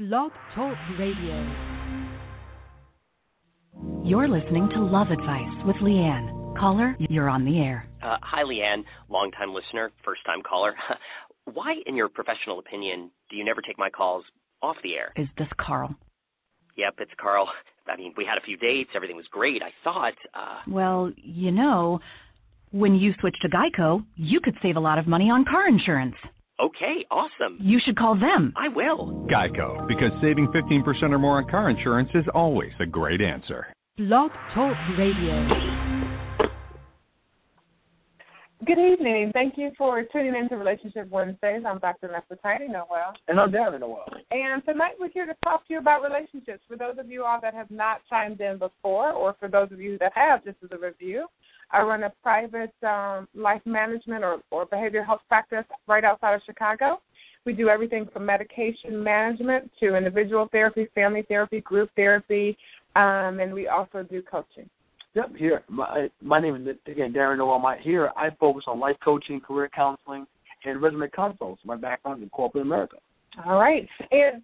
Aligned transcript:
Blog 0.00 0.32
Talk 0.54 0.78
Radio. 0.98 1.46
You're 4.02 4.28
listening 4.28 4.70
to 4.70 4.80
Love 4.80 5.10
Advice 5.10 5.66
with 5.66 5.76
Leanne. 5.76 6.56
Caller, 6.58 6.96
you're 6.98 7.28
on 7.28 7.44
the 7.44 7.58
air. 7.58 7.86
Uh, 8.02 8.16
hi, 8.22 8.42
Leanne, 8.42 8.82
longtime 9.10 9.52
listener, 9.52 9.92
first 10.02 10.24
time 10.24 10.40
caller. 10.40 10.74
Why, 11.52 11.74
in 11.84 11.96
your 11.96 12.08
professional 12.08 12.60
opinion, 12.60 13.10
do 13.28 13.36
you 13.36 13.44
never 13.44 13.60
take 13.60 13.78
my 13.78 13.90
calls 13.90 14.24
off 14.62 14.76
the 14.82 14.94
air? 14.94 15.12
Is 15.16 15.28
this 15.36 15.48
Carl? 15.60 15.94
Yep, 16.78 16.94
it's 17.00 17.12
Carl. 17.20 17.46
I 17.86 17.98
mean, 17.98 18.14
we 18.16 18.24
had 18.24 18.38
a 18.38 18.40
few 18.40 18.56
dates, 18.56 18.88
everything 18.94 19.16
was 19.16 19.26
great. 19.30 19.62
I 19.62 19.70
thought. 19.84 20.14
Uh... 20.32 20.60
Well, 20.66 21.12
you 21.14 21.50
know, 21.50 22.00
when 22.70 22.94
you 22.94 23.12
switch 23.20 23.36
to 23.42 23.50
Geico, 23.50 24.02
you 24.16 24.40
could 24.40 24.56
save 24.62 24.76
a 24.76 24.80
lot 24.80 24.98
of 24.98 25.06
money 25.06 25.28
on 25.28 25.44
car 25.44 25.68
insurance. 25.68 26.16
Okay, 26.62 27.06
awesome. 27.10 27.56
You 27.58 27.80
should 27.82 27.96
call 27.96 28.18
them. 28.18 28.52
I 28.56 28.68
will. 28.68 29.26
Geico, 29.30 29.88
because 29.88 30.10
saving 30.20 30.48
15% 30.48 31.02
or 31.04 31.18
more 31.18 31.38
on 31.38 31.48
car 31.48 31.70
insurance 31.70 32.10
is 32.14 32.24
always 32.34 32.72
a 32.80 32.86
great 32.86 33.22
answer. 33.22 33.66
Blog 33.96 34.30
Talk 34.54 34.76
Radio. 34.98 35.99
Good 38.66 38.78
evening. 38.78 39.30
Thank 39.32 39.56
you 39.56 39.70
for 39.78 40.04
tuning 40.12 40.34
in 40.36 40.46
to 40.50 40.56
Relationship 40.56 41.08
Wednesdays. 41.10 41.62
I'm 41.66 41.78
Dr. 41.78 42.08
Nefertiti 42.08 42.68
Noel. 42.68 43.14
And 43.26 43.40
I'm 43.40 43.50
Darren 43.50 43.80
Noel. 43.80 44.04
And 44.32 44.62
tonight 44.66 44.92
we're 45.00 45.08
here 45.08 45.24
to 45.24 45.34
talk 45.42 45.66
to 45.66 45.72
you 45.72 45.78
about 45.78 46.02
relationships. 46.02 46.60
For 46.68 46.76
those 46.76 46.98
of 46.98 47.08
you 47.08 47.24
all 47.24 47.40
that 47.40 47.54
have 47.54 47.70
not 47.70 48.02
chimed 48.10 48.42
in 48.42 48.58
before, 48.58 49.12
or 49.12 49.34
for 49.40 49.48
those 49.48 49.72
of 49.72 49.80
you 49.80 49.96
that 50.00 50.12
have, 50.14 50.44
just 50.44 50.58
as 50.62 50.68
a 50.72 50.78
review, 50.78 51.26
I 51.70 51.80
run 51.80 52.02
a 52.02 52.12
private 52.22 52.74
um, 52.82 53.28
life 53.34 53.62
management 53.64 54.24
or, 54.24 54.40
or 54.50 54.66
behavioral 54.66 55.06
health 55.06 55.22
practice 55.26 55.64
right 55.86 56.04
outside 56.04 56.34
of 56.34 56.42
Chicago. 56.44 57.00
We 57.46 57.54
do 57.54 57.70
everything 57.70 58.08
from 58.12 58.26
medication 58.26 59.02
management 59.02 59.70
to 59.80 59.96
individual 59.96 60.50
therapy, 60.52 60.86
family 60.94 61.22
therapy, 61.26 61.62
group 61.62 61.88
therapy, 61.96 62.58
um, 62.94 63.40
and 63.40 63.54
we 63.54 63.68
also 63.68 64.02
do 64.02 64.20
coaching. 64.20 64.68
Yep, 65.14 65.36
here. 65.36 65.64
My 65.68 66.08
my 66.22 66.40
name 66.40 66.54
is 66.54 66.76
again 66.86 67.12
Darren 67.12 67.38
Noel. 67.38 67.58
My 67.58 67.78
here 67.78 68.10
I 68.16 68.30
focus 68.38 68.64
on 68.68 68.78
life 68.78 68.96
coaching, 69.04 69.40
career 69.40 69.68
counseling, 69.74 70.26
and 70.64 70.80
resume 70.80 71.08
consults. 71.14 71.60
My 71.64 71.76
background 71.76 72.18
is 72.18 72.24
in 72.24 72.30
corporate 72.30 72.62
America. 72.62 72.96
All 73.44 73.58
right, 73.58 73.88
and 74.12 74.42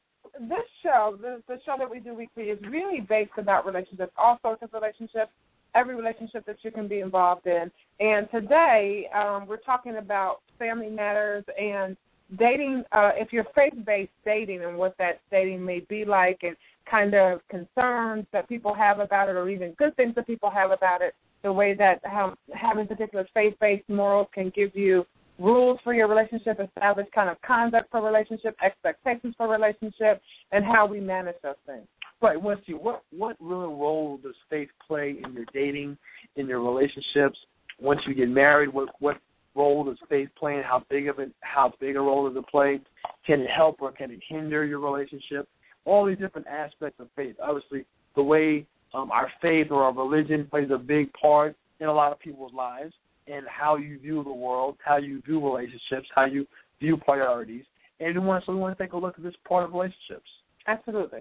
this 0.48 0.58
show, 0.82 1.16
the, 1.20 1.42
the 1.48 1.58
show 1.64 1.76
that 1.78 1.90
we 1.90 2.00
do 2.00 2.14
weekly, 2.14 2.44
is 2.44 2.58
really 2.68 3.00
based 3.00 3.32
about 3.38 3.64
relationships, 3.64 4.12
all 4.18 4.38
sorts 4.42 4.62
of 4.62 4.72
relationships, 4.72 5.30
every 5.74 5.94
relationship 5.94 6.44
that 6.46 6.56
you 6.62 6.70
can 6.70 6.88
be 6.88 7.00
involved 7.00 7.46
in. 7.46 7.70
And 8.00 8.28
today 8.30 9.08
um, 9.14 9.46
we're 9.46 9.56
talking 9.58 9.96
about 9.96 10.40
family 10.58 10.90
matters 10.90 11.44
and 11.58 11.96
dating. 12.38 12.84
Uh, 12.92 13.12
if 13.14 13.32
you're 13.32 13.46
faith-based 13.54 14.10
dating 14.24 14.62
and 14.64 14.76
what 14.76 14.96
that 14.98 15.20
dating 15.30 15.64
may 15.64 15.80
be 15.80 16.04
like, 16.04 16.40
and 16.42 16.56
kind 16.90 17.14
of 17.14 17.40
concerns 17.48 18.26
that 18.32 18.48
people 18.48 18.74
have 18.74 19.00
about 19.00 19.28
it, 19.28 19.36
or 19.36 19.48
even 19.48 19.72
good 19.72 19.94
things 19.96 20.14
that 20.14 20.26
people 20.26 20.50
have 20.50 20.70
about 20.70 21.02
it. 21.02 21.14
The 21.42 21.52
way 21.52 21.74
that 21.74 22.00
how, 22.04 22.34
having 22.54 22.86
particular 22.86 23.26
faith-based 23.34 23.88
morals 23.88 24.28
can 24.32 24.50
give 24.54 24.74
you 24.74 25.06
rules 25.38 25.78
for 25.84 25.92
your 25.92 26.08
relationship, 26.08 26.58
establish 26.60 27.06
kind 27.14 27.28
of 27.28 27.40
conduct 27.42 27.90
for 27.90 28.02
relationship, 28.02 28.56
expectations 28.64 29.34
for 29.36 29.48
relationship, 29.48 30.22
and 30.52 30.64
how 30.64 30.86
we 30.86 31.00
manage 31.00 31.36
those 31.42 31.54
things. 31.66 31.86
Right. 32.22 32.40
Once 32.40 32.60
you 32.64 32.78
what 32.78 33.02
what 33.10 33.36
real 33.40 33.76
role 33.76 34.18
does 34.22 34.34
faith 34.48 34.70
play 34.86 35.16
in 35.22 35.34
your 35.34 35.44
dating, 35.52 35.98
in 36.36 36.46
your 36.46 36.62
relationships? 36.62 37.38
Once 37.78 38.00
you 38.06 38.14
get 38.14 38.30
married, 38.30 38.72
what 38.72 38.88
what 39.00 39.18
role 39.54 39.84
does 39.84 39.98
faith 40.08 40.30
play, 40.38 40.56
and 40.56 40.64
how 40.64 40.82
big 40.88 41.08
of 41.08 41.18
it 41.18 41.30
how 41.40 41.74
big 41.78 41.96
a 41.96 42.00
role 42.00 42.26
does 42.26 42.38
it 42.38 42.48
play? 42.48 42.80
Can 43.26 43.40
it 43.40 43.50
help 43.50 43.82
or 43.82 43.92
can 43.92 44.10
it 44.10 44.20
hinder 44.26 44.64
your 44.64 44.80
relationship? 44.80 45.46
All 45.86 46.04
these 46.04 46.18
different 46.18 46.46
aspects 46.46 47.00
of 47.00 47.08
faith. 47.16 47.36
Obviously, 47.42 47.86
the 48.14 48.22
way 48.22 48.66
um, 48.92 49.10
our 49.10 49.30
faith 49.40 49.68
or 49.70 49.84
our 49.84 49.94
religion 49.94 50.46
plays 50.50 50.68
a 50.70 50.78
big 50.78 51.10
part 51.14 51.56
in 51.80 51.86
a 51.86 51.92
lot 51.92 52.12
of 52.12 52.18
people's 52.18 52.52
lives, 52.52 52.92
and 53.26 53.44
how 53.48 53.76
you 53.76 53.98
view 53.98 54.22
the 54.22 54.32
world, 54.32 54.76
how 54.84 54.96
you 54.96 55.20
view 55.22 55.44
relationships, 55.44 56.08
how 56.14 56.24
you 56.24 56.46
view 56.80 56.96
priorities. 56.96 57.64
And 58.00 58.14
we 58.14 58.26
want, 58.26 58.44
so 58.44 58.52
we 58.52 58.58
want 58.58 58.76
to 58.76 58.84
take 58.84 58.92
a 58.92 58.96
look 58.96 59.14
at 59.16 59.24
this 59.24 59.34
part 59.46 59.64
of 59.64 59.72
relationships. 59.72 60.28
Absolutely. 60.66 61.20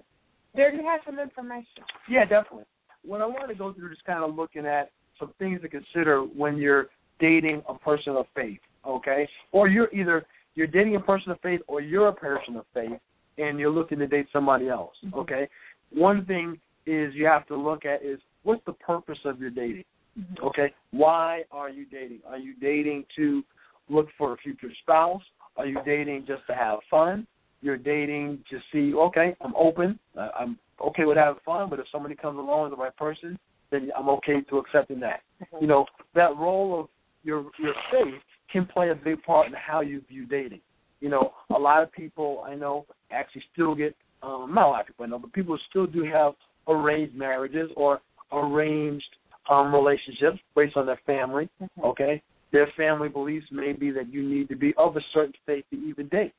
There 0.54 0.72
you 0.74 0.82
have 0.82 1.00
some 1.04 1.18
information. 1.18 1.82
Yeah, 2.08 2.24
definitely. 2.24 2.64
What 3.04 3.20
I 3.20 3.26
want 3.26 3.48
to 3.48 3.54
go 3.54 3.72
through 3.72 3.92
is 3.92 3.98
kind 4.06 4.24
of 4.24 4.34
looking 4.34 4.66
at 4.66 4.90
some 5.18 5.32
things 5.38 5.60
to 5.62 5.68
consider 5.68 6.20
when 6.20 6.56
you're 6.56 6.86
dating 7.18 7.62
a 7.68 7.74
person 7.74 8.16
of 8.16 8.26
faith, 8.34 8.60
okay? 8.86 9.28
Or 9.52 9.68
you're 9.68 9.92
either 9.92 10.26
you're 10.54 10.66
dating 10.66 10.96
a 10.96 11.00
person 11.00 11.30
of 11.32 11.40
faith 11.40 11.60
or 11.66 11.80
you're 11.80 12.08
a 12.08 12.14
person 12.14 12.56
of 12.56 12.64
faith 12.72 12.98
and 13.38 13.58
you're 13.58 13.70
looking 13.70 13.98
to 13.98 14.06
date 14.06 14.26
somebody 14.32 14.68
else. 14.68 14.94
Mm-hmm. 15.04 15.18
Okay, 15.18 15.48
one 15.92 16.24
thing 16.24 16.58
is 16.86 17.14
you 17.14 17.26
have 17.26 17.46
to 17.48 17.56
look 17.56 17.84
at 17.84 18.02
is 18.02 18.18
what's 18.42 18.64
the 18.66 18.72
purpose 18.72 19.18
of 19.24 19.40
your 19.40 19.50
dating. 19.50 19.84
Mm-hmm. 20.18 20.46
Okay, 20.46 20.72
why 20.92 21.42
are 21.50 21.68
you 21.68 21.84
dating? 21.86 22.20
Are 22.26 22.38
you 22.38 22.54
dating 22.60 23.04
to 23.16 23.44
look 23.88 24.08
for 24.16 24.32
a 24.32 24.36
future 24.38 24.70
spouse? 24.82 25.22
Are 25.56 25.66
you 25.66 25.78
dating 25.84 26.24
just 26.26 26.46
to 26.48 26.54
have 26.54 26.78
fun? 26.90 27.26
You're 27.62 27.76
dating 27.76 28.44
to 28.50 28.58
see, 28.72 28.94
okay, 28.94 29.34
I'm 29.40 29.54
open. 29.56 29.98
I'm 30.16 30.58
okay 30.80 31.04
with 31.04 31.16
having 31.16 31.40
fun, 31.44 31.70
but 31.70 31.78
if 31.80 31.86
somebody 31.90 32.14
comes 32.14 32.38
along, 32.38 32.70
the 32.70 32.76
right 32.76 32.96
person, 32.96 33.38
then 33.70 33.90
I'm 33.96 34.08
okay 34.10 34.42
to 34.42 34.58
accepting 34.58 35.00
that. 35.00 35.20
Mm-hmm. 35.42 35.62
You 35.62 35.66
know, 35.66 35.86
that 36.14 36.36
role 36.36 36.80
of 36.80 36.88
your 37.24 37.46
your 37.58 37.74
faith 37.90 38.20
can 38.52 38.66
play 38.66 38.90
a 38.90 38.94
big 38.94 39.22
part 39.22 39.46
in 39.46 39.54
how 39.54 39.80
you 39.80 40.02
view 40.08 40.26
dating. 40.26 40.60
You 41.00 41.08
know, 41.10 41.32
a 41.54 41.58
lot 41.58 41.82
of 41.82 41.92
people 41.92 42.44
I 42.46 42.54
know 42.54 42.86
actually 43.10 43.44
still 43.52 43.74
get 43.74 43.94
um, 44.22 44.52
not 44.54 44.66
a 44.66 44.70
lot 44.70 44.80
of 44.80 44.86
people 44.86 45.04
I 45.04 45.08
know, 45.08 45.18
but 45.18 45.32
people 45.32 45.58
still 45.70 45.86
do 45.86 46.04
have 46.04 46.34
arranged 46.68 47.14
marriages 47.14 47.70
or 47.76 48.00
arranged 48.32 49.04
um, 49.50 49.74
relationships 49.74 50.38
based 50.54 50.76
on 50.76 50.86
their 50.86 51.00
family. 51.06 51.48
Mm-hmm. 51.62 51.84
Okay, 51.84 52.22
their 52.52 52.68
family 52.76 53.08
beliefs 53.08 53.46
may 53.52 53.72
be 53.72 53.90
that 53.90 54.12
you 54.12 54.22
need 54.22 54.48
to 54.48 54.56
be 54.56 54.74
of 54.76 54.96
a 54.96 55.00
certain 55.12 55.34
faith 55.44 55.64
to 55.70 55.76
even 55.76 56.08
date. 56.08 56.32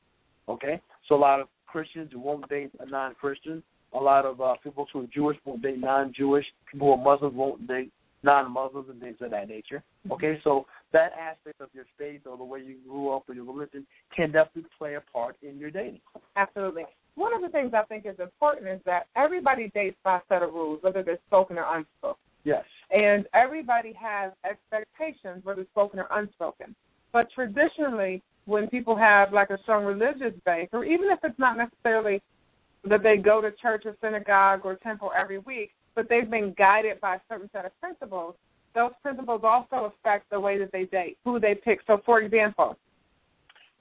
Okay, 0.48 0.80
so 1.08 1.14
a 1.14 1.16
lot 1.16 1.40
of 1.40 1.48
Christians 1.66 2.10
who 2.12 2.20
won't 2.20 2.48
date 2.48 2.70
a 2.80 2.86
non-Christian. 2.86 3.62
A 3.94 3.98
lot 3.98 4.26
of 4.26 4.40
uh, 4.40 4.54
people 4.62 4.86
who 4.92 5.02
are 5.02 5.06
Jewish 5.14 5.38
won't 5.44 5.62
date 5.62 5.78
non-Jewish. 5.78 6.44
People 6.70 6.88
who 6.88 7.00
are 7.00 7.12
Muslims 7.12 7.34
won't 7.34 7.66
date 7.66 7.92
non-Muslims 8.22 8.88
and 8.90 9.00
things 9.00 9.16
of 9.20 9.30
that 9.30 9.48
nature. 9.48 9.82
Mm-hmm. 10.04 10.12
Okay, 10.12 10.40
so 10.42 10.66
that 10.92 11.12
aspect 11.12 11.60
of 11.60 11.68
your 11.72 11.84
faith 11.98 12.22
or 12.26 12.36
the 12.36 12.44
way 12.44 12.60
you 12.60 12.76
grew 12.88 13.14
up 13.14 13.28
or 13.28 13.34
your 13.34 13.44
religion 13.44 13.86
can 14.14 14.32
definitely 14.32 14.68
play 14.78 14.94
a 14.94 15.00
part 15.12 15.36
in 15.42 15.58
your 15.58 15.70
dating. 15.70 16.00
Absolutely. 16.36 16.84
One 17.14 17.34
of 17.34 17.42
the 17.42 17.48
things 17.48 17.72
I 17.74 17.82
think 17.84 18.06
is 18.06 18.18
important 18.20 18.68
is 18.68 18.80
that 18.86 19.06
everybody 19.16 19.70
dates 19.74 19.96
by 20.04 20.18
a 20.18 20.20
set 20.28 20.42
of 20.42 20.52
rules, 20.52 20.82
whether 20.82 21.02
they're 21.02 21.18
spoken 21.26 21.58
or 21.58 21.66
unspoken. 21.76 22.20
Yes. 22.44 22.64
And 22.90 23.26
everybody 23.34 23.92
has 24.00 24.32
expectations, 24.48 25.44
whether 25.44 25.64
spoken 25.64 25.98
or 25.98 26.06
unspoken. 26.12 26.74
But 27.12 27.28
traditionally, 27.34 28.22
when 28.46 28.68
people 28.68 28.96
have 28.96 29.32
like 29.32 29.50
a 29.50 29.58
strong 29.62 29.84
religious 29.84 30.32
base, 30.46 30.68
or 30.72 30.84
even 30.84 31.10
if 31.10 31.18
it's 31.22 31.38
not 31.38 31.58
necessarily 31.58 32.22
that 32.88 33.02
they 33.02 33.16
go 33.16 33.40
to 33.40 33.50
church 33.50 33.82
or 33.84 33.96
synagogue 34.00 34.60
or 34.64 34.76
temple 34.76 35.10
every 35.16 35.38
week, 35.38 35.72
but 35.98 36.08
they've 36.08 36.30
been 36.30 36.54
guided 36.56 37.00
by 37.00 37.16
a 37.16 37.20
certain 37.28 37.50
set 37.52 37.64
of 37.64 37.72
principles, 37.80 38.36
those 38.72 38.92
principles 39.02 39.40
also 39.42 39.92
affect 39.92 40.30
the 40.30 40.38
way 40.38 40.56
that 40.56 40.70
they 40.70 40.84
date, 40.84 41.18
who 41.24 41.40
they 41.40 41.56
pick. 41.56 41.80
So, 41.88 42.00
for 42.06 42.20
example, 42.20 42.76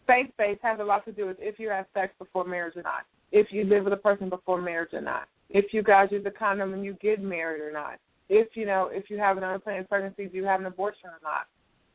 faith 0.07 0.31
based 0.35 0.61
has 0.63 0.79
a 0.79 0.83
lot 0.83 1.05
to 1.05 1.11
do 1.11 1.27
with 1.27 1.37
if 1.39 1.59
you 1.59 1.69
have 1.69 1.85
sex 1.93 2.15
before 2.17 2.43
marriage 2.43 2.75
or 2.75 2.81
not, 2.81 3.05
if 3.31 3.51
you 3.51 3.65
live 3.65 3.83
with 3.83 3.93
a 3.93 3.97
person 3.97 4.29
before 4.29 4.59
marriage 4.59 4.93
or 4.93 5.01
not, 5.01 5.27
if 5.51 5.71
you 5.75 5.83
guys 5.83 6.07
use 6.09 6.23
the 6.23 6.31
condom 6.31 6.71
when 6.71 6.83
you 6.83 6.97
get 6.99 7.21
married 7.21 7.61
or 7.61 7.71
not, 7.71 7.99
if 8.29 8.47
you 8.55 8.65
know 8.65 8.89
if 8.91 9.11
you 9.11 9.19
have 9.19 9.37
an 9.37 9.43
unplanned 9.43 9.87
pregnancy, 9.87 10.25
do 10.25 10.37
you 10.37 10.45
have 10.45 10.59
an 10.59 10.65
abortion 10.65 11.09
or 11.09 11.19
not, 11.21 11.45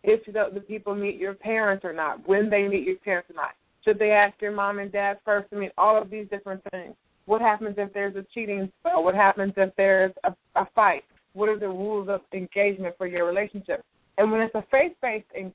if 0.05 0.25
the, 0.27 0.51
the 0.55 0.61
people 0.61 0.95
meet 0.95 1.17
your 1.17 1.35
parents 1.35 1.85
or 1.85 1.93
not, 1.93 2.25
when 2.29 2.49
they 2.49 2.69
meet 2.69 2.87
your 2.87 2.99
parents 2.99 3.29
or 3.29 3.35
not, 3.35 3.55
should 3.85 3.99
they 3.99 4.13
ask 4.13 4.41
your 4.41 4.53
mom 4.53 4.79
and 4.79 4.93
dad 4.93 5.19
first? 5.25 5.49
I 5.53 5.57
mean, 5.57 5.71
all 5.77 6.01
of 6.01 6.11
these 6.11 6.29
different 6.31 6.63
things. 6.71 6.95
What 7.27 7.41
happens 7.41 7.77
if 7.79 7.93
there's 7.93 8.17
a 8.17 8.25
cheating 8.35 8.71
spell? 8.81 9.05
What 9.05 9.15
happens 9.15 9.53
if 9.57 9.75
there's 9.77 10.13
a, 10.25 10.35
a 10.57 10.67
fight? 10.75 11.05
What 11.35 11.49
are 11.49 11.59
the 11.59 11.69
rules 11.69 12.09
of 12.09 12.21
engagement 12.33 12.95
for 12.99 13.07
your 13.07 13.27
relationship? 13.27 13.85
And 14.19 14.31
when 14.31 14.41
it's 14.41 14.55
a 14.55 14.65
faith-based 14.71 15.27
in- 15.35 15.53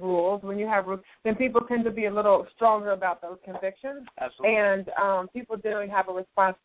rules, 0.00 0.42
when 0.42 0.58
you 0.58 0.66
have 0.66 0.86
rules, 0.86 1.00
then 1.24 1.34
people 1.34 1.60
tend 1.62 1.84
to 1.84 1.90
be 1.90 2.06
a 2.06 2.12
little 2.12 2.46
stronger 2.56 2.92
about 2.92 3.20
those 3.20 3.38
convictions. 3.44 4.06
Absolutely. 4.20 4.56
And 4.56 4.88
um, 5.00 5.28
people 5.28 5.56
generally 5.56 5.88
have 5.88 6.08
a 6.08 6.12
response. 6.12 6.56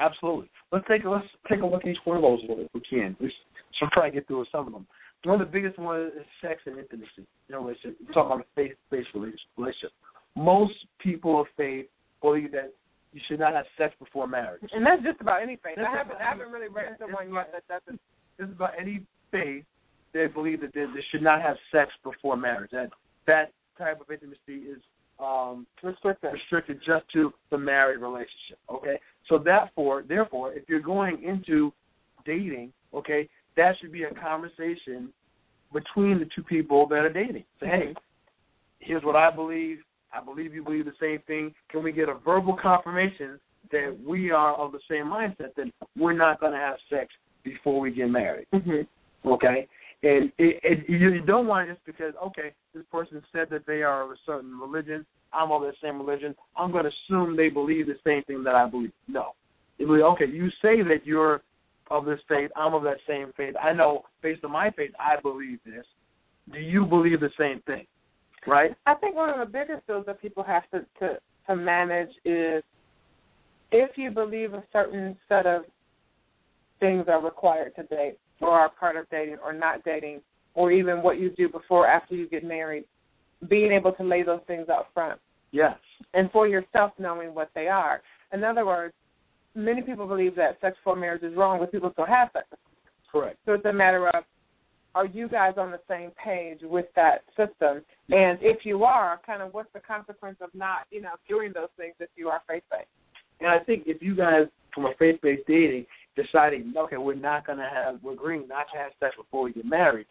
Absolutely. 0.00 0.50
Let's 0.72 0.86
take 0.88 1.04
a, 1.04 1.10
let's 1.10 1.26
take 1.48 1.60
a 1.60 1.66
look 1.66 1.82
at 1.82 1.88
each 1.88 1.98
one 2.04 2.16
of 2.16 2.22
those 2.22 2.40
if 2.42 2.70
we 2.72 2.80
can. 2.80 3.16
Let's, 3.20 3.34
let's 3.80 3.92
try 3.92 4.08
to 4.08 4.14
get 4.14 4.26
through 4.26 4.46
some 4.50 4.66
of 4.66 4.72
them. 4.72 4.86
One 5.24 5.40
of 5.40 5.46
the 5.46 5.52
biggest 5.52 5.78
ones 5.78 6.12
is 6.18 6.26
sex 6.42 6.62
and 6.66 6.78
intimacy. 6.78 7.26
You 7.48 7.54
know, 7.54 7.62
we're 7.62 7.74
talking 8.12 8.32
about 8.32 8.40
a 8.40 8.44
faith-based 8.54 9.08
relationship. 9.14 9.92
Most 10.36 10.74
people 10.98 11.40
of 11.40 11.46
faith 11.56 11.86
believe 12.20 12.52
that 12.52 12.72
you 13.14 13.20
should 13.28 13.38
not 13.38 13.54
have 13.54 13.64
sex 13.78 13.94
before 13.98 14.26
marriage. 14.26 14.60
And 14.72 14.84
that's 14.84 15.02
just 15.02 15.20
about 15.20 15.40
any 15.40 15.56
faith. 15.56 15.78
I 15.78 15.96
haven't, 15.96 16.16
I 16.20 16.24
haven't 16.24 16.50
really 16.50 16.68
read 16.68 16.92
into 17.00 17.14
one 17.14 17.32
yet 17.32 17.52
that 17.52 17.66
doesn't. 17.68 18.00
This 18.36 18.48
is 18.48 18.54
about 18.54 18.72
any 18.78 19.02
faith 19.30 19.64
they 20.12 20.26
believe 20.26 20.60
that 20.60 20.74
they, 20.74 20.84
they 20.86 21.04
should 21.10 21.22
not 21.22 21.40
have 21.40 21.56
sex 21.72 21.92
before 22.02 22.36
marriage. 22.36 22.72
That 22.72 22.90
that 23.26 23.52
type 23.78 24.00
of 24.00 24.10
intimacy 24.10 24.68
is 24.68 24.82
um, 25.20 25.64
Restricted. 25.82 26.32
restricted 26.32 26.80
just 26.84 27.04
to 27.12 27.32
the 27.50 27.58
married 27.58 28.00
relationship. 28.00 28.58
Okay, 28.68 28.98
so 29.28 29.38
therefore, 29.38 30.02
therefore, 30.08 30.52
if 30.52 30.64
you're 30.68 30.80
going 30.80 31.22
into 31.22 31.72
dating, 32.26 32.72
okay, 32.92 33.28
that 33.56 33.76
should 33.80 33.92
be 33.92 34.02
a 34.02 34.14
conversation 34.14 35.10
between 35.72 36.18
the 36.18 36.28
two 36.34 36.42
people 36.42 36.88
that 36.88 36.98
are 37.04 37.12
dating. 37.12 37.44
Say, 37.60 37.66
hey, 37.66 37.94
here's 38.80 39.04
what 39.04 39.14
I 39.14 39.30
believe. 39.30 39.78
I 40.14 40.22
believe 40.24 40.54
you 40.54 40.62
believe 40.62 40.84
the 40.84 40.92
same 41.00 41.20
thing. 41.26 41.54
Can 41.70 41.82
we 41.82 41.92
get 41.92 42.08
a 42.08 42.14
verbal 42.14 42.56
confirmation 42.60 43.38
that 43.72 43.96
we 44.06 44.30
are 44.30 44.54
of 44.54 44.72
the 44.72 44.80
same 44.88 45.06
mindset? 45.06 45.54
That 45.56 45.70
we're 45.96 46.12
not 46.12 46.40
going 46.40 46.52
to 46.52 46.58
have 46.58 46.76
sex 46.88 47.08
before 47.42 47.80
we 47.80 47.92
get 47.92 48.08
married. 48.08 48.46
Mm-hmm. 48.54 49.28
Okay, 49.28 49.66
and 50.02 50.30
it, 50.38 50.60
it, 50.62 50.88
you 50.88 51.20
don't 51.22 51.46
want 51.46 51.68
it 51.68 51.74
just 51.74 51.86
because 51.86 52.14
okay, 52.22 52.52
this 52.74 52.84
person 52.92 53.22
said 53.32 53.48
that 53.50 53.66
they 53.66 53.82
are 53.82 54.02
of 54.04 54.10
a 54.10 54.16
certain 54.26 54.58
religion. 54.58 55.06
I'm 55.32 55.50
of 55.50 55.62
the 55.62 55.72
same 55.82 55.98
religion. 55.98 56.34
I'm 56.56 56.70
going 56.70 56.84
to 56.84 56.90
assume 56.90 57.36
they 57.36 57.48
believe 57.48 57.86
the 57.86 57.96
same 58.04 58.22
thing 58.24 58.44
that 58.44 58.54
I 58.54 58.68
believe. 58.68 58.92
No, 59.08 59.32
okay, 59.80 60.26
you 60.26 60.48
say 60.62 60.82
that 60.82 61.00
you're 61.04 61.42
of 61.90 62.04
this 62.04 62.20
faith. 62.28 62.50
I'm 62.56 62.74
of 62.74 62.82
that 62.84 62.98
same 63.06 63.32
faith. 63.36 63.54
I 63.62 63.72
know 63.72 64.02
based 64.22 64.44
on 64.44 64.52
my 64.52 64.70
faith, 64.70 64.92
I 64.98 65.20
believe 65.20 65.58
this. 65.64 65.84
Do 66.52 66.58
you 66.58 66.84
believe 66.84 67.20
the 67.20 67.30
same 67.38 67.60
thing? 67.66 67.86
Right? 68.46 68.74
I 68.86 68.94
think 68.94 69.16
one 69.16 69.30
of 69.30 69.38
the 69.38 69.50
biggest 69.50 69.84
skills 69.84 70.04
that 70.06 70.20
people 70.20 70.42
have 70.42 70.64
to, 70.70 70.84
to 71.00 71.18
to 71.46 71.56
manage 71.56 72.10
is 72.24 72.62
if 73.70 73.96
you 73.96 74.10
believe 74.10 74.54
a 74.54 74.62
certain 74.72 75.16
set 75.28 75.46
of 75.46 75.64
things 76.80 77.04
are 77.08 77.22
required 77.22 77.74
to 77.76 77.82
date 77.84 78.18
or 78.40 78.50
are 78.50 78.68
part 78.68 78.96
of 78.96 79.08
dating 79.10 79.36
or 79.44 79.52
not 79.52 79.84
dating 79.84 80.20
or 80.54 80.70
even 80.70 81.02
what 81.02 81.18
you 81.18 81.30
do 81.30 81.48
before 81.48 81.86
after 81.86 82.14
you 82.14 82.28
get 82.28 82.44
married, 82.44 82.84
being 83.48 83.72
able 83.72 83.92
to 83.92 84.02
lay 84.04 84.22
those 84.22 84.40
things 84.46 84.68
out 84.68 84.86
front 84.94 85.20
Yes. 85.50 85.76
and 86.14 86.30
for 86.30 86.46
yourself 86.46 86.92
knowing 86.98 87.34
what 87.34 87.50
they 87.54 87.68
are. 87.68 88.02
In 88.32 88.42
other 88.44 88.64
words, 88.64 88.94
many 89.54 89.82
people 89.82 90.06
believe 90.06 90.34
that 90.36 90.60
sex 90.60 90.76
before 90.76 90.96
marriage 90.96 91.22
is 91.22 91.36
wrong, 91.36 91.58
but 91.58 91.70
people 91.72 91.90
still 91.92 92.06
have 92.06 92.30
sex. 92.32 92.46
Correct. 93.10 93.38
So 93.46 93.52
it's 93.52 93.64
a 93.64 93.72
matter 93.72 94.08
of 94.08 94.24
are 94.94 95.06
you 95.06 95.28
guys 95.28 95.54
on 95.56 95.70
the 95.70 95.80
same 95.88 96.10
page 96.22 96.60
with 96.62 96.86
that 96.94 97.22
system? 97.36 97.82
And 98.10 98.38
if 98.40 98.64
you 98.64 98.84
are, 98.84 99.20
kind 99.26 99.42
of 99.42 99.52
what's 99.52 99.72
the 99.72 99.80
consequence 99.80 100.36
of 100.40 100.50
not, 100.54 100.86
you 100.90 101.00
know, 101.00 101.14
doing 101.28 101.52
those 101.52 101.68
things 101.76 101.94
if 102.00 102.08
you 102.16 102.28
are 102.28 102.42
faith 102.48 102.62
based? 102.70 102.86
And 103.40 103.50
I 103.50 103.58
think 103.58 103.84
if 103.86 104.00
you 104.00 104.14
guys, 104.14 104.46
from 104.72 104.86
a 104.86 104.92
faith-based 104.98 105.46
dating, 105.46 105.86
deciding, 106.16 106.72
okay, 106.76 106.96
we're 106.96 107.14
not 107.14 107.46
to 107.46 107.56
have, 107.56 107.98
we're 108.02 108.12
agreeing 108.12 108.46
not 108.46 108.66
to 108.72 108.78
have 108.78 108.92
sex 109.00 109.16
before 109.16 109.42
we 109.42 109.52
get 109.52 109.64
married, 109.64 110.06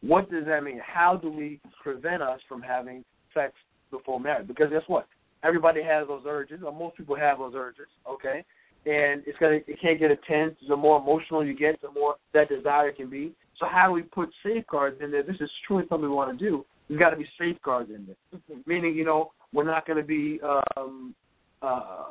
what 0.00 0.30
does 0.30 0.44
that 0.46 0.62
mean? 0.62 0.80
How 0.84 1.16
do 1.16 1.30
we 1.30 1.60
prevent 1.82 2.22
us 2.22 2.40
from 2.48 2.62
having 2.62 3.04
sex 3.34 3.52
before 3.90 4.20
marriage? 4.20 4.46
Because 4.46 4.70
guess 4.70 4.82
what? 4.86 5.06
Everybody 5.42 5.82
has 5.82 6.06
those 6.06 6.22
urges, 6.26 6.60
or 6.64 6.72
most 6.72 6.96
people 6.96 7.16
have 7.16 7.38
those 7.38 7.54
urges, 7.56 7.86
okay? 8.08 8.44
And 8.86 9.22
it's 9.26 9.38
gonna, 9.38 9.58
it 9.66 9.80
can't 9.80 9.98
get 9.98 10.10
intense. 10.10 10.54
The 10.68 10.76
more 10.76 11.00
emotional 11.00 11.44
you 11.44 11.56
get, 11.56 11.80
the 11.82 11.90
more 11.90 12.16
that 12.34 12.48
desire 12.48 12.92
can 12.92 13.10
be. 13.10 13.32
So 13.58 13.66
how 13.68 13.86
do 13.88 13.92
we 13.92 14.02
put 14.02 14.30
safeguards 14.44 15.00
in 15.02 15.10
there? 15.10 15.22
This 15.22 15.36
is 15.40 15.50
truly 15.66 15.84
something 15.88 16.08
we 16.08 16.14
want 16.14 16.38
to 16.38 16.44
do. 16.44 16.64
There's 16.88 16.98
got 17.00 17.10
to 17.10 17.16
be 17.16 17.28
safeguards 17.38 17.90
in 17.90 18.06
there. 18.06 18.40
Meaning, 18.66 18.94
you 18.94 19.04
know, 19.04 19.32
we're 19.52 19.64
not 19.64 19.86
going 19.86 19.98
to 19.98 20.04
be. 20.04 20.40
um 20.76 21.14
uh 21.62 22.04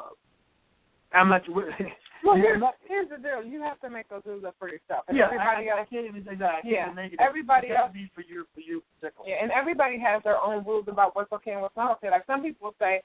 I'm 1.13 1.29
not. 1.29 1.41
Well, 2.23 2.35
here's, 2.35 2.59
not- 2.59 2.73
here's 2.87 3.07
the 3.09 3.17
deal: 3.17 3.43
you 3.45 3.61
have 3.61 3.79
to 3.81 3.91
make 3.91 4.09
those 4.09 4.23
rules 4.25 4.43
up 4.43 4.55
for 4.57 4.67
yourself. 4.67 5.05
And 5.07 5.15
yeah, 5.15 5.25
everybody 5.25 5.69
I, 5.69 5.73
I, 5.73 5.77
I 5.77 5.79
else, 5.81 5.87
can't 5.91 6.07
even 6.07 6.25
say 6.25 6.33
that. 6.35 6.49
I 6.49 6.61
can't 6.61 6.73
Yeah, 6.73 6.83
even 6.85 6.95
make 6.95 7.13
it. 7.13 7.19
everybody 7.21 7.69
else- 7.69 7.93
be 7.93 8.09
for 8.15 8.21
you, 8.21 8.43
for 8.55 8.59
you, 8.59 8.81
particularly. 8.99 9.31
yeah, 9.31 9.43
and 9.43 9.51
everybody 9.51 9.99
has 9.99 10.23
their 10.23 10.41
own 10.41 10.65
rules 10.65 10.85
about 10.89 11.15
what's 11.15 11.31
okay 11.31 11.51
and 11.51 11.61
what's 11.61 11.77
not 11.77 11.91
okay. 11.97 12.09
Like 12.09 12.25
some 12.25 12.41
people 12.41 12.73
say, 12.79 13.01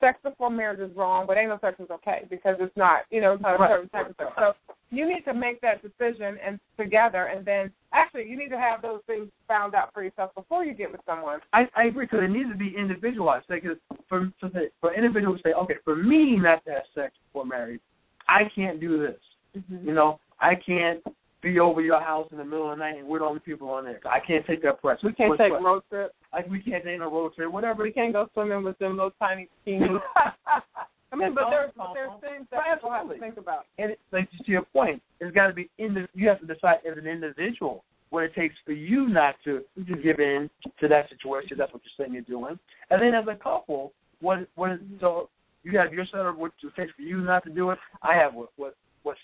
sex 0.00 0.18
before 0.22 0.50
marriage 0.50 0.80
is 0.80 0.94
wrong, 0.96 1.26
but 1.26 1.36
anal 1.36 1.58
sex 1.60 1.78
is 1.80 1.90
okay 1.90 2.24
because 2.30 2.56
it's 2.60 2.76
not, 2.76 3.02
you 3.10 3.20
know, 3.20 3.32
it's 3.32 3.42
not 3.42 3.60
a 3.60 3.68
certain 3.68 3.88
type 3.88 4.10
of 4.10 4.16
sex. 4.18 4.30
So 4.38 4.52
you 4.90 5.08
need 5.08 5.24
to 5.24 5.34
make 5.34 5.60
that 5.60 5.82
decision 5.82 6.38
and 6.44 6.60
together, 6.78 7.24
and 7.24 7.44
then 7.44 7.70
actually 7.92 8.28
you 8.28 8.36
need 8.36 8.48
to 8.50 8.58
have 8.58 8.82
those 8.82 9.00
things 9.06 9.28
found 9.48 9.74
out 9.74 9.92
for 9.92 10.02
yourself 10.02 10.34
before 10.34 10.64
you 10.64 10.74
get 10.74 10.92
with 10.92 11.00
someone. 11.06 11.40
I, 11.52 11.68
I 11.74 11.84
agree 11.84 12.06
because 12.06 12.24
it 12.24 12.30
needs 12.30 12.50
to 12.50 12.56
be 12.56 12.74
individualized. 12.76 13.46
Because 13.48 13.78
for 14.08 14.30
for, 14.40 14.48
the, 14.48 14.70
for 14.80 14.94
individuals 14.94 15.40
to 15.42 15.50
say, 15.50 15.52
okay, 15.54 15.76
for 15.84 15.96
me 15.96 16.36
not 16.36 16.64
to 16.64 16.72
have 16.72 16.82
sex 16.94 17.14
before 17.28 17.46
marriage, 17.46 17.80
I 18.28 18.42
can't 18.54 18.80
do 18.80 18.98
this. 18.98 19.20
Mm-hmm. 19.56 19.88
You 19.88 19.94
know, 19.94 20.20
I 20.40 20.54
can't 20.54 21.02
be 21.42 21.60
over 21.60 21.80
your 21.80 22.00
house 22.00 22.28
in 22.32 22.38
the 22.38 22.44
middle 22.44 22.70
of 22.70 22.78
the 22.78 22.84
night 22.84 22.98
and 22.98 23.06
we're 23.06 23.18
the 23.20 23.24
only 23.24 23.40
people 23.40 23.68
on 23.68 23.84
there. 23.84 24.00
I 24.04 24.20
can't 24.20 24.46
take 24.46 24.62
that 24.62 24.80
pressure. 24.80 25.06
We 25.06 25.12
can't 25.12 25.30
What's 25.30 25.40
take 25.40 25.52
what? 25.52 25.62
road 25.62 25.82
trip. 25.90 26.14
Like 26.32 26.48
we 26.50 26.60
can't 26.60 26.84
take 26.84 27.00
a 27.00 27.04
road 27.04 27.34
trip, 27.34 27.52
whatever. 27.52 27.82
We 27.82 27.92
can't 27.92 28.12
go 28.12 28.28
swimming 28.32 28.64
with 28.64 28.78
them 28.78 28.96
little 28.96 29.12
tiny 29.18 29.48
teens. 29.64 30.00
I 31.12 31.16
mean, 31.16 31.34
but 31.34 31.50
there's 31.50 31.70
but 31.76 31.94
there's 31.94 32.10
things 32.20 32.46
that 32.50 32.60
people 32.74 32.90
have 32.90 33.08
to 33.08 33.18
think 33.18 33.36
about. 33.36 33.66
and 33.78 33.92
it, 33.92 34.00
like 34.12 34.28
to 34.30 34.50
your 34.50 34.62
point, 34.62 35.00
it's 35.20 35.34
got 35.34 35.46
to 35.46 35.52
be 35.52 35.70
in 35.78 35.94
the. 35.94 36.08
You 36.14 36.28
have 36.28 36.40
to 36.40 36.46
decide 36.46 36.78
as 36.90 36.98
an 36.98 37.06
individual 37.06 37.84
what 38.10 38.24
it 38.24 38.34
takes 38.34 38.54
for 38.64 38.72
you 38.72 39.08
not 39.08 39.36
to 39.44 39.62
to 39.86 39.96
give 39.96 40.18
in 40.18 40.50
to 40.80 40.88
that 40.88 41.08
situation. 41.08 41.56
That's 41.58 41.72
what 41.72 41.82
you're 41.84 42.06
saying 42.06 42.12
you're 42.12 42.22
doing. 42.22 42.58
And 42.90 43.00
then 43.00 43.14
as 43.14 43.24
a 43.28 43.36
couple, 43.36 43.92
what 44.20 44.46
what 44.56 44.72
is 44.72 44.80
so 45.00 45.28
you 45.62 45.78
have 45.78 45.92
your 45.92 46.06
set 46.06 46.20
of 46.20 46.36
what 46.38 46.52
it 46.62 46.72
takes 46.76 46.92
for 46.94 47.02
you 47.02 47.18
not 47.18 47.44
to 47.44 47.50
do 47.50 47.70
it. 47.70 47.78
I 48.02 48.14
have 48.14 48.34
what 48.34 48.50
what 48.56 48.75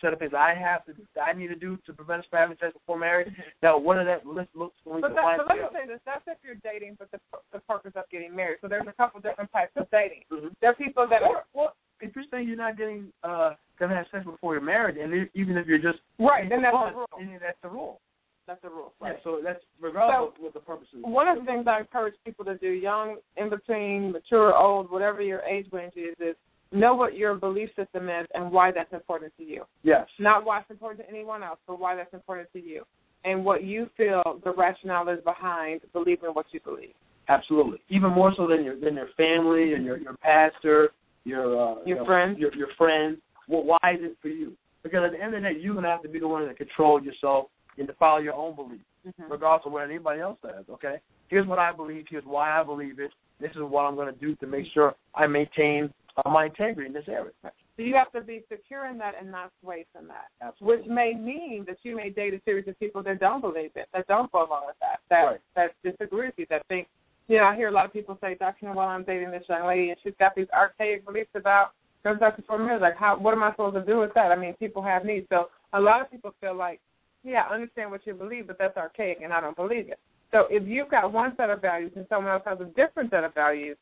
set 0.03 0.13
of 0.13 0.19
things 0.19 0.35
I 0.37 0.53
have 0.53 0.85
to 0.87 0.93
I 1.17 1.33
need 1.33 1.49
to 1.49 1.55
do 1.55 1.79
to 1.87 1.93
prevent 1.95 2.21
us 2.21 2.27
from 2.29 2.41
having 2.41 2.57
sex 2.61 2.75
before 2.75 2.99
marriage. 2.99 3.33
Now, 3.63 3.79
what 3.79 3.97
are 3.97 4.05
that 4.05 4.27
list 4.27 4.51
looks 4.55 4.77
when 4.85 4.97
we 4.97 5.03
But, 5.03 5.15
that, 5.15 5.39
but 5.39 5.49
let 5.49 5.57
me 5.57 5.65
say 5.73 5.87
this: 5.87 6.01
that's 6.05 6.27
if 6.27 6.37
you're 6.45 6.61
dating, 6.61 6.97
but 6.99 7.11
the 7.11 7.19
the 7.53 7.61
purpose 7.61 7.93
of 7.95 8.05
getting 8.11 8.35
married. 8.35 8.59
So 8.61 8.69
there's 8.69 8.87
a 8.87 8.93
couple 8.93 9.21
different 9.21 9.51
types 9.53 9.73
of 9.77 9.89
dating. 9.91 10.25
Mhm. 10.31 10.53
There 10.61 10.71
are 10.71 10.75
people 10.75 11.07
that 11.09 11.23
are 11.23 11.45
well, 11.55 11.75
if 12.01 12.15
you're 12.15 12.27
saying 12.31 12.49
you're 12.49 12.57
not 12.57 12.77
getting 12.77 13.13
uh 13.23 13.55
gonna 13.79 13.95
have 13.95 14.07
sex 14.11 14.25
before 14.25 14.55
you're 14.55 14.63
married, 14.63 14.99
and 14.99 15.31
even 15.35 15.57
if 15.57 15.67
you're 15.67 15.79
just 15.79 16.01
right. 16.19 16.49
Then 16.49 16.61
that's 16.61 16.75
fun, 16.75 16.93
the 16.93 16.99
rule. 16.99 17.09
then 17.17 17.39
that's 17.41 17.59
the 17.63 17.69
rule. 17.69 18.01
That's 18.47 18.61
the 18.63 18.71
rule. 18.71 18.93
Yeah, 19.01 19.13
so 19.23 19.41
that's 19.43 19.63
regardless 19.81 20.35
of 20.37 20.43
what 20.43 20.55
the 20.55 20.61
purpose 20.61 20.89
is. 20.93 21.01
One 21.03 21.29
of 21.29 21.39
the 21.39 21.45
things 21.45 21.67
I 21.69 21.79
encourage 21.79 22.15
people 22.25 22.45
to 22.47 22.59
do, 22.59 22.69
young, 22.69 23.19
in 23.37 23.49
between, 23.49 24.11
mature, 24.11 24.57
old, 24.57 24.91
whatever 24.91 25.23
your 25.23 25.41
age 25.43 25.69
range 25.71 25.95
is, 25.97 26.15
is 26.19 26.35
know 26.73 26.95
what 26.95 27.17
your 27.17 27.35
belief 27.35 27.69
system 27.77 28.09
is 28.09 28.27
and 28.35 28.51
why 28.51 28.71
that's 28.73 28.93
important 28.93 29.33
to 29.39 29.45
you. 29.45 29.65
Yes. 29.83 30.07
Not 30.19 30.45
why 30.45 30.61
it's 30.61 30.71
important 30.71 31.05
to 31.07 31.11
anyone 31.11 31.43
else, 31.43 31.59
but 31.67 31.79
why 31.79 31.95
that's 31.95 32.13
important 32.15 32.49
to 32.55 32.61
you. 32.61 32.85
And 33.25 33.45
what 33.45 33.63
you 33.65 33.89
feel 33.97 34.41
the 34.45 34.53
rationale 34.53 35.09
is 35.11 35.21
behind 35.25 35.83
believing 35.93 36.31
what 36.31 36.47
you 36.53 36.61
believe. 36.65 36.95
Absolutely. 37.29 37.79
Even 37.89 38.11
more 38.11 38.33
so 38.37 38.47
than 38.49 38.65
your 38.65 38.79
than 38.81 38.95
your 38.95 39.09
family 39.17 39.75
and 39.75 39.85
your 39.85 39.97
your 39.97 40.17
pastor, 40.17 40.91
your 41.25 41.45
uh, 41.45 41.75
Your 41.77 41.87
you 41.87 41.95
know, 41.97 42.05
friends. 42.05 42.39
your 42.39 42.53
your 42.55 42.69
friends. 42.77 43.19
Well, 43.49 43.63
why 43.65 43.93
is 43.95 44.01
it 44.03 44.17
for 44.21 44.29
you? 44.29 44.53
Because 44.83 45.05
at 45.05 45.13
the 45.13 45.23
end 45.23 45.35
of 45.35 45.43
the 45.43 45.49
day, 45.51 45.61
you're 45.61 45.75
gonna 45.75 45.89
have 45.89 46.03
to 46.03 46.09
be 46.09 46.19
the 46.19 46.27
one 46.27 46.45
that 46.47 46.57
control 46.57 47.01
yourself 47.01 47.47
and 47.79 47.87
to 47.87 47.95
follow 47.95 48.19
your 48.19 48.35
own 48.35 48.57
beliefs, 48.57 48.83
Mm-hmm. 49.07 49.33
regardless 49.33 49.67
of 49.67 49.73
what 49.73 49.83
anybody 49.85 50.21
else 50.21 50.39
says. 50.43 50.65
Okay. 50.71 50.97
Here's 51.29 51.47
what 51.47 51.59
I 51.59 51.73
believe. 51.73 52.05
Here's 52.09 52.25
why 52.25 52.61
I 52.61 52.63
believe 52.63 53.01
it. 53.01 53.11
This 53.41 53.51
is 53.53 53.63
what 53.63 53.83
I'm 53.83 53.97
gonna 53.97 54.13
do 54.13 54.35
to 54.37 54.47
make 54.47 54.67
sure 54.73 54.95
I 55.15 55.27
maintain 55.27 55.93
uh, 56.17 56.29
my 56.29 56.47
integrity 56.47 56.87
in 56.87 56.93
this 56.93 57.09
area. 57.09 57.33
So 57.43 57.83
you 57.83 57.95
have 57.95 58.13
to 58.13 58.21
be 58.21 58.43
secure 58.51 58.87
in 58.87 58.99
that 58.99 59.15
and 59.19 59.31
not 59.31 59.51
sway 59.63 59.87
from 59.93 60.07
that. 60.09 60.29
Absolutely. 60.41 60.83
Which 60.83 60.87
may 60.89 61.15
mean 61.15 61.65
that 61.67 61.79
you 61.83 61.97
may 61.97 62.11
date 62.11 62.35
a 62.35 62.41
series 62.45 62.69
of 62.69 62.79
people 62.79 63.03
that 63.05 63.19
don't 63.19 63.41
believe 63.41 63.71
it, 63.75 63.89
that 63.95 64.07
don't 64.09 64.31
go 64.31 64.47
along 64.47 64.65
with 64.67 64.77
that, 64.81 65.01
that 65.09 65.23
Right. 65.23 65.41
that 65.57 65.75
disagree 65.83 66.27
with 66.27 66.35
you, 66.39 66.47
that 66.51 66.67
think 66.69 66.89
you 67.29 67.39
know, 67.39 67.45
I 67.45 67.57
hear 67.57 67.69
a 67.69 67.71
lot 67.71 67.87
of 67.87 67.93
people 67.93 68.19
say, 68.21 68.35
Doctor, 68.35 68.73
well 68.73 68.89
I'm 68.89 69.05
dating 69.05 69.31
this 69.31 69.45
young 69.49 69.67
lady 69.67 69.91
and 69.91 69.99
she's 70.03 70.13
got 70.19 70.35
these 70.35 70.49
archaic 70.53 71.07
beliefs 71.07 71.31
about 71.35 71.73
comes 72.03 72.19
back 72.19 72.35
to 72.37 72.43
four 72.43 72.59
minutes, 72.59 72.83
like 72.83 72.97
how 72.97 73.17
what 73.19 73.33
am 73.33 73.43
I 73.43 73.53
supposed 73.53 73.77
to 73.77 73.85
do 73.85 73.99
with 73.99 74.13
that? 74.15 74.33
I 74.33 74.37
mean, 74.37 74.55
people 74.55 74.83
have 74.83 75.05
needs. 75.05 75.27
So 75.31 75.49
a 75.73 75.81
lot 75.81 76.01
of 76.01 76.11
people 76.11 76.35
feel 76.41 76.55
like, 76.55 76.81
Yeah, 77.25 77.45
I 77.49 77.55
understand 77.55 77.91
what 77.91 78.07
you 78.07 78.15
believe, 78.15 78.49
but 78.49 78.59
that's 78.59 78.77
archaic 78.77 79.21
and 79.23 79.33
I 79.33 79.41
don't 79.41 79.57
believe 79.57 79.89
it. 79.89 79.99
So 80.33 80.47
if 80.51 80.67
you've 80.67 80.91
got 80.91 81.13
one 81.13 81.35
set 81.37 81.51
of 81.51 81.61
values 81.63 81.93
and 81.95 82.07
someone 82.09 82.33
else 82.33 82.43
has 82.47 82.59
a 82.61 82.65
different 82.65 83.11
set 83.11 83.23
of 83.23 83.35
values, 83.35 83.77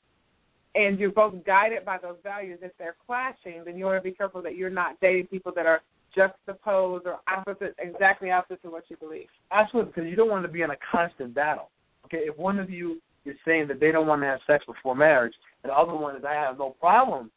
and 0.75 0.99
you're 0.99 1.11
both 1.11 1.35
guided 1.45 1.85
by 1.85 1.99
those 1.99 2.17
values, 2.23 2.59
if 2.63 2.73
they're 2.79 2.97
clashing, 3.07 3.63
then 3.65 3.77
you 3.77 3.85
want 3.85 4.03
to 4.03 4.09
be 4.09 4.15
careful 4.15 4.43
that 4.43 4.57
you're 4.57 4.71
not 4.71 4.99
dating 5.01 5.27
people 5.27 5.53
that 5.57 5.67
are 5.67 5.83
juxtaposed 6.15 7.07
or 7.07 7.19
opposite, 7.29 7.75
exactly 7.79 8.31
opposite 8.31 8.63
to 8.63 8.71
what 8.71 8.85
you 8.89 8.97
believe. 8.97 9.27
Absolutely, 9.51 9.93
because 9.95 10.11
you 10.11 10.17
don't 10.17 10.31
want 10.31 10.45
to 10.45 10.51
be 10.51 10.63
in 10.63 10.71
a 10.71 10.77
constant 10.91 11.35
battle. 11.35 11.71
Okay, 12.07 12.19
if 12.19 12.37
one 12.37 12.59
of 12.59 12.71
you 12.71 13.01
is 13.25 13.37
saying 13.45 13.69
that 13.69 13.81
they 13.81 13.93
don't 13.93 14.07
want 14.07 14.23
to 14.23 14.27
have 14.27 14.41
sex 14.47 14.65
before 14.67 14.95
marriage, 14.95 15.35
and 15.63 15.71
the 15.71 15.75
other 15.77 15.95
one 15.95 16.17
is 16.17 16.25
I 16.25 16.35
have 16.35 16.59
no 16.59 16.71
problem 16.81 17.31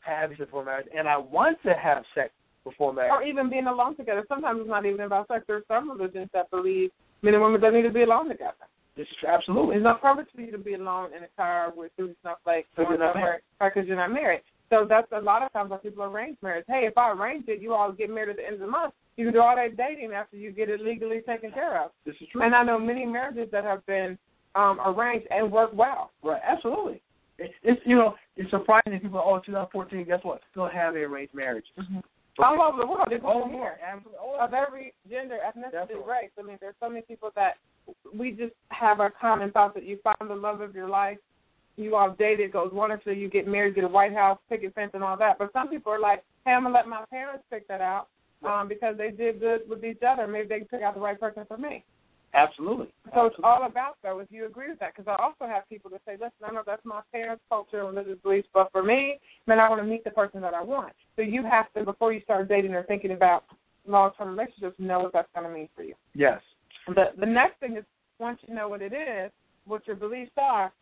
having 0.00 0.36
sex 0.36 0.46
before 0.46 0.64
marriage, 0.64 0.86
and 0.96 1.08
I 1.08 1.16
want 1.16 1.58
to 1.64 1.74
have 1.74 2.04
sex 2.14 2.32
before 2.64 2.92
marriage. 2.92 3.12
Or 3.12 3.22
even 3.22 3.48
being 3.48 3.66
alone 3.66 3.96
together. 3.96 4.24
Sometimes 4.28 4.60
it's 4.60 4.68
not 4.68 4.86
even 4.86 5.00
about 5.00 5.28
sex. 5.28 5.44
There 5.46 5.56
are 5.56 5.64
some 5.68 5.90
religions 5.90 6.28
that 6.32 6.50
believe 6.50 6.90
men 7.22 7.34
and 7.34 7.42
women 7.42 7.60
don't 7.60 7.74
need 7.74 7.82
to 7.82 7.90
be 7.90 8.02
alone 8.02 8.28
together. 8.28 8.54
This 8.96 9.06
is 9.06 9.28
absolutely. 9.28 9.76
It's 9.76 9.84
no 9.84 9.94
purpose 9.94 10.26
for 10.34 10.40
you 10.40 10.50
to 10.52 10.58
be 10.58 10.74
alone 10.74 11.10
in 11.16 11.22
a 11.22 11.28
car 11.36 11.72
with 11.74 11.92
three 11.96 12.14
snowflakes 12.22 12.68
Because 12.76 12.90
you're 12.90 12.98
not 12.98 13.16
because 13.60 13.86
you're 13.86 13.96
not 13.96 14.12
married. 14.12 14.42
So 14.70 14.86
that's 14.88 15.10
a 15.12 15.20
lot 15.20 15.42
of 15.42 15.52
times 15.52 15.70
why 15.70 15.78
people 15.78 16.04
arrange 16.04 16.36
marriage. 16.42 16.64
Hey, 16.68 16.86
if 16.86 16.96
I 16.96 17.10
arrange 17.10 17.48
it, 17.48 17.60
you 17.60 17.74
all 17.74 17.90
get 17.90 18.08
married 18.08 18.30
at 18.30 18.36
the 18.36 18.44
end 18.44 18.54
of 18.54 18.60
the 18.60 18.66
month. 18.68 18.94
You 19.16 19.26
can 19.26 19.34
do 19.34 19.40
all 19.40 19.56
that 19.56 19.76
dating 19.76 20.12
after 20.12 20.36
you 20.36 20.52
get 20.52 20.68
it 20.68 20.80
legally 20.80 21.20
taken 21.26 21.50
care 21.50 21.82
of. 21.82 21.90
This 22.06 22.14
is 22.20 22.28
true. 22.30 22.42
And 22.42 22.54
I 22.54 22.62
know 22.62 22.78
many 22.78 23.04
marriages 23.04 23.48
that 23.50 23.64
have 23.64 23.84
been 23.86 24.16
um, 24.54 24.78
arranged 24.84 25.26
and 25.30 25.50
work 25.50 25.70
well. 25.74 26.12
Right, 26.22 26.40
absolutely. 26.46 27.02
it, 27.38 27.50
it's 27.62 27.80
you 27.84 27.96
know 27.96 28.14
it's 28.36 28.50
surprising 28.50 28.92
that 28.92 29.02
people. 29.02 29.22
Oh, 29.24 29.40
2014. 29.44 30.04
Guess 30.04 30.20
what? 30.22 30.40
Still 30.52 30.68
have 30.68 30.94
a 30.94 30.98
arranged 30.98 31.34
marriage. 31.34 31.66
All 32.42 32.60
over 32.62 32.78
the 32.78 32.86
world. 32.86 33.06
There's 33.08 33.20
people 33.20 33.48
here 33.50 33.78
of 34.40 34.54
every 34.54 34.94
gender, 35.10 35.38
ethnicity, 35.46 36.06
race. 36.06 36.30
I 36.38 36.42
mean, 36.42 36.58
there's 36.60 36.74
so 36.80 36.88
many 36.88 37.02
people 37.02 37.30
that 37.36 37.54
we 38.14 38.32
just 38.32 38.54
have 38.68 39.00
our 39.00 39.10
common 39.10 39.50
thoughts 39.50 39.74
that 39.74 39.84
you 39.84 39.98
find 40.02 40.30
the 40.30 40.34
love 40.34 40.60
of 40.60 40.74
your 40.74 40.88
life. 40.88 41.18
You 41.76 41.96
all 41.96 42.14
dated, 42.18 42.40
it 42.40 42.52
goes 42.52 42.70
wonderfully. 42.72 43.18
You 43.18 43.28
get 43.28 43.46
married, 43.46 43.74
get 43.74 43.84
a 43.84 43.88
White 43.88 44.12
House, 44.12 44.38
picket 44.48 44.74
fence, 44.74 44.90
and 44.94 45.02
all 45.02 45.16
that. 45.16 45.38
But 45.38 45.52
some 45.52 45.68
people 45.68 45.92
are 45.92 46.00
like, 46.00 46.24
hey, 46.44 46.52
I'm 46.52 46.64
gonna 46.64 46.74
let 46.74 46.88
my 46.88 47.04
parents 47.10 47.44
pick 47.50 47.66
that 47.68 47.80
out 47.80 48.08
um, 48.44 48.68
because 48.68 48.96
they 48.98 49.10
did 49.10 49.40
good 49.40 49.62
with 49.68 49.84
each 49.84 50.02
other. 50.06 50.26
Maybe 50.26 50.48
they 50.48 50.58
can 50.58 50.68
pick 50.68 50.82
out 50.82 50.94
the 50.94 51.00
right 51.00 51.18
person 51.18 51.44
for 51.46 51.56
me. 51.56 51.84
Absolutely. 52.32 52.88
So 53.14 53.26
it's 53.26 53.36
all 53.42 53.66
about 53.66 53.96
though 54.02 54.20
if 54.20 54.28
you 54.30 54.46
agree 54.46 54.70
with 54.70 54.78
that. 54.78 54.94
Because 54.94 55.08
I 55.08 55.22
also 55.22 55.50
have 55.52 55.68
people 55.68 55.90
that 55.90 56.00
say, 56.06 56.12
listen, 56.12 56.30
I 56.44 56.52
know 56.52 56.62
that's 56.64 56.84
my 56.84 57.00
parents' 57.12 57.42
culture 57.48 57.80
and 57.80 57.96
religious 57.96 58.22
beliefs, 58.22 58.48
but 58.54 58.70
for 58.72 58.82
me, 58.82 59.18
man, 59.46 59.58
I 59.58 59.68
want 59.68 59.80
to 59.80 59.86
meet 59.86 60.04
the 60.04 60.10
person 60.10 60.40
that 60.42 60.54
I 60.54 60.62
want. 60.62 60.92
So 61.16 61.22
you 61.22 61.42
have 61.44 61.72
to 61.74 61.84
before 61.84 62.12
you 62.12 62.20
start 62.20 62.48
dating 62.48 62.74
or 62.74 62.84
thinking 62.84 63.12
about 63.12 63.44
long-term 63.86 64.30
relationships, 64.30 64.76
know 64.78 65.00
what 65.00 65.12
that's 65.12 65.28
going 65.34 65.48
to 65.48 65.52
mean 65.52 65.68
for 65.74 65.82
you. 65.82 65.94
Yes. 66.14 66.40
The 66.86 67.06
the 67.18 67.26
next 67.26 67.58
thing 67.60 67.76
is 67.76 67.84
once 68.18 68.38
you 68.46 68.54
know 68.54 68.68
what 68.68 68.82
it 68.82 68.92
is, 68.92 69.32
what 69.66 69.86
your 69.86 69.96
beliefs 69.96 70.32
are, 70.36 70.72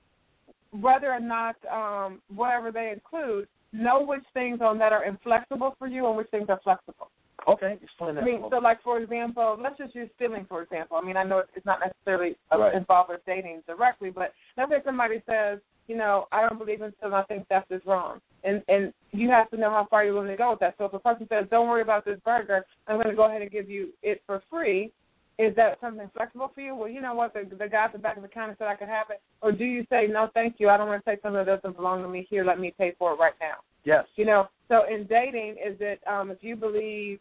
whether 0.71 1.11
or 1.11 1.21
not 1.21 1.57
um, 1.73 2.21
whatever 2.35 2.71
they 2.71 2.91
include, 2.93 3.49
know 3.73 4.05
which 4.05 4.23
things 4.35 4.61
on 4.61 4.79
that 4.79 4.93
are 4.93 5.05
inflexible 5.05 5.75
for 5.79 5.89
you 5.89 6.07
and 6.07 6.17
which 6.17 6.29
things 6.29 6.47
are 6.49 6.61
flexible. 6.63 7.11
Okay. 7.49 7.79
Explain 7.83 8.15
that. 8.17 8.23
I 8.23 8.27
mean, 8.27 8.43
so 8.51 8.59
like 8.59 8.83
for 8.83 8.99
example, 9.01 9.57
let's 9.61 9.79
just 9.79 9.95
use 9.95 10.09
stealing 10.17 10.45
for 10.49 10.63
example. 10.63 10.97
I 10.97 11.05
mean, 11.07 11.17
I 11.17 11.25
know 11.25 11.43
it's 11.55 11.67
not 11.67 11.81
necessarily 11.81 12.37
Right. 12.53 12.75
involved 12.75 13.11
with 13.11 13.25
dating 13.27 13.63
directly, 13.67 14.11
but 14.11 14.33
let's 14.57 14.71
say 14.71 14.79
somebody 14.85 15.23
says, 15.27 15.59
you 15.87 15.97
know, 15.97 16.27
I 16.33 16.47
don't 16.47 16.59
believe 16.59 16.83
in 16.83 16.93
stealing. 16.99 17.15
I 17.15 17.23
think 17.25 17.49
theft 17.49 17.71
is 17.71 17.81
wrong, 17.87 18.21
and 18.45 18.63
and 18.69 18.93
you 19.13 19.31
have 19.31 19.49
to 19.51 19.57
know 19.57 19.71
how 19.71 19.87
far 19.89 20.05
you're 20.05 20.15
willing 20.15 20.29
to 20.29 20.37
go 20.37 20.51
with 20.51 20.61
that. 20.61 20.75
So 20.79 20.85
if 20.85 20.93
a 20.93 20.99
person 20.99 21.27
says, 21.31 21.47
don't 21.51 21.69
worry 21.69 21.83
about 21.83 22.05
this 22.05 22.21
burger, 22.25 22.65
I'm 22.87 22.97
going 22.97 23.09
to 23.09 23.15
go 23.17 23.25
ahead 23.25 23.41
and 23.43 23.51
give 23.51 23.71
you 23.71 23.91
it 24.03 24.21
for 24.27 24.43
free. 24.51 24.93
Is 25.39 25.55
that 25.55 25.79
something 25.81 26.11
flexible 26.15 26.51
for 26.53 26.61
you? 26.61 26.75
Well, 26.75 26.89
you 26.89 27.01
know 27.01 27.15
what, 27.15 27.33
the 27.33 27.45
the 27.57 27.69
guy 27.69 27.85
at 27.85 27.93
the 27.93 27.99
back 27.99 28.17
of 28.17 28.23
the 28.23 28.29
counter 28.29 28.57
said 28.59 28.67
I 28.67 28.75
could 28.75 28.89
have 28.89 29.07
it, 29.11 29.23
or 29.41 29.53
do 29.53 29.65
you 29.65 29.87
say 29.89 30.07
no, 30.09 30.29
thank 30.35 30.57
you, 30.59 30.69
I 30.69 30.77
don't 30.77 30.89
want 30.89 31.03
to 31.05 31.11
take 31.11 31.23
something 31.23 31.45
that 31.45 31.63
doesn't 31.63 31.77
belong 31.77 32.03
to 32.03 32.09
me 32.09 32.27
here. 32.29 32.45
Let 32.45 32.59
me 32.59 32.75
pay 32.77 32.93
for 32.99 33.13
it 33.13 33.19
right 33.21 33.35
now. 33.41 33.59
yes. 33.85 34.05
You 34.17 34.27
know, 34.27 34.49
so 34.67 34.83
in 34.93 35.07
dating, 35.07 35.53
is 35.65 35.77
it 35.81 36.01
um, 36.07 36.31
if 36.33 36.39
you 36.43 36.57
believe, 36.57 37.21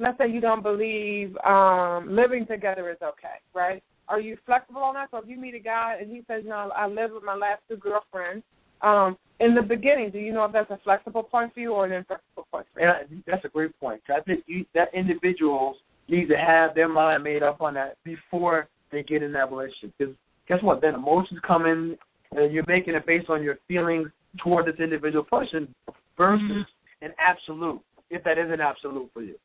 let's 0.00 0.18
say 0.18 0.28
you 0.28 0.40
don't 0.40 0.62
believe 0.62 1.36
um, 1.44 2.08
living 2.10 2.46
together 2.46 2.90
is 2.90 2.96
okay, 3.02 3.38
right? 3.54 3.82
Are 4.08 4.20
you 4.20 4.36
flexible 4.44 4.82
on 4.82 4.94
that? 4.94 5.08
So 5.10 5.18
if 5.18 5.28
you 5.28 5.38
meet 5.38 5.54
a 5.54 5.60
guy 5.60 5.98
and 6.00 6.10
he 6.10 6.22
says, 6.26 6.42
no, 6.44 6.72
I 6.74 6.86
live 6.86 7.12
with 7.12 7.22
my 7.22 7.36
last 7.36 7.62
two 7.68 7.76
girlfriends, 7.76 8.42
um, 8.82 9.16
in 9.38 9.54
the 9.54 9.62
beginning, 9.62 10.10
do 10.10 10.18
you 10.18 10.32
know 10.32 10.44
if 10.44 10.52
that's 10.52 10.70
a 10.70 10.80
flexible 10.82 11.22
point 11.22 11.54
for 11.54 11.60
you 11.60 11.72
or 11.72 11.86
an 11.86 11.92
inflexible 11.92 12.46
point 12.50 12.66
for 12.72 12.80
you? 12.80 12.88
And 12.88 12.96
I, 12.96 13.02
that's 13.26 13.44
a 13.44 13.48
great 13.48 13.78
point. 13.78 14.00
I 14.08 14.20
think 14.20 14.42
you, 14.46 14.64
that 14.74 14.88
individuals 14.94 15.76
need 16.08 16.28
to 16.28 16.36
have 16.36 16.74
their 16.74 16.88
mind 16.88 17.22
made 17.22 17.42
up 17.42 17.60
on 17.60 17.74
that 17.74 17.96
before 18.04 18.68
they 18.90 19.02
get 19.02 19.22
in 19.22 19.32
that 19.32 19.50
relationship. 19.50 19.92
Because 19.98 20.14
guess 20.48 20.62
what? 20.62 20.80
Then 20.80 20.94
emotions 20.94 21.40
come 21.46 21.66
in, 21.66 21.96
and 22.32 22.52
you're 22.52 22.64
making 22.66 22.94
it 22.94 23.06
based 23.06 23.30
on 23.30 23.42
your 23.42 23.58
feelings 23.68 24.08
toward 24.38 24.66
this 24.66 24.80
individual 24.80 25.24
person 25.24 25.72
versus 26.16 26.66
an 27.02 27.12
absolute, 27.18 27.80
if 28.10 28.24
that 28.24 28.38
is 28.38 28.50
an 28.50 28.60
absolute 28.60 29.10
for 29.14 29.22
you. 29.22 29.36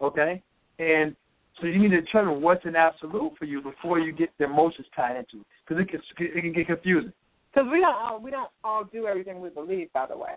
Okay? 0.00 0.42
And 0.78 1.14
so 1.60 1.66
you 1.66 1.78
need 1.78 1.90
to 1.90 2.00
determine 2.00 2.40
what's 2.40 2.64
an 2.64 2.76
absolute 2.76 3.32
for 3.38 3.44
you 3.44 3.60
before 3.60 3.98
you 3.98 4.12
get 4.12 4.30
the 4.38 4.44
emotions 4.44 4.86
tied 4.94 5.16
into 5.16 5.38
it. 5.40 5.46
Because 5.66 5.82
it, 5.82 5.88
can- 5.90 6.02
it 6.18 6.40
can 6.40 6.52
get 6.52 6.66
confusing. 6.66 7.12
Because 7.52 7.68
we 7.72 7.80
don't 7.80 7.94
all 7.94 8.20
we 8.20 8.30
don't 8.30 8.50
all 8.62 8.84
do 8.84 9.06
everything 9.06 9.40
we 9.40 9.48
believe. 9.48 9.92
By 9.92 10.06
the 10.06 10.16
way, 10.16 10.30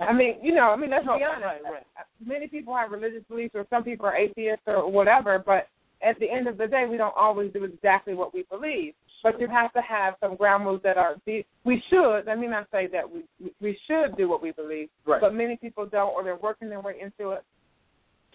I 0.00 0.12
mean 0.12 0.36
you 0.42 0.54
know 0.54 0.70
I 0.70 0.76
mean 0.76 0.90
let's 0.90 1.04
No, 1.04 1.18
be 1.18 1.24
honest. 1.24 1.44
right, 1.44 1.62
right. 1.62 1.82
Many 2.24 2.48
people 2.48 2.74
have 2.74 2.90
religious 2.90 3.22
beliefs, 3.28 3.54
or 3.54 3.66
some 3.70 3.84
people 3.84 4.06
are 4.06 4.16
atheists, 4.16 4.62
or 4.66 4.90
whatever. 4.90 5.38
But 5.44 5.68
at 6.02 6.18
the 6.18 6.28
end 6.30 6.48
of 6.48 6.56
the 6.58 6.66
day, 6.66 6.86
we 6.90 6.96
don't 6.96 7.14
always 7.16 7.52
do 7.52 7.64
exactly 7.64 8.14
what 8.14 8.32
we 8.32 8.44
believe. 8.50 8.94
But 9.22 9.38
you 9.40 9.48
have 9.48 9.72
to 9.74 9.82
have 9.82 10.14
some 10.20 10.36
ground 10.36 10.64
rules 10.64 10.80
that 10.84 10.96
are. 10.96 11.16
We 11.26 11.82
should. 11.90 12.22
Let 12.26 12.38
me 12.38 12.46
not 12.46 12.66
say 12.72 12.86
that 12.88 13.04
we 13.08 13.24
we 13.60 13.78
should 13.86 14.16
do 14.16 14.28
what 14.28 14.42
we 14.42 14.52
believe. 14.52 14.88
Right. 15.06 15.20
But 15.20 15.34
many 15.34 15.56
people 15.56 15.86
don't, 15.86 16.10
or 16.14 16.24
they're 16.24 16.36
working 16.36 16.70
their 16.70 16.80
way 16.80 16.94
into 17.00 17.32
it, 17.32 17.44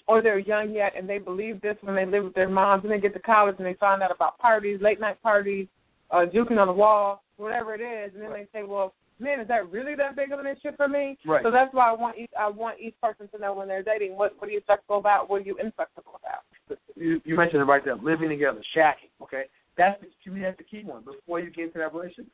or 0.08 0.22
they're 0.22 0.40
young 0.40 0.72
yet 0.72 0.94
and 0.98 1.08
they 1.08 1.18
believe 1.18 1.62
this 1.62 1.78
when 1.82 1.96
they 1.96 2.06
live 2.06 2.24
with 2.24 2.34
their 2.34 2.50
moms, 2.50 2.84
and 2.84 2.92
they 2.92 3.00
get 3.00 3.14
to 3.14 3.20
college 3.20 3.56
and 3.58 3.66
they 3.66 3.76
find 3.76 4.02
out 4.04 4.14
about 4.14 4.38
parties, 4.38 4.80
late 4.82 5.00
night 5.00 5.22
parties, 5.22 5.68
uh, 6.12 6.26
juking 6.34 6.60
on 6.60 6.68
the 6.68 6.74
wall, 6.74 7.24
whatever 7.38 7.74
it 7.74 7.82
is, 7.82 8.14
and 8.14 8.24
then 8.24 8.32
they 8.32 8.48
say, 8.54 8.64
well, 8.64 8.94
man, 9.20 9.40
is 9.40 9.48
that 9.48 9.70
really 9.72 9.96
that 9.96 10.16
big 10.16 10.32
of 10.32 10.40
an 10.40 10.48
issue 10.48 10.76
for 10.76 10.88
me? 10.88 11.18
Right. 11.26 11.44
So 11.44 11.52
that's 11.52 11.74
why 11.74 11.90
I 11.90 11.94
want 11.94 12.18
each 12.18 12.32
I 12.38 12.50
want 12.50 12.80
each 12.80 12.96
person 13.02 13.28
to 13.30 13.40
know 13.40 13.54
when 13.54 13.68
they're 13.68 13.84
dating 13.84 14.16
what 14.16 14.34
what 14.40 14.50
are 14.50 14.52
you 14.52 14.62
flexible 14.66 14.98
about, 14.98 15.30
what 15.30 15.42
are 15.42 15.46
you 15.46 15.58
inflexible 15.58 16.20
about. 16.20 16.78
you, 16.96 17.22
you 17.26 17.36
mentioned 17.38 17.62
it 17.62 17.66
right 17.66 17.84
there, 17.84 17.96
living 17.96 18.30
together, 18.30 18.62
shacking. 18.76 19.12
Okay, 19.22 19.44
that's 19.78 20.00
the, 20.02 20.08
to 20.26 20.36
me 20.36 20.42
that's 20.42 20.58
the 20.58 20.64
key 20.64 20.84
one. 20.84 21.04
Before 21.04 21.40
you 21.40 21.50
get 21.50 21.66
into 21.66 21.80
that 21.80 21.94
relationship, 21.94 22.32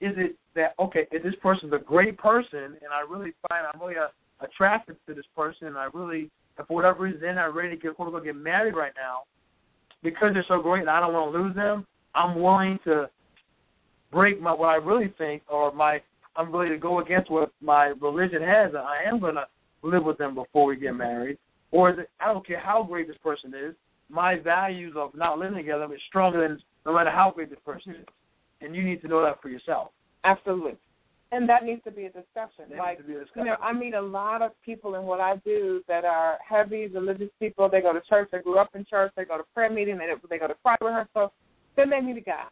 is 0.00 0.14
it 0.16 0.36
that 0.54 0.74
okay? 0.78 1.06
Is 1.12 1.22
this 1.22 1.34
person 1.42 1.72
a 1.72 1.78
great 1.78 2.18
person, 2.18 2.58
and 2.58 2.92
I 2.92 3.00
really 3.08 3.32
find 3.48 3.66
I'm 3.72 3.80
really 3.80 3.96
uh, 3.98 4.08
attracted 4.40 4.96
to 5.06 5.14
this 5.14 5.26
person, 5.36 5.66
and 5.66 5.76
I 5.76 5.88
really, 5.92 6.30
and 6.58 6.66
for 6.66 6.74
whatever 6.74 7.04
reason, 7.04 7.20
they're 7.20 7.34
not 7.34 7.54
ready 7.54 7.70
to 7.70 7.76
get 7.76 7.94
quote 7.94 8.06
unquote 8.06 8.24
get 8.24 8.36
married 8.36 8.74
right 8.74 8.92
now, 8.96 9.22
because 10.02 10.30
they're 10.34 10.44
so 10.48 10.60
great, 10.60 10.80
and 10.80 10.90
I 10.90 11.00
don't 11.00 11.12
want 11.12 11.32
to 11.32 11.38
lose 11.38 11.54
them. 11.54 11.86
I'm 12.14 12.40
willing 12.40 12.78
to 12.84 13.08
break 14.10 14.40
my 14.40 14.52
what 14.52 14.68
I 14.68 14.76
really 14.76 15.12
think, 15.18 15.42
or 15.48 15.72
my 15.72 16.00
I'm 16.36 16.52
willing 16.52 16.70
to 16.70 16.78
go 16.78 17.00
against 17.00 17.30
what 17.30 17.52
my 17.60 17.86
religion 18.00 18.42
has, 18.42 18.72
I 18.74 19.02
am 19.06 19.20
to 19.20 19.46
live 19.82 20.04
with 20.04 20.18
them 20.18 20.34
before 20.34 20.66
we 20.66 20.76
get 20.76 20.94
married. 20.94 21.38
Or 21.72 21.90
is 21.90 21.98
it, 21.98 22.10
I 22.20 22.32
don't 22.32 22.46
care 22.46 22.58
how 22.58 22.82
great 22.82 23.08
this 23.08 23.16
person 23.22 23.52
is, 23.54 23.74
my 24.08 24.38
values 24.38 24.94
of 24.96 25.14
not 25.14 25.38
living 25.38 25.56
together 25.56 25.92
is 25.94 26.00
stronger 26.08 26.40
than 26.46 26.60
no 26.84 26.94
matter 26.94 27.10
how 27.10 27.30
great 27.30 27.50
this 27.50 27.58
person 27.64 27.92
is. 27.92 28.06
And 28.60 28.74
you 28.74 28.82
need 28.82 29.00
to 29.02 29.08
know 29.08 29.22
that 29.22 29.40
for 29.40 29.48
yourself. 29.48 29.90
Absolutely. 30.24 30.76
And 31.32 31.48
that 31.48 31.64
needs 31.64 31.82
to 31.84 31.92
be 31.92 32.06
a 32.06 32.10
discussion. 32.10 32.64
That 32.70 32.78
like 32.78 32.98
needs 32.98 33.02
to 33.02 33.34
be 33.34 33.40
a 33.40 33.44
you 33.44 33.50
know, 33.50 33.56
I 33.62 33.72
meet 33.72 33.94
a 33.94 34.00
lot 34.00 34.42
of 34.42 34.50
people 34.64 34.96
in 34.96 35.04
what 35.04 35.20
I 35.20 35.36
do 35.44 35.82
that 35.86 36.04
are 36.04 36.38
heavy 36.46 36.88
religious 36.88 37.30
people. 37.38 37.68
They 37.68 37.80
go 37.80 37.92
to 37.92 38.00
church. 38.08 38.28
They 38.32 38.40
grew 38.40 38.58
up 38.58 38.70
in 38.74 38.84
church. 38.84 39.12
They 39.16 39.24
go 39.24 39.38
to 39.38 39.44
prayer 39.54 39.70
meeting. 39.70 39.96
They 39.98 40.06
they 40.28 40.38
go 40.38 40.48
to 40.48 40.56
choir 40.62 40.76
rehearsal. 40.80 41.32
Then 41.76 41.90
they 41.90 42.00
meet 42.00 42.16
a 42.16 42.20
guy, 42.20 42.44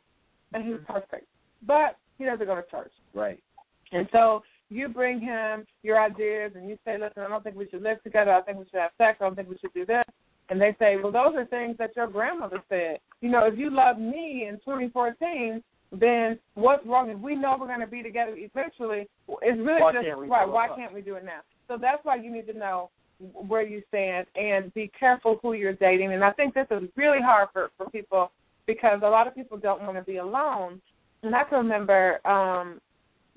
and 0.52 0.64
he's 0.64 0.76
mm-hmm. 0.76 0.92
perfect, 0.92 1.26
but 1.66 1.96
he 2.18 2.24
doesn't 2.24 2.46
go 2.46 2.54
to 2.54 2.64
church. 2.70 2.92
Right. 3.14 3.42
And 3.90 4.08
so 4.12 4.42
you 4.70 4.88
bring 4.88 5.20
him 5.20 5.66
your 5.82 6.00
ideas, 6.00 6.52
and 6.54 6.68
you 6.68 6.78
say, 6.84 6.98
"Listen, 6.98 7.24
I 7.24 7.28
don't 7.28 7.42
think 7.42 7.56
we 7.56 7.68
should 7.68 7.82
live 7.82 8.00
together. 8.04 8.32
I 8.32 8.42
think 8.42 8.58
we 8.58 8.64
should 8.66 8.80
have 8.80 8.92
sex. 8.96 9.18
I 9.20 9.24
don't 9.24 9.34
think 9.34 9.48
we 9.48 9.58
should 9.58 9.74
do 9.74 9.86
this." 9.86 10.04
And 10.50 10.60
they 10.60 10.76
say, 10.78 10.96
"Well, 10.96 11.10
those 11.10 11.34
are 11.34 11.46
things 11.46 11.76
that 11.78 11.96
your 11.96 12.06
grandmother 12.06 12.62
said. 12.68 13.00
You 13.20 13.30
know, 13.30 13.46
if 13.46 13.58
you 13.58 13.70
love 13.70 13.98
me 13.98 14.46
in 14.48 14.58
2014." 14.58 15.64
Then 15.92 16.38
what's 16.54 16.84
wrong? 16.86 17.08
If 17.10 17.18
we 17.18 17.34
know 17.34 17.56
we're 17.58 17.66
going 17.66 17.80
to 17.80 17.86
be 17.86 18.02
together 18.02 18.34
eventually, 18.36 19.08
it's 19.42 19.58
really 19.58 19.80
Why 19.80 19.92
just 19.92 20.06
right. 20.06 20.48
Why 20.48 20.68
up? 20.68 20.76
can't 20.76 20.92
we 20.92 21.00
do 21.00 21.14
it 21.14 21.24
now? 21.24 21.40
So 21.66 21.78
that's 21.80 22.04
why 22.04 22.16
you 22.16 22.30
need 22.30 22.46
to 22.48 22.52
know 22.52 22.90
where 23.32 23.62
you 23.62 23.82
stand 23.88 24.26
and 24.36 24.72
be 24.74 24.90
careful 24.98 25.38
who 25.42 25.54
you're 25.54 25.72
dating. 25.72 26.12
And 26.12 26.22
I 26.22 26.30
think 26.32 26.54
this 26.54 26.66
is 26.70 26.82
really 26.96 27.20
hard 27.20 27.48
for 27.52 27.70
for 27.76 27.88
people 27.90 28.30
because 28.66 29.00
a 29.02 29.08
lot 29.08 29.26
of 29.26 29.34
people 29.34 29.56
don't 29.56 29.82
want 29.82 29.96
to 29.96 30.02
be 30.02 30.18
alone. 30.18 30.80
And 31.22 31.34
I 31.34 31.44
can 31.44 31.58
remember 31.58 32.20
um 32.26 32.80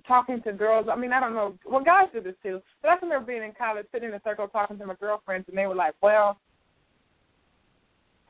talking 0.08 0.42
to 0.42 0.52
girls. 0.52 0.88
I 0.92 0.96
mean, 0.96 1.14
I 1.14 1.20
don't 1.20 1.34
know. 1.34 1.56
Well, 1.66 1.84
guys 1.84 2.08
do 2.14 2.22
this 2.22 2.36
too. 2.44 2.62
But 2.82 2.92
I 2.92 2.98
can 2.98 3.08
remember 3.08 3.28
being 3.28 3.44
in 3.44 3.54
college, 3.54 3.86
sitting 3.94 4.10
in 4.10 4.16
a 4.16 4.22
circle, 4.24 4.48
talking 4.48 4.78
to 4.78 4.86
my 4.86 4.96
girlfriends, 4.96 5.48
and 5.48 5.58
they 5.58 5.68
were 5.68 5.76
like, 5.76 5.94
"Well, 6.02 6.38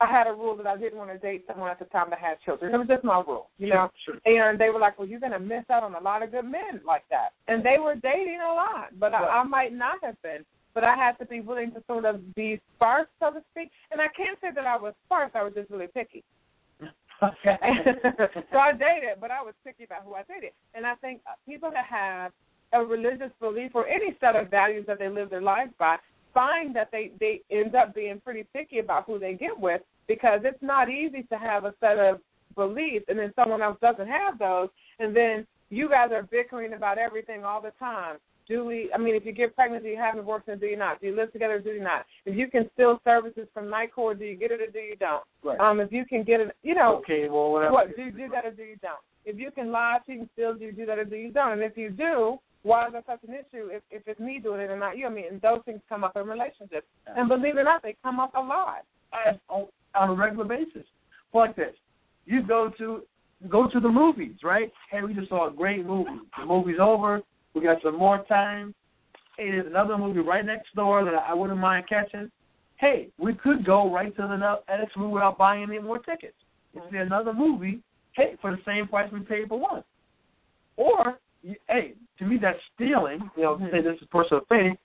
I 0.02 0.06
had 0.10 0.26
a 0.26 0.32
rule 0.32 0.56
that 0.56 0.66
I 0.66 0.76
didn't 0.76 0.98
want 0.98 1.10
to 1.10 1.18
date 1.18 1.44
someone 1.46 1.70
at 1.70 1.78
the 1.78 1.84
time 1.86 2.08
that 2.10 2.18
had 2.18 2.40
children. 2.44 2.74
It 2.74 2.78
was 2.78 2.88
just 2.88 3.04
my 3.04 3.22
rule, 3.26 3.48
you 3.58 3.68
know." 3.68 3.90
Sure. 4.04 4.16
And 4.24 4.58
they 4.58 4.70
were 4.70 4.80
like, 4.80 4.98
"Well, 4.98 5.08
you're 5.08 5.20
going 5.20 5.32
to 5.32 5.40
miss 5.40 5.64
out 5.70 5.82
on 5.82 5.94
a 5.94 6.00
lot 6.00 6.22
of 6.22 6.32
good 6.32 6.44
men 6.44 6.80
like 6.86 7.04
that." 7.10 7.30
And 7.48 7.64
they 7.64 7.76
were 7.78 7.94
dating 7.94 8.40
a 8.40 8.52
lot, 8.52 8.98
but 8.98 9.14
I, 9.14 9.40
I 9.40 9.42
might 9.44 9.72
not 9.72 9.98
have 10.02 10.20
been. 10.22 10.44
But 10.74 10.84
I 10.84 10.96
had 10.96 11.18
to 11.18 11.26
be 11.26 11.40
willing 11.40 11.70
to 11.72 11.82
sort 11.86 12.06
of 12.06 12.34
be 12.34 12.58
sparse, 12.76 13.08
so 13.20 13.30
to 13.30 13.42
speak. 13.52 13.70
And 13.90 14.00
I 14.00 14.08
can't 14.08 14.38
say 14.40 14.48
that 14.54 14.66
I 14.66 14.76
was 14.76 14.94
sparse. 15.04 15.30
I 15.34 15.42
was 15.42 15.52
just 15.54 15.70
really 15.70 15.88
picky. 15.88 16.24
Okay. 17.22 17.56
so 18.50 18.58
I 18.58 18.72
dated, 18.72 19.20
but 19.20 19.30
I 19.30 19.42
was 19.42 19.54
picky 19.64 19.84
about 19.84 20.02
who 20.04 20.14
I 20.14 20.22
dated. 20.22 20.52
And 20.74 20.86
I 20.86 20.94
think 20.96 21.20
uh, 21.26 21.34
people 21.46 21.70
that 21.70 21.84
have 21.84 22.32
a 22.72 22.82
religious 22.82 23.30
belief 23.38 23.72
or 23.74 23.86
any 23.86 24.16
set 24.18 24.34
of 24.34 24.50
values 24.50 24.84
that 24.86 24.98
they 24.98 25.08
live 25.08 25.30
their 25.30 25.42
lives 25.42 25.72
by 25.78 25.98
find 26.34 26.74
that 26.74 26.88
they 26.90 27.12
they 27.20 27.42
end 27.50 27.74
up 27.74 27.94
being 27.94 28.20
pretty 28.24 28.44
picky 28.54 28.78
about 28.78 29.04
who 29.06 29.18
they 29.18 29.34
get 29.34 29.58
with 29.58 29.82
because 30.12 30.40
it's 30.44 30.62
not 30.62 30.90
easy 30.90 31.22
to 31.22 31.36
have 31.36 31.64
a 31.64 31.74
set 31.80 31.98
of 31.98 32.20
beliefs 32.54 33.06
and 33.08 33.18
then 33.18 33.32
someone 33.34 33.62
else 33.62 33.78
doesn't 33.80 34.08
have 34.08 34.38
those 34.38 34.68
and 34.98 35.16
then 35.16 35.46
you 35.70 35.88
guys 35.88 36.10
are 36.12 36.22
bickering 36.22 36.74
about 36.74 36.98
everything 36.98 37.44
all 37.44 37.62
the 37.62 37.72
time 37.78 38.16
Do 38.48 38.64
we? 38.64 38.90
I 38.94 38.98
mean, 38.98 39.14
if 39.14 39.24
you 39.24 39.32
get 39.32 39.54
pregnant, 39.54 39.84
do 39.84 39.88
you 39.88 39.96
have 39.96 40.14
an 40.14 40.20
abortion? 40.20 40.58
Do 40.58 40.66
you 40.66 40.76
not? 40.76 41.00
Do 41.00 41.06
you 41.06 41.16
live 41.16 41.32
together? 41.32 41.58
Do 41.60 41.70
you 41.70 41.82
not? 41.82 42.04
If 42.26 42.36
you 42.36 42.46
can 42.54 42.68
steal 42.74 43.00
services 43.04 43.46
from 43.54 43.66
NICOR, 43.66 44.18
do 44.18 44.24
you 44.24 44.36
get 44.36 44.50
it 44.50 44.60
or 44.60 44.70
do 44.70 44.80
you 44.80 44.96
don't? 44.96 45.24
Right. 45.44 45.58
Um, 45.60 45.80
if 45.80 45.90
you 45.92 46.04
can 46.04 46.24
get 46.24 46.40
it, 46.40 46.54
you 46.62 46.74
know, 46.74 46.96
okay, 46.98 47.28
well, 47.28 47.52
whatever. 47.52 47.72
what 47.72 47.96
do 47.96 48.02
you 48.02 48.10
do 48.10 48.28
that 48.34 48.44
or 48.44 48.50
do 48.50 48.64
you 48.64 48.76
don't? 48.82 49.04
If 49.24 49.38
you 49.38 49.50
can 49.52 49.70
lie, 49.70 49.98
cheat, 50.04 50.18
and 50.18 50.28
steal, 50.34 50.54
do 50.54 50.64
you 50.64 50.72
do 50.72 50.84
that 50.86 50.98
or 50.98 51.04
do 51.04 51.16
you 51.16 51.30
don't? 51.30 51.52
And 51.52 51.62
if 51.62 51.76
you 51.76 51.90
do, 51.90 52.38
why 52.64 52.88
is 52.88 52.92
that 52.94 53.06
such 53.06 53.22
an 53.28 53.34
issue? 53.34 53.68
If 53.76 53.82
if 53.90 54.02
it's 54.06 54.20
me 54.20 54.40
doing 54.42 54.60
it 54.60 54.70
and 54.70 54.80
not 54.80 54.98
you, 54.98 55.06
I 55.06 55.10
mean, 55.10 55.26
and 55.30 55.40
those 55.40 55.60
things 55.64 55.80
come 55.88 56.02
up 56.04 56.16
in 56.16 56.26
relationships, 56.26 56.86
and 57.06 57.28
believe 57.28 57.56
it 57.56 57.60
or 57.60 57.64
not, 57.64 57.82
they 57.82 57.96
come 58.02 58.18
up 58.20 58.34
a 58.34 58.40
lot. 58.40 58.82
as- 59.26 59.36
on, 59.94 60.10
a 60.10 60.14
regular 60.14 60.44
basis. 60.44 60.86
Like 61.34 61.56
this, 61.56 61.74
you 62.26 62.42
go 62.42 62.70
to 62.78 63.02
go 63.48 63.68
to 63.68 63.80
the 63.80 63.88
movies, 63.88 64.36
right? 64.42 64.70
Hey, 64.90 65.02
we 65.02 65.14
just 65.14 65.30
saw 65.30 65.48
a 65.48 65.52
great 65.52 65.86
movie. 65.86 66.10
The 66.38 66.46
movie's 66.46 66.78
over. 66.80 67.22
We 67.54 67.62
got 67.62 67.78
some 67.82 67.98
more 67.98 68.24
time. 68.28 68.74
Hey, 69.36 69.50
there's 69.50 69.66
another 69.66 69.96
movie 69.96 70.20
right 70.20 70.44
next 70.44 70.74
door 70.74 71.04
that 71.04 71.14
I 71.14 71.34
wouldn't 71.34 71.58
mind 71.58 71.86
catching. 71.88 72.30
Hey, 72.76 73.08
we 73.18 73.34
could 73.34 73.64
go 73.64 73.92
right 73.92 74.14
to 74.16 74.22
the 74.22 74.36
next 74.78 74.96
movie 74.96 75.14
without 75.14 75.38
buying 75.38 75.64
any 75.64 75.78
more 75.78 75.98
tickets. 75.98 76.34
If 76.74 76.82
there's 76.90 77.06
another 77.06 77.32
movie, 77.32 77.80
hey, 78.12 78.36
for 78.40 78.50
the 78.50 78.62
same 78.66 78.88
price 78.88 79.10
we 79.12 79.20
paid 79.20 79.48
for 79.48 79.58
one. 79.58 79.84
Or, 80.76 81.18
hey, 81.68 81.94
to 82.18 82.24
me 82.24 82.38
that's 82.40 82.58
stealing. 82.74 83.30
You 83.36 83.42
know, 83.42 83.54
mm-hmm. 83.56 83.66
say 83.72 83.82
this 83.82 84.00
is 84.00 84.08
personal 84.10 84.42
faith. 84.48 84.76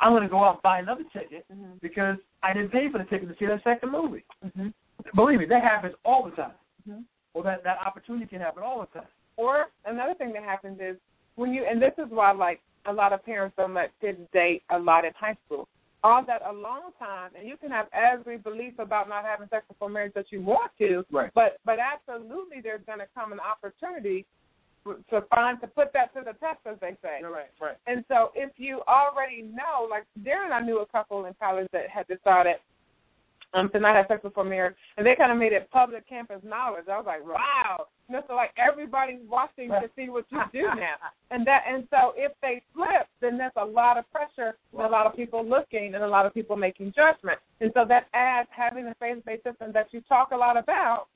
I'm 0.00 0.12
going 0.12 0.22
to 0.22 0.28
go 0.28 0.44
out 0.44 0.54
and 0.54 0.62
buy 0.62 0.78
another 0.78 1.04
ticket 1.12 1.44
because 1.82 2.16
I 2.42 2.52
didn't 2.52 2.70
pay 2.70 2.90
for 2.90 2.98
the 2.98 3.04
ticket 3.04 3.28
to 3.28 3.34
see 3.38 3.46
that 3.46 3.62
second 3.64 3.90
movie. 3.90 4.24
Mm-hmm. 4.44 4.68
Believe 5.14 5.38
me, 5.40 5.46
that 5.46 5.62
happens 5.62 5.94
all 6.04 6.24
the 6.24 6.30
time. 6.36 6.52
Mhm. 6.88 7.04
Well, 7.34 7.44
that 7.44 7.62
that 7.64 7.78
opportunity 7.84 8.26
can 8.26 8.40
happen 8.40 8.62
all 8.62 8.80
the 8.80 8.98
time. 8.98 9.08
Or 9.36 9.66
another 9.84 10.14
thing 10.14 10.32
that 10.32 10.42
happens 10.42 10.78
is 10.80 10.96
when 11.36 11.52
you, 11.52 11.64
and 11.64 11.80
this 11.80 11.92
is 11.98 12.06
why 12.10 12.32
like 12.32 12.60
a 12.86 12.92
lot 12.92 13.12
of 13.12 13.24
parents 13.24 13.54
don't 13.56 13.74
let 13.74 13.90
kids 14.00 14.18
date 14.32 14.62
a 14.70 14.78
lot 14.78 15.04
in 15.04 15.12
high 15.18 15.36
school. 15.46 15.68
All 16.04 16.24
that 16.26 16.42
a 16.46 16.52
long 16.52 16.90
time, 16.98 17.30
and 17.36 17.46
you 17.48 17.56
can 17.56 17.70
have 17.70 17.86
every 17.92 18.38
belief 18.38 18.78
about 18.78 19.08
not 19.08 19.24
having 19.24 19.48
sex 19.48 19.64
before 19.68 19.88
marriage 19.88 20.14
that 20.14 20.30
you 20.30 20.40
want 20.40 20.70
to, 20.78 21.04
Right. 21.10 21.30
but 21.34 21.58
but 21.64 21.78
absolutely 21.80 22.60
there's 22.60 22.84
going 22.86 23.00
to 23.00 23.06
come 23.14 23.32
an 23.32 23.40
opportunity 23.40 24.24
to 24.84 25.20
find 25.34 25.60
to 25.60 25.66
put 25.66 25.92
that 25.92 26.12
to 26.14 26.20
the 26.20 26.32
test, 26.38 26.60
as 26.66 26.76
they 26.80 26.96
say. 27.02 27.20
right, 27.22 27.50
right. 27.60 27.76
And 27.86 28.04
so 28.08 28.30
if 28.34 28.50
you 28.56 28.82
already 28.88 29.42
know, 29.42 29.86
like 29.88 30.04
Darren 30.22 30.52
I 30.52 30.60
knew 30.60 30.80
a 30.80 30.86
couple 30.86 31.24
in 31.26 31.34
college 31.40 31.68
that 31.72 31.88
had 31.88 32.06
decided 32.06 32.56
um, 33.54 33.70
to 33.70 33.80
not 33.80 33.96
have 33.96 34.06
sex 34.08 34.22
before 34.22 34.44
marriage, 34.44 34.74
and 34.96 35.06
they 35.06 35.14
kind 35.14 35.32
of 35.32 35.38
made 35.38 35.52
it 35.52 35.70
public 35.70 36.08
campus 36.08 36.40
knowledge. 36.44 36.84
I 36.90 36.96
was 36.96 37.06
like, 37.06 37.24
wow. 37.24 37.86
You 38.08 38.16
know, 38.16 38.22
so 38.26 38.34
like 38.34 38.50
everybody's 38.56 39.20
watching 39.28 39.68
to 39.68 39.88
see 39.96 40.08
what 40.08 40.24
you 40.30 40.40
do 40.52 40.62
now, 40.62 40.96
and 41.30 41.46
that, 41.46 41.64
and 41.68 41.86
so 41.90 42.12
if 42.16 42.32
they 42.40 42.62
flip, 42.74 43.06
then 43.20 43.36
that's 43.36 43.56
a 43.56 43.64
lot 43.64 43.98
of 43.98 44.10
pressure, 44.10 44.56
and 44.72 44.82
a 44.82 44.88
lot 44.88 45.06
of 45.06 45.14
people 45.14 45.46
looking, 45.46 45.94
and 45.94 46.02
a 46.02 46.08
lot 46.08 46.24
of 46.24 46.32
people 46.32 46.56
making 46.56 46.92
judgment, 46.96 47.38
and 47.60 47.70
so 47.74 47.84
that 47.86 48.06
adds 48.14 48.48
having 48.50 48.86
a 48.86 48.94
faith-based 48.98 49.44
system 49.44 49.72
that 49.72 49.88
you 49.92 50.00
talk 50.02 50.30
a 50.32 50.36
lot 50.36 50.56
about, 50.56 51.06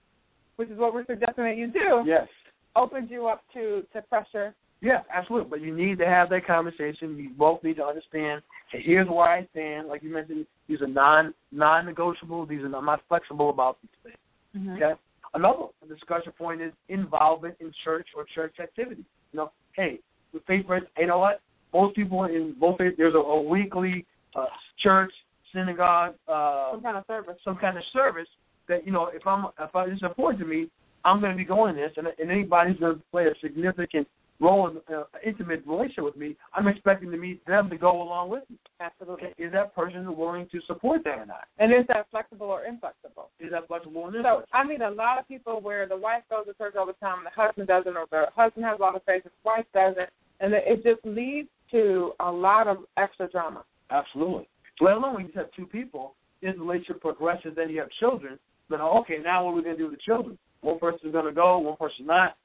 which 0.57 0.69
is 0.69 0.79
what 0.79 0.93
we're 0.93 1.07
suggesting 1.07 1.45
that 1.45 1.57
you 1.57 1.69
do, 1.69 2.03
Yes. 2.07 2.29
Opens 2.77 3.11
you 3.11 3.27
up 3.27 3.43
to 3.55 3.85
to 3.93 4.03
pressure. 4.03 4.55
Yeah, 4.81 5.03
absolutely. 5.15 5.49
But 5.49 5.61
you 5.61 5.75
need 5.75 5.99
to 5.99 6.07
have 6.07 6.29
that 6.31 6.45
conversation. 6.47 7.17
You 7.17 7.31
both 7.31 7.63
need 7.63 7.77
to 7.77 7.85
understand. 7.85 8.43
Hey, 8.71 8.83
here's 8.85 9.09
where 9.09 9.29
I 9.29 9.47
stand. 9.53 9.89
Like 9.89 10.03
you 10.03 10.13
mentioned, 10.13 10.47
these 10.69 10.81
are 10.81 10.89
non 10.89 11.33
non 11.53 11.87
negotiable. 11.87 12.47
These 12.47 12.63
are 12.63 12.75
I'm 12.75 12.85
not 12.87 13.01
flexible 13.09 13.51
about 13.51 13.79
these 13.83 14.13
things. 14.55 14.69
Okay. 14.77 14.93
Another 15.35 15.67
discussion 15.89 16.33
point 16.37 16.61
is 16.61 16.73
involvement 16.89 17.55
in 17.61 17.73
church 17.85 18.09
or 18.17 18.27
church 18.35 18.57
activity. 18.61 19.05
You 19.33 19.37
know, 19.39 19.53
hey, 19.77 20.01
with 20.35 20.45
faith 20.47 20.67
friends, 20.67 20.87
you 20.99 21.07
know 21.07 21.19
what? 21.19 21.41
Most 21.73 21.97
people 21.97 22.25
in 22.25 22.55
both 22.61 22.77
faith, 22.79 22.95
there's 22.99 23.15
a, 23.15 23.19
a 23.19 23.41
weekly 23.41 24.05
uh, 24.37 24.45
church, 24.83 25.13
synagogue, 25.55 26.15
uh, 26.29 26.73
Some 26.73 26.83
kind 26.83 26.97
of 26.99 27.05
service. 27.07 27.37
some 27.45 27.57
kind 27.57 27.79
of 27.79 27.85
service 27.93 28.29
that 28.69 28.85
you 28.85 28.93
know 28.93 29.07
if 29.15 29.27
I'm 29.27 29.47
if 29.59 29.75
I, 29.75 29.85
it's 29.85 30.03
important 30.03 30.41
to 30.43 30.47
me, 30.47 30.69
I'm 31.05 31.21
going 31.21 31.33
to 31.33 31.37
be 31.37 31.45
going 31.45 31.77
this, 31.77 31.93
and, 31.97 32.07
and 32.07 32.31
anybody 32.31 32.71
who's 32.71 32.81
going 32.81 32.97
to 32.97 33.03
play 33.11 33.27
a 33.27 33.35
significant 33.41 34.07
role 34.41 34.69
in 34.69 34.95
uh, 34.95 35.05
intimate 35.25 35.63
relationship 35.67 36.05
with 36.05 36.17
me, 36.17 36.37
I'm 36.53 36.67
expecting 36.67 37.11
to 37.11 37.17
meet 37.17 37.45
them 37.47 37.71
to 37.71 37.77
go 37.77 38.03
along 38.03 38.31
with 38.31 38.43
me. 38.51 38.57
Absolutely. 38.81 39.29
Is 39.39 39.53
that 39.53 39.75
person 39.75 40.17
willing 40.17 40.49
to 40.51 40.61
support 40.67 41.05
that 41.05 41.19
or 41.19 41.27
not? 41.27 41.45
And 41.59 41.73
is 41.73 41.87
that 41.89 42.07
flexible 42.11 42.47
or 42.47 42.65
inflexible? 42.65 43.31
Is 43.39 43.53
that 43.53 43.69
flexible 43.69 44.09
in 44.09 44.15
this? 44.15 44.23
So 44.25 44.43
I 44.53 44.65
mean, 44.65 44.83
a 44.83 44.91
lot 44.91 45.19
of 45.19 45.29
people 45.29 45.61
where 45.61 45.87
the 45.87 45.97
wife 45.97 46.23
goes 46.29 46.47
to 46.47 46.55
church 46.55 46.75
all 46.77 46.87
the 46.87 46.93
time, 46.95 47.19
and 47.19 47.27
the 47.27 47.41
husband 47.41 47.69
doesn't, 47.69 47.97
or 47.97 48.07
the 48.11 48.27
husband 48.35 48.65
has 48.67 48.79
a 48.79 48.83
lot 48.83 48.97
of 48.97 49.05
faith, 49.05 49.23
and 49.25 49.33
the 49.33 49.49
wife 49.49 49.67
doesn't, 49.73 50.11
and 50.41 50.53
it 50.53 50.83
just 50.83 51.05
leads 51.05 51.49
to 51.71 52.13
a 52.21 52.31
lot 52.31 52.67
of 52.67 52.79
extra 52.97 53.29
drama. 53.29 53.65
Absolutely. 53.91 54.49
Let 54.81 54.97
alone 54.97 55.15
when 55.15 55.27
you 55.27 55.33
have 55.37 55.53
two 55.53 55.67
people, 55.67 56.15
the 56.43 56.49
relationship 56.49 57.01
progresses, 57.01 57.53
then 57.55 57.71
you 57.71 57.79
have 57.81 57.91
children. 58.01 58.39
Then 58.69 58.81
okay, 58.81 59.19
now 59.23 59.45
what 59.45 59.53
are 59.53 59.55
we 59.55 59.63
going 59.63 59.77
to 59.77 59.83
do 59.83 59.91
with 59.91 59.99
the 59.99 60.03
children? 60.05 60.39
One 60.63 60.79
person's 60.79 61.13
going 61.13 61.27
to 61.27 61.33
go, 61.33 61.59
one 61.59 61.77
person 61.77 62.07
not. 62.07 62.37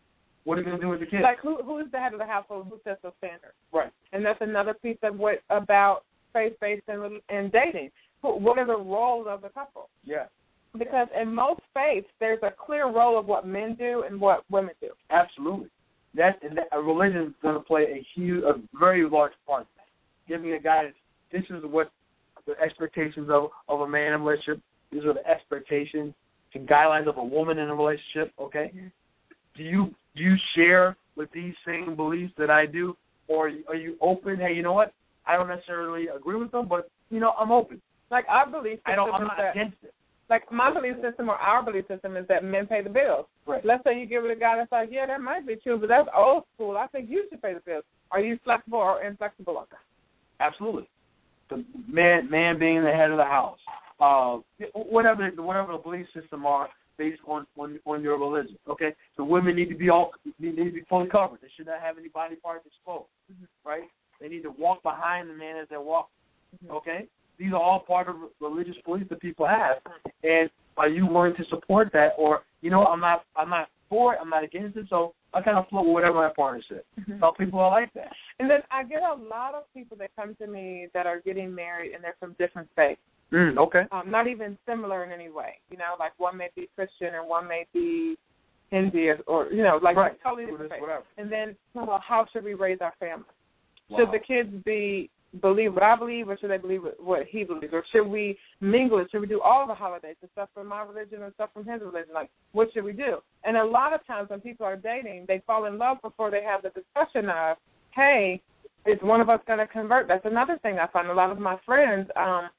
What 0.43 0.58
are 0.58 0.62
you 0.62 0.65
going 0.65 0.77
to 0.77 0.84
do 0.84 0.89
with 0.89 0.99
the 0.99 1.06
kids? 1.06 1.23
Like 1.23 1.39
who 1.39 1.62
who 1.62 1.80
is 1.80 1.88
the 1.91 1.99
head 1.99 2.13
of 2.13 2.19
the 2.19 2.25
household? 2.25 2.67
Who 2.69 2.80
sets 2.84 3.01
those 3.03 3.12
standards? 3.17 3.53
right. 3.73 3.91
And 4.13 4.25
that's 4.25 4.39
another 4.41 4.73
piece 4.73 4.97
of 5.03 5.17
what 5.17 5.39
about 5.49 6.03
faith 6.34 6.53
based 6.62 6.84
and 6.88 7.21
and 7.30 7.51
dating. 7.51 7.91
What 8.21 8.58
are 8.58 8.65
the 8.65 8.77
roles 8.77 9.27
of 9.30 9.41
the 9.41 9.49
couple? 9.49 9.89
Yeah. 10.03 10.25
Because 10.77 11.08
in 11.19 11.34
most 11.34 11.62
faiths, 11.73 12.08
there's 12.19 12.39
a 12.43 12.51
clear 12.51 12.86
role 12.89 13.17
of 13.19 13.25
what 13.25 13.45
men 13.45 13.75
do 13.75 14.03
and 14.08 14.19
what 14.19 14.43
women 14.49 14.73
do. 14.82 14.89
Absolutely. 15.10 15.69
That, 16.15 16.41
and 16.43 16.58
that 16.58 16.67
a 16.71 16.82
religion 16.82 17.23
is 17.23 17.34
going 17.41 17.56
to 17.56 17.62
play 17.62 17.84
a 17.84 18.06
huge, 18.15 18.43
a 18.43 18.56
very 18.77 19.08
large 19.08 19.34
part. 19.45 19.62
in 19.62 19.67
that. 19.77 19.88
Giving 20.27 20.53
a 20.53 20.60
guy 20.60 20.91
this 21.32 21.43
is 21.49 21.63
what 21.63 21.91
the 22.45 22.60
expectations 22.62 23.30
of 23.30 23.49
of 23.67 23.82
a 23.82 23.88
man 23.88 24.13
in 24.13 24.23
relationship. 24.23 24.62
These 24.91 25.03
are 25.03 25.13
the 25.13 25.27
expectations 25.27 26.13
and 26.53 26.67
guidelines 26.67 27.07
of 27.07 27.17
a 27.17 27.23
woman 27.23 27.57
in 27.57 27.69
a 27.69 27.75
relationship. 27.75 28.33
Okay. 28.39 28.71
Do 29.55 29.63
you 29.63 29.93
do 30.15 30.23
you 30.23 30.36
share 30.55 30.95
with 31.15 31.31
these 31.31 31.53
same 31.65 31.95
beliefs 31.95 32.33
that 32.38 32.49
I 32.49 32.65
do, 32.65 32.95
or 33.27 33.51
are 33.67 33.75
you 33.75 33.95
open? 34.01 34.38
Hey, 34.38 34.53
you 34.53 34.63
know 34.63 34.73
what? 34.73 34.93
I 35.25 35.36
don't 35.36 35.47
necessarily 35.47 36.07
agree 36.07 36.36
with 36.36 36.51
them, 36.51 36.67
but 36.67 36.89
you 37.10 37.19
know 37.19 37.33
I'm 37.39 37.51
open. 37.51 37.81
Like 38.10 38.25
our 38.29 38.49
belief 38.49 38.79
system 38.79 38.93
I 38.93 38.95
don't. 38.95 39.13
I'm 39.13 39.23
not 39.23 39.38
that, 39.38 39.51
against 39.51 39.77
it. 39.83 39.93
like 40.29 40.49
my 40.51 40.73
belief 40.73 40.95
system 41.01 41.29
or 41.29 41.36
our 41.36 41.63
belief 41.63 41.88
system 41.88 42.15
is 42.15 42.27
that 42.29 42.43
men 42.43 42.65
pay 42.65 42.81
the 42.81 42.89
bills. 42.89 43.25
Right. 43.45 43.63
Let's 43.65 43.83
say 43.83 43.99
you 43.99 44.05
give 44.05 44.25
it 44.25 44.31
a 44.31 44.36
guy 44.36 44.55
that's 44.57 44.71
like, 44.71 44.89
yeah, 44.91 45.05
that 45.05 45.21
might 45.21 45.45
be 45.45 45.55
true, 45.55 45.77
but 45.77 45.89
that's 45.89 46.07
old 46.15 46.43
school. 46.55 46.77
I 46.77 46.88
think 46.88 47.10
you 47.10 47.25
should 47.29 47.41
pay 47.41 47.53
the 47.53 47.60
bills. 47.62 47.83
Are 48.12 48.21
you 48.21 48.39
flexible 48.43 48.79
or 48.79 49.03
inflexible 49.03 49.57
on 49.57 49.65
that? 49.71 50.45
Absolutely. 50.45 50.88
The 51.49 51.63
man 51.88 52.29
man 52.29 52.60
being 52.60 52.83
the 52.83 52.91
head 52.91 53.12
of 53.12 53.17
the 53.17 53.25
house. 53.25 53.60
Uh 53.99 54.39
whatever 54.73 55.29
whatever 55.38 55.73
the 55.73 55.77
belief 55.79 56.05
system 56.13 56.45
are 56.45 56.69
based 56.97 57.21
on, 57.27 57.45
on 57.57 57.79
on 57.86 58.01
your 58.01 58.17
religion. 58.19 58.57
Okay? 58.67 58.93
The 59.17 59.23
women 59.23 59.55
need 59.55 59.69
to 59.69 59.75
be 59.75 59.89
all 59.89 60.12
need 60.39 60.55
to 60.55 60.71
be 60.71 60.83
fully 60.89 61.07
covered. 61.07 61.39
They 61.41 61.47
should 61.55 61.67
not 61.67 61.79
have 61.81 61.97
any 61.97 62.10
body 62.10 62.36
parts 62.36 62.65
exposed. 62.65 63.10
Mm-hmm. 63.31 63.69
Right? 63.69 63.83
They 64.19 64.27
need 64.27 64.43
to 64.43 64.51
walk 64.51 64.83
behind 64.83 65.29
the 65.29 65.33
man 65.33 65.57
as 65.57 65.67
they 65.69 65.77
walk. 65.77 66.10
Mm-hmm. 66.63 66.75
Okay? 66.75 67.07
These 67.38 67.53
are 67.53 67.62
all 67.62 67.79
part 67.79 68.07
of 68.07 68.15
religious 68.41 68.75
beliefs 68.83 69.10
that 69.10 69.21
people 69.21 69.47
have. 69.47 69.77
And 70.23 70.49
are 70.75 70.89
you 70.89 71.05
willing 71.05 71.36
to 71.36 71.45
support 71.49 71.91
that 71.93 72.13
or 72.17 72.43
you 72.62 72.69
know, 72.71 72.83
I'm 72.86 72.99
not 72.99 73.25
I'm 73.36 73.49
not 73.49 73.69
for 73.89 74.13
it, 74.13 74.19
I'm 74.21 74.29
not 74.29 74.43
against 74.43 74.77
it, 74.77 74.88
so 74.89 75.13
I 75.33 75.41
kind 75.41 75.57
of 75.57 75.67
float 75.69 75.86
with 75.86 75.93
whatever 75.93 76.15
my 76.15 76.31
partner 76.36 76.62
said. 76.67 76.81
Mm-hmm. 76.99 77.19
Some 77.19 77.36
people 77.36 77.60
are 77.60 77.71
like 77.71 77.93
that. 77.93 78.12
And 78.39 78.49
then 78.49 78.62
I 78.71 78.83
get 78.83 79.01
a 79.01 79.13
lot 79.13 79.53
of 79.53 79.63
people 79.73 79.97
that 79.97 80.12
come 80.15 80.36
to 80.36 80.47
me 80.47 80.88
that 80.93 81.05
are 81.05 81.21
getting 81.21 81.53
married 81.53 81.93
and 81.93 82.03
they're 82.03 82.15
from 82.19 82.36
different 82.39 82.67
faiths. 82.75 82.99
Mm, 83.31 83.57
okay. 83.57 83.83
um, 83.91 84.09
not 84.09 84.27
even 84.27 84.57
similar 84.65 85.03
in 85.03 85.11
any 85.11 85.29
way. 85.29 85.59
You 85.69 85.77
know, 85.77 85.95
like 85.99 86.13
one 86.17 86.37
may 86.37 86.49
be 86.55 86.69
Christian 86.75 87.15
and 87.15 87.27
one 87.27 87.47
may 87.47 87.65
be 87.73 88.17
Hindu 88.71 89.15
or, 89.27 89.47
you 89.51 89.63
know, 89.63 89.79
like 89.81 89.97
Right. 89.97 90.17
totally 90.23 90.45
different 90.45 90.71
whatever. 90.79 91.03
And 91.17 91.31
then, 91.31 91.55
well, 91.73 92.01
how 92.05 92.25
should 92.31 92.43
we 92.43 92.53
raise 92.53 92.79
our 92.81 92.93
family? 92.99 93.25
Wow. 93.89 93.99
Should 93.99 94.11
the 94.11 94.19
kids 94.19 94.49
be 94.63 95.09
believe 95.41 95.73
what 95.73 95.83
I 95.83 95.95
believe, 95.95 96.29
or 96.29 96.37
should 96.37 96.49
they 96.49 96.57
believe 96.57 96.83
what- 96.99 97.25
he 97.27 97.43
believes, 97.43 97.73
or 97.73 97.83
should 97.91 98.07
we 98.07 98.39
mingle 98.61 98.99
it? 98.99 99.11
Should 99.11 99.21
we 99.21 99.27
do 99.27 99.41
all 99.41 99.67
the 99.67 99.75
holidays, 99.75 100.15
the 100.21 100.27
stuff 100.29 100.49
from 100.53 100.67
my 100.67 100.81
religion 100.83 101.21
and 101.23 101.33
stuff 101.33 101.51
from 101.53 101.65
his 101.65 101.81
religion? 101.81 102.13
Like, 102.13 102.29
what 102.53 102.71
should 102.71 102.85
we 102.85 102.93
do? 102.93 103.21
And 103.43 103.57
a 103.57 103.63
lot 103.63 103.93
of 103.93 104.05
times 104.07 104.29
when 104.29 104.39
people 104.39 104.65
are 104.65 104.77
dating, 104.77 105.25
they 105.27 105.39
fall 105.39 105.65
in 105.65 105.77
love 105.77 106.01
before 106.01 106.31
they 106.31 106.43
have 106.43 106.61
the 106.61 106.69
discussion 106.69 107.29
of, 107.29 107.57
hey, 107.91 108.41
is 108.85 109.01
one 109.01 109.19
of 109.19 109.29
us 109.29 109.41
going 109.45 109.59
to 109.59 109.67
convert? 109.67 110.07
That's 110.07 110.25
another 110.25 110.57
thing 110.59 110.79
I 110.79 110.87
find. 110.87 111.09
A 111.09 111.13
lot 111.13 111.29
of 111.29 111.39
my 111.39 111.57
friends 111.65 112.09
um, 112.15 112.49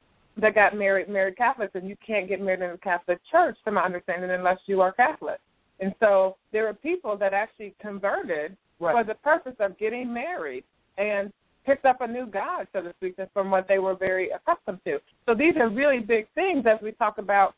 that 0.41 0.55
got 0.55 0.77
married, 0.77 1.09
married 1.09 1.37
Catholics, 1.37 1.73
and 1.75 1.89
you 1.89 1.97
can't 2.05 2.29
get 2.29 2.41
married 2.41 2.63
in 2.63 2.73
the 2.73 2.79
Catholic 2.79 3.19
Church, 3.31 3.57
to 3.65 3.73
my 3.73 3.83
understanding, 3.83 4.31
unless 4.31 4.59
you 4.67 4.81
are 4.81 4.93
Catholic. 4.93 5.41
And 5.81 5.95
so 6.01 6.37
there 6.53 6.67
are 6.69 6.75
people 6.75 7.17
that 7.17 7.33
actually 7.33 7.75
converted 7.81 8.57
Right. 8.81 8.95
for 8.95 9.03
the 9.03 9.17
purpose 9.17 9.57
of 9.59 9.77
getting 9.77 10.13
married 10.13 10.63
and 10.99 11.33
picked 11.67 11.85
up 11.85 12.01
a 12.01 12.07
new 12.07 12.27
God, 12.27 12.69
so 12.73 12.81
to 12.81 12.93
speak, 12.95 13.17
from 13.35 13.51
what 13.51 13.67
they 13.67 13.81
were 13.81 13.97
very 13.97 14.31
accustomed 14.31 14.79
to. 14.85 15.01
So 15.27 15.35
these 15.35 15.57
are 15.57 15.69
really 15.69 15.99
big 15.99 16.29
things 16.37 16.65
as 16.65 16.81
we 16.81 16.93
talk 16.93 17.19
about 17.19 17.55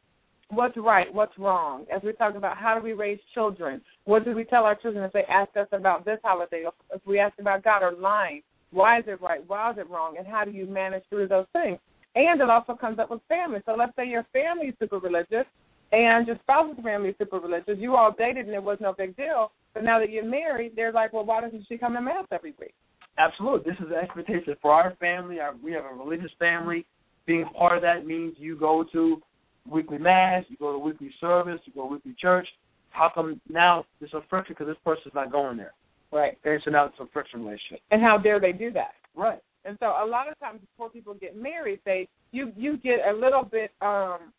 what's 0.49 0.77
right, 0.77 1.13
what's 1.13 1.37
wrong, 1.39 1.85
as 1.95 2.03
we 2.03 2.13
talk 2.15 2.35
about 2.37 2.57
how 2.57 2.75
do 2.75 2.83
we 2.83 2.95
raise 2.95 3.21
children, 3.35 3.83
what 4.05 4.25
do 4.25 4.35
we 4.35 4.45
tell 4.45 4.65
our 4.65 4.75
children 4.75 5.05
if 5.05 5.13
they 5.13 5.25
ask 5.25 5.55
us 5.57 5.69
about 5.73 6.05
this 6.05 6.19
holiday, 6.25 6.65
or 6.65 6.73
if 6.93 7.07
we 7.07 7.19
ask 7.19 7.39
about 7.39 7.63
God 7.63 7.83
or 7.83 7.93
lying. 7.93 8.43
Why 8.73 8.99
is 8.99 9.05
it 9.07 9.21
right? 9.21 9.43
Why 9.47 9.71
is 9.73 9.79
it 9.79 9.89
wrong? 9.91 10.17
And 10.17 10.27
how 10.27 10.45
do 10.45 10.53
you 10.53 10.65
manage 10.67 11.05
through 11.11 11.29
those 11.29 11.47
things? 11.53 11.79
And 12.15 12.41
it 12.41 12.51
also 12.51 12.75
comes 12.75 12.99
up 12.99 13.11
with 13.11 13.21
family. 13.29 13.61
So 13.67 13.75
let's 13.77 13.95
say 13.97 14.07
your 14.09 14.27
family 14.33 14.69
is 14.69 14.75
super 14.81 14.99
religious 14.99 15.47
and 15.93 16.27
your 16.27 16.39
spouse's 16.43 16.83
family 16.83 17.11
is 17.11 17.15
super 17.19 17.39
religious. 17.39 17.77
You 17.79 17.97
all 17.97 18.15
dated 18.17 18.47
and 18.47 18.55
it 18.55 18.63
was 18.63 18.79
no 18.81 18.93
big 18.93 19.17
deal. 19.17 19.53
But 19.75 19.85
now 19.85 19.99
that 20.01 20.11
you're 20.11 20.25
married, 20.25 20.73
they're 20.75 20.93
like, 20.93 21.13
well, 21.13 21.25
why 21.25 21.41
doesn't 21.41 21.67
she 21.69 21.79
come 21.79 21.95
to 21.95 22.01
mass 22.01 22.25
every 22.33 22.55
week? 22.59 22.75
Absolutely. 23.19 23.71
This 23.71 23.81
is 23.81 23.93
an 23.93 23.99
expectation 24.03 24.57
for 24.61 24.73
our 24.73 24.95
family. 24.99 25.41
Our, 25.41 25.55
we 25.63 25.73
have 25.73 25.85
a 25.85 25.95
religious 25.95 26.33
family. 26.39 26.87
Being 27.27 27.47
part 27.57 27.77
of 27.77 27.83
that 27.83 28.07
means 28.07 28.35
you 28.39 28.57
go 28.57 28.85
to 28.93 29.23
weekly 29.69 29.99
mass, 29.99 30.45
you 30.49 30.57
go 30.57 30.73
to 30.73 30.79
weekly 30.79 31.13
service, 31.21 31.61
you 31.65 31.73
go 31.73 31.83
to 31.83 31.95
weekly 31.95 32.15
church. 32.19 32.49
How 32.91 33.11
come 33.15 33.41
now 33.49 33.85
there's 34.01 34.15
a 34.15 34.23
friction 34.29 34.57
because 34.59 34.73
this 34.73 34.83
person's 34.85 35.15
not 35.15 35.31
going 35.31 35.57
there? 35.57 35.75
Right. 36.13 36.37
And 36.45 36.61
so 36.65 36.71
now 36.71 36.87
it's 36.87 36.97
a 36.99 37.07
friction 37.13 37.45
relationship. 37.45 37.81
And 37.91 38.03
how 38.03 38.19
dare 38.19 38.41
they 38.41 38.53
do 38.53 38.73
that? 38.73 38.95
Right. 39.15 39.41
And 39.65 39.77
so 39.81 39.87
a 39.87 40.07
lot 40.07 40.31
of 40.31 40.39
times 40.41 40.61
before 40.61 40.91
people 40.91 41.15
get 41.15 41.37
married, 41.37 41.81
they 41.85 42.09
you 42.33 42.53
you 42.57 42.77
get 42.79 43.01
a 43.09 43.13
little 43.13 43.45
bit 43.45 43.73
um 43.81 44.33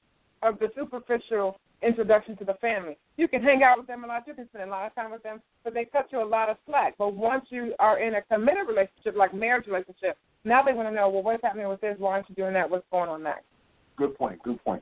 of 0.43 0.57
the 0.59 0.69
superficial 0.75 1.57
introduction 1.83 2.35
to 2.37 2.45
the 2.45 2.53
family. 2.55 2.97
You 3.17 3.27
can 3.27 3.41
hang 3.41 3.63
out 3.63 3.77
with 3.77 3.87
them 3.87 4.03
a 4.03 4.07
lot, 4.07 4.23
you 4.27 4.33
can 4.33 4.47
spend 4.49 4.69
a 4.69 4.71
lot 4.71 4.87
of 4.87 4.95
time 4.95 5.11
with 5.11 5.23
them, 5.23 5.41
but 5.63 5.73
they 5.73 5.85
cut 5.85 6.07
you 6.11 6.21
a 6.21 6.25
lot 6.25 6.49
of 6.49 6.57
slack. 6.67 6.95
But 6.97 7.15
once 7.15 7.45
you 7.49 7.73
are 7.79 7.99
in 7.99 8.15
a 8.15 8.21
committed 8.21 8.67
relationship, 8.67 9.15
like 9.15 9.33
marriage 9.33 9.67
relationship, 9.67 10.17
now 10.43 10.63
they 10.63 10.73
want 10.73 10.89
to 10.89 10.93
know, 10.93 11.09
well, 11.09 11.23
what's 11.23 11.43
happening 11.43 11.67
with 11.69 11.81
this? 11.81 11.95
Why 11.99 12.13
aren't 12.13 12.29
you 12.29 12.35
doing 12.35 12.53
that? 12.53 12.69
What's 12.69 12.85
going 12.91 13.09
on 13.09 13.23
next? 13.23 13.45
Good 13.97 14.15
point. 14.17 14.41
Good 14.43 14.63
point. 14.63 14.81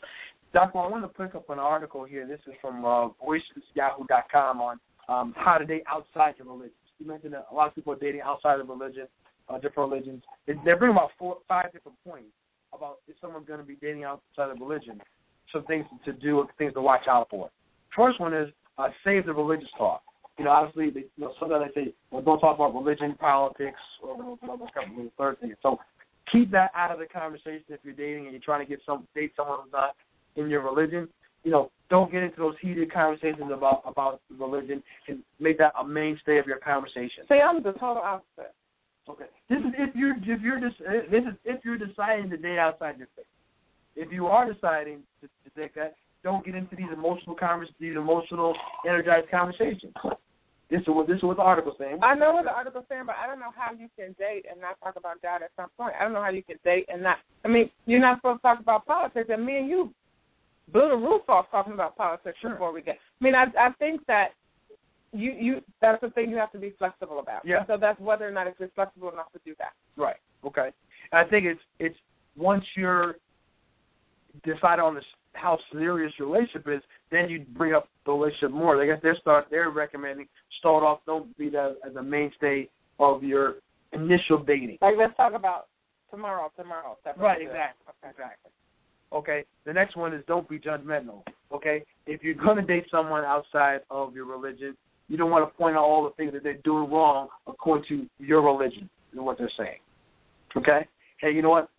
Doctor, 0.54 0.80
I 0.80 0.88
want 0.88 1.04
to 1.04 1.24
pick 1.24 1.36
up 1.36 1.50
an 1.50 1.60
article 1.60 2.06
here. 2.06 2.26
This 2.26 2.40
is 2.48 2.54
from 2.62 2.84
uh, 2.84 3.10
voicesyahoo.com 3.24 4.62
on 4.62 4.80
um, 5.08 5.34
how 5.38 5.58
to 5.58 5.66
date 5.66 5.84
outside 5.88 6.36
your 6.38 6.48
religion. 6.48 6.72
You 7.00 7.08
mentioned 7.08 7.34
that 7.34 7.48
a 7.52 7.56
lot 7.56 7.68
of 7.68 7.76
people 7.76 7.94
are 7.94 7.98
dating 7.98 8.22
outside 8.22 8.60
of 8.60 8.68
religion, 8.68 9.08
uh, 9.50 9.58
different 9.60 9.92
religions. 9.92 10.24
They're 10.48 10.78
bringing 10.78 10.96
about 10.96 11.12
four, 11.18 11.38
five 11.48 11.72
different 11.74 11.98
points 12.06 12.30
about 12.74 12.98
if 13.08 13.16
someone's 13.20 13.48
going 13.48 13.60
to 13.60 13.66
be 13.66 13.76
dating 13.76 14.04
outside 14.04 14.50
of 14.52 14.60
religion, 14.60 15.02
some 15.52 15.64
things 15.66 15.86
to 16.06 16.14
do, 16.14 16.46
things 16.58 16.74
to 16.74 16.82
watch 16.82 17.08
out 17.08 17.28
for. 17.30 17.50
First 17.96 18.20
one 18.20 18.34
is 18.34 18.50
uh, 18.78 18.90
save 19.04 19.26
the 19.26 19.34
religious 19.34 19.70
talk. 19.78 20.04
You 20.38 20.46
know, 20.46 20.52
obviously, 20.52 20.90
they, 20.90 21.08
you 21.18 21.26
know, 21.26 21.34
sometimes 21.40 21.72
they 21.76 21.82
say, 21.82 21.94
well, 22.12 22.22
don't 22.22 22.40
talk 22.40 22.56
about 22.56 22.74
religion, 22.74 23.16
politics, 23.20 23.80
or 24.02 24.38
the 24.42 25.12
third 25.18 25.40
thing. 25.42 25.54
So 25.62 25.80
keep 26.32 26.52
that 26.52 26.72
out 26.76 26.92
of 26.92 27.00
the 27.00 27.06
conversation 27.06 27.64
if 27.70 27.80
you're 27.84 27.94
dating 27.94 28.24
and 28.24 28.32
you're 28.32 28.42
trying 28.42 28.66
to 28.66 28.70
get 28.70 28.80
some 28.86 29.08
date 29.16 29.34
someone 29.36 29.60
who's 29.64 29.72
not 29.74 29.96
in 30.36 30.50
your 30.50 30.62
religion. 30.62 31.10
You 31.44 31.52
know, 31.52 31.72
don't 31.90 32.12
get 32.12 32.24
into 32.24 32.38
those 32.38 32.56
heated 32.62 32.92
conversations 32.94 33.52
about 33.52 33.82
about 33.86 34.22
religion 34.38 34.84
and 35.08 35.20
make 35.40 35.58
that 35.58 35.74
a 35.80 35.86
mainstay 35.86 36.38
of 36.38 36.46
your 36.46 36.60
conversation. 36.60 37.24
See, 37.28 37.40
I'm 37.40 37.64
the 37.64 37.72
total 37.74 38.04
opposite. 38.04 38.54
Okay, 39.10 39.26
this 39.50 39.60
is 39.60 39.74
if 39.78 39.96
you're 39.96 40.16
if 40.18 40.42
you're 40.42 40.60
just 40.60 40.80
eh, 40.82 41.02
this 41.10 41.24
is 41.24 41.34
if 41.44 41.66
you're 41.66 41.78
deciding 41.78 42.30
to 42.30 42.38
date 42.38 42.60
outside 42.60 42.98
your 42.98 43.08
faith. 43.16 43.26
If 43.96 44.12
you 44.12 44.28
are 44.28 44.52
deciding 44.52 45.00
to, 45.22 45.28
to 45.28 45.60
take 45.60 45.76
that, 45.76 45.96
don't 46.24 46.46
get 46.46 46.56
into 46.56 46.76
these 46.76 46.92
emotional 46.94 47.36
conversations, 47.36 47.78
these 47.80 47.96
emotional, 47.96 48.56
energized 48.88 49.30
conversations. 49.32 49.94
This 50.70 50.82
is 50.82 50.88
what 50.88 51.08
this 51.08 51.18
is 51.18 51.24
what 51.24 51.38
the 51.38 51.44
article's 51.44 51.76
saying. 51.80 51.98
I 52.04 52.14
know 52.14 52.34
what 52.34 52.46
the 52.46 52.52
article's 52.52 52.86
saying, 52.88 53.04
but 53.08 53.16
I 53.22 53.26
don't 53.26 53.40
know 53.40 53.52
how 53.56 53.72
you 53.72 53.90
can 53.98 54.16
date 54.20 54.46
and 54.50 54.62
not 54.62 54.80
talk 54.84 54.96
about 54.96 55.22
God 55.22 55.42
at 55.42 55.50
some 55.56 55.70
point. 55.76 55.96
I 56.00 56.04
don't 56.04 56.14
know 56.14 56.22
how 56.22 56.30
you 56.30 56.44
can 56.44 56.58
date 56.64 56.86
and 56.92 57.02
not. 57.02 57.18
I 57.44 57.48
mean, 57.48 57.72
you're 57.88 58.00
not 58.00 58.20
supposed 58.20 58.40
to 58.40 58.42
talk 58.44 58.60
about 58.60 58.86
politics, 58.86 59.30
and 59.32 59.44
me 59.44 59.58
and 59.58 59.68
you 59.68 59.92
blew 60.72 60.90
the 60.90 60.96
roof 60.96 61.24
off 61.28 61.50
talking 61.50 61.74
about 61.74 61.98
politics 61.98 62.38
sure. 62.40 62.52
before 62.52 62.72
we 62.72 62.84
get. 62.84 63.00
I 63.20 63.24
mean, 63.24 63.34
I 63.34 63.46
I 63.60 63.72
think 63.80 64.06
that 64.06 64.34
you 65.12 65.32
you 65.32 65.62
that's 65.82 66.02
the 66.02 66.10
thing 66.12 66.30
you 66.30 66.38
have 66.38 66.52
to 66.52 66.60
be 66.60 66.74
flexible 66.78 67.20
about. 67.20 67.46
Yeah. 67.46 67.66
So 67.68 67.78
that's 67.80 68.00
whether 68.00 68.28
or 68.28 68.32
not 68.32 68.48
if 68.48 68.56
you're 68.60 68.70
flexible 68.76 69.12
enough 69.12 69.32
to 69.34 69.40
do 69.46 69.56
that. 69.58 69.74
Right. 69.96 70.18
Okay. 70.46 70.70
And 71.12 71.26
I 71.26 71.30
think 71.30 71.46
it's 71.46 71.62
it's 71.80 71.98
once 72.38 72.64
you're 72.76 73.16
decide 74.44 74.80
on 74.80 74.96
this 74.96 75.04
how 75.34 75.58
serious 75.72 76.12
your 76.18 76.28
relationship 76.28 76.68
is, 76.68 76.82
then 77.12 77.30
you 77.30 77.46
bring 77.56 77.74
up 77.74 77.88
the 78.06 78.12
relationship 78.12 78.52
more. 78.52 78.82
I 78.82 78.86
guess 78.86 79.00
they're 79.02 79.18
start 79.20 79.48
they're 79.50 79.70
recommending 79.70 80.28
start 80.60 80.84
off 80.84 81.00
don't 81.06 81.36
be 81.38 81.50
that 81.50 81.78
as 81.88 81.96
a 81.96 82.04
mainstay 82.04 82.70
of 83.00 83.24
your 83.24 83.56
initial 83.94 84.44
dating. 84.44 84.78
Like 84.82 84.96
let's 84.98 85.16
talk 85.18 85.34
about 85.34 85.68
tomorrow. 86.12 86.52
Tomorrow. 86.56 86.98
Right. 87.18 87.42
Exactly. 87.42 87.86
Okay. 88.04 88.12
Exactly. 88.12 88.52
Okay. 89.12 89.44
The 89.66 89.74
next 89.74 89.96
one 89.96 90.14
is 90.14 90.24
don't 90.28 90.48
be 90.48 90.60
judgmental. 90.60 91.24
Okay. 91.52 91.84
If 92.06 92.24
you're 92.24 92.36
going 92.36 92.58
to 92.58 92.62
date 92.62 92.86
someone 92.92 93.24
outside 93.24 93.82
of 93.90 94.14
your 94.14 94.26
religion, 94.26 94.76
you 95.10 95.18
don't 95.18 95.32
want 95.32 95.50
to 95.50 95.58
point 95.58 95.76
out 95.76 95.84
all 95.84 96.04
the 96.04 96.12
things 96.12 96.32
that 96.34 96.44
they're 96.44 96.62
doing 96.64 96.90
wrong 96.90 97.28
according 97.48 97.86
to 97.90 98.08
your 98.24 98.42
religion 98.42 98.90
and 99.12 99.26
what 99.26 99.38
they're 99.38 99.52
saying. 99.58 99.80
Okay. 100.56 100.88
Hey, 101.20 101.32
you 101.32 101.42
know 101.42 101.50
what? 101.50 101.70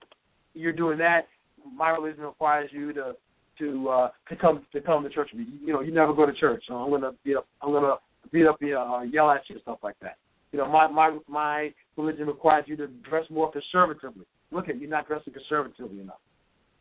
You're 0.54 0.72
doing 0.72 0.98
that. 0.98 1.28
My 1.74 1.90
religion 1.90 2.24
requires 2.24 2.70
you 2.72 2.92
to 2.92 3.14
to 3.58 3.88
uh, 3.88 4.10
to 4.28 4.36
come 4.36 4.66
to 4.72 4.80
come 4.80 5.02
to 5.04 5.10
church. 5.10 5.30
You, 5.32 5.46
you 5.64 5.72
know, 5.72 5.80
you 5.80 5.92
never 5.92 6.12
go 6.12 6.26
to 6.26 6.32
church, 6.32 6.64
so 6.66 6.74
I'm 6.74 6.90
gonna 6.90 7.12
beat 7.24 7.36
up. 7.36 7.46
I'm 7.62 7.72
gonna 7.72 7.96
beat 8.32 8.46
up 8.46 8.56
you, 8.60 8.76
uh, 8.76 9.02
yell 9.02 9.30
at 9.30 9.42
you 9.48 9.56
and 9.56 9.62
stuff 9.62 9.78
like 9.82 9.96
that. 10.02 10.16
You 10.52 10.58
know, 10.58 10.68
my 10.68 10.88
my 10.88 11.18
my 11.28 11.72
religion 11.96 12.26
requires 12.26 12.64
you 12.66 12.76
to 12.76 12.88
dress 13.08 13.24
more 13.30 13.52
conservatively. 13.52 14.24
Look 14.50 14.68
at 14.68 14.80
you're 14.80 14.90
not 14.90 15.06
dressing 15.06 15.32
conservatively 15.32 16.00
enough. 16.00 16.18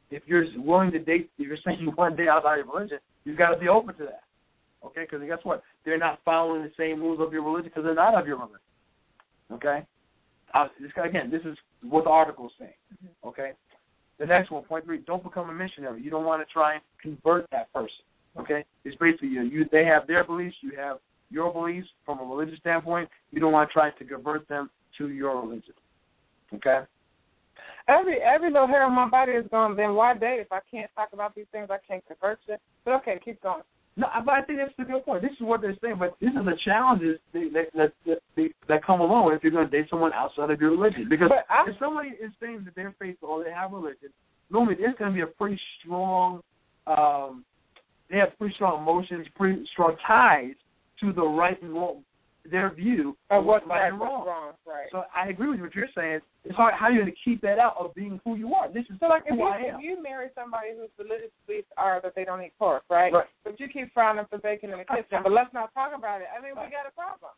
If 0.10 0.24
you're 0.26 0.46
willing 0.58 0.92
to 0.92 1.00
date, 1.00 1.30
if 1.38 1.48
you're 1.48 1.58
saying 1.64 1.80
to 1.98 2.16
date 2.16 2.28
outside 2.28 2.58
your 2.58 2.66
religion, 2.66 2.98
you've 3.26 3.38
got 3.38 3.52
to 3.52 3.58
be 3.58 3.68
open 3.68 3.96
to 3.96 4.06
that. 4.06 4.24
Okay, 4.86 5.02
because 5.02 5.26
guess 5.28 5.40
what? 5.44 5.62
They're 5.84 5.98
not 5.98 6.20
following 6.24 6.64
the 6.64 6.72
same 6.78 7.02
rules 7.02 7.20
of 7.20 7.34
your 7.34 7.44
religion 7.44 7.70
because 7.70 7.84
they're 7.84 7.96
not 7.96 8.16
of 8.16 8.28
your 8.28 8.38
religion. 8.38 8.60
Okay. 9.52 9.86
Uh, 10.54 10.68
this 10.80 10.92
again, 11.04 11.30
this 11.30 11.42
is 11.44 11.58
what 11.82 12.06
the 12.06 12.10
article 12.10 12.48
is 12.48 12.52
saying. 12.58 13.12
Okay. 13.26 13.52
The 14.20 14.26
next 14.26 14.52
one, 14.52 14.64
point 14.64 14.86
three, 14.86 15.00
don't 15.00 15.24
become 15.24 15.50
a 15.50 15.54
missionary. 15.54 16.02
You 16.02 16.10
don't 16.12 16.26
want 16.26 16.46
to 16.46 16.54
try 16.54 16.74
and 16.74 16.82
convert 17.02 17.50
that 17.52 17.72
person. 17.74 17.90
Okay? 18.38 18.66
It's 18.84 18.96
basically 18.98 19.30
you, 19.30 19.44
you 19.44 19.66
they 19.72 19.86
have 19.86 20.08
their 20.08 20.24
beliefs, 20.24 20.56
you 20.62 20.72
have 20.78 20.98
your 21.30 21.54
beliefs 21.54 21.88
from 22.06 22.20
a 22.20 22.24
religious 22.24 22.60
standpoint. 22.60 23.10
You 23.32 23.40
don't 23.40 23.54
want 23.54 23.70
to 23.70 23.74
try 23.74 23.92
to 23.92 24.06
convert 24.06 24.48
them 24.50 24.70
to 24.98 25.10
your 25.10 25.42
religion. 25.42 25.74
Okay? 26.54 26.82
Every 27.88 28.22
every 28.22 28.52
little 28.52 28.68
hair 28.68 28.84
on 28.84 28.94
my 28.94 29.10
body 29.10 29.32
is 29.32 29.46
gone. 29.50 29.76
Then 29.76 29.96
why 29.96 30.14
date 30.14 30.42
if 30.42 30.52
I 30.52 30.60
can't 30.70 30.92
talk 30.96 31.10
about 31.14 31.34
these 31.34 31.48
things? 31.52 31.70
I 31.72 31.78
can't 31.88 32.06
convert 32.06 32.40
it. 32.48 32.60
But 32.86 32.96
okay, 32.96 33.20
keep 33.24 33.42
going. 33.42 33.64
No, 34.00 34.08
but 34.24 34.34
I 34.34 34.42
think 34.44 34.60
that's 34.60 34.72
the 34.78 34.86
good 34.86 35.04
point. 35.04 35.22
This 35.22 35.34
is 35.34 35.42
what 35.42 35.60
they're 35.60 35.76
saying, 35.82 35.98
but 36.00 36.16
this 36.22 36.30
is 36.30 36.46
the 36.46 36.58
challenges 36.64 37.20
that 37.34 37.68
that 37.76 37.92
that, 38.06 38.52
that 38.70 38.86
come 38.86 39.02
along 39.02 39.34
if 39.34 39.44
you're 39.44 39.52
going 39.52 39.70
to 39.70 39.78
date 39.78 39.90
someone 39.90 40.14
outside 40.14 40.50
of 40.50 40.62
your 40.62 40.72
religion. 40.72 41.08
Because 41.10 41.30
if 41.68 41.76
somebody 41.80 42.12
is 42.12 42.32
saying 42.40 42.62
that 42.64 42.76
they're 42.76 42.96
faithful 42.98 43.28
or 43.28 43.44
they 43.44 43.52
have 43.52 43.74
religion, 43.74 44.08
normally 44.50 44.76
there's 44.76 44.96
going 44.98 45.12
to 45.12 45.16
be 45.16 45.22
a 45.22 45.28
pretty 45.28 45.60
strong, 45.82 46.42
um, 46.88 47.44
they 48.10 48.18
have 48.20 48.38
pretty 48.38 48.56
strong 48.56 48.82
emotions, 48.82 49.28
pretty 49.36 49.66
strong 49.74 49.98
ties 50.08 50.54
to 51.02 51.12
the 51.12 51.22
right 51.22 51.62
and 51.62 51.74
wrong, 51.74 52.02
their 52.52 52.74
view 52.74 53.16
of 53.30 53.46
what's 53.46 53.66
right, 53.68 53.88
and 53.88 54.00
wrong. 54.00 54.26
wrong. 54.26 54.54
Right. 54.66 54.88
So 54.92 55.04
I 55.16 55.30
agree 55.30 55.50
with 55.50 55.62
what 55.62 55.76
you're 55.76 55.88
saying. 55.96 56.20
It's 56.44 56.56
hard. 56.56 56.74
How 56.74 56.86
are 56.88 56.92
you 56.92 57.02
going 57.02 57.12
to 57.12 57.18
keep 57.24 57.42
that 57.42 57.60
out 57.60 57.76
of 57.78 57.94
being 57.96 58.20
who 58.24 58.36
you 58.36 58.54
are? 58.54 58.72
This 58.72 58.86
is 58.90 58.98
So 59.00 59.08
like 59.08 59.24
if 59.26 59.32
who 59.32 59.38
you, 59.38 59.44
I 59.44 59.58
am. 59.58 59.76
if 59.76 59.82
you 59.82 60.02
marry 60.02 60.28
somebody 60.36 60.70
whose 60.78 60.90
religious 60.98 61.32
beliefs 61.46 61.68
are 61.78 62.00
that 62.02 62.14
they 62.16 62.26
don't 62.26 62.42
eat 62.42 62.54
pork, 62.58 62.84
right? 62.90 63.12
Right. 63.14 63.26
But 63.44 63.60
you 63.60 63.68
keep 63.68 63.94
frying 63.94 64.20
up 64.20 64.30
the 64.32 64.38
bacon 64.38 64.72
in 64.72 64.80
the 64.80 64.86
kitchen, 64.96 65.20
but 65.24 65.32
let's 65.32 65.54
not 65.54 65.74
talk 65.74 65.92
about 65.98 66.22
it. 66.22 66.28
I 66.38 66.42
mean, 66.42 66.52
we 66.52 66.70
got 66.72 66.88
a 66.88 66.92
problem. 66.96 67.32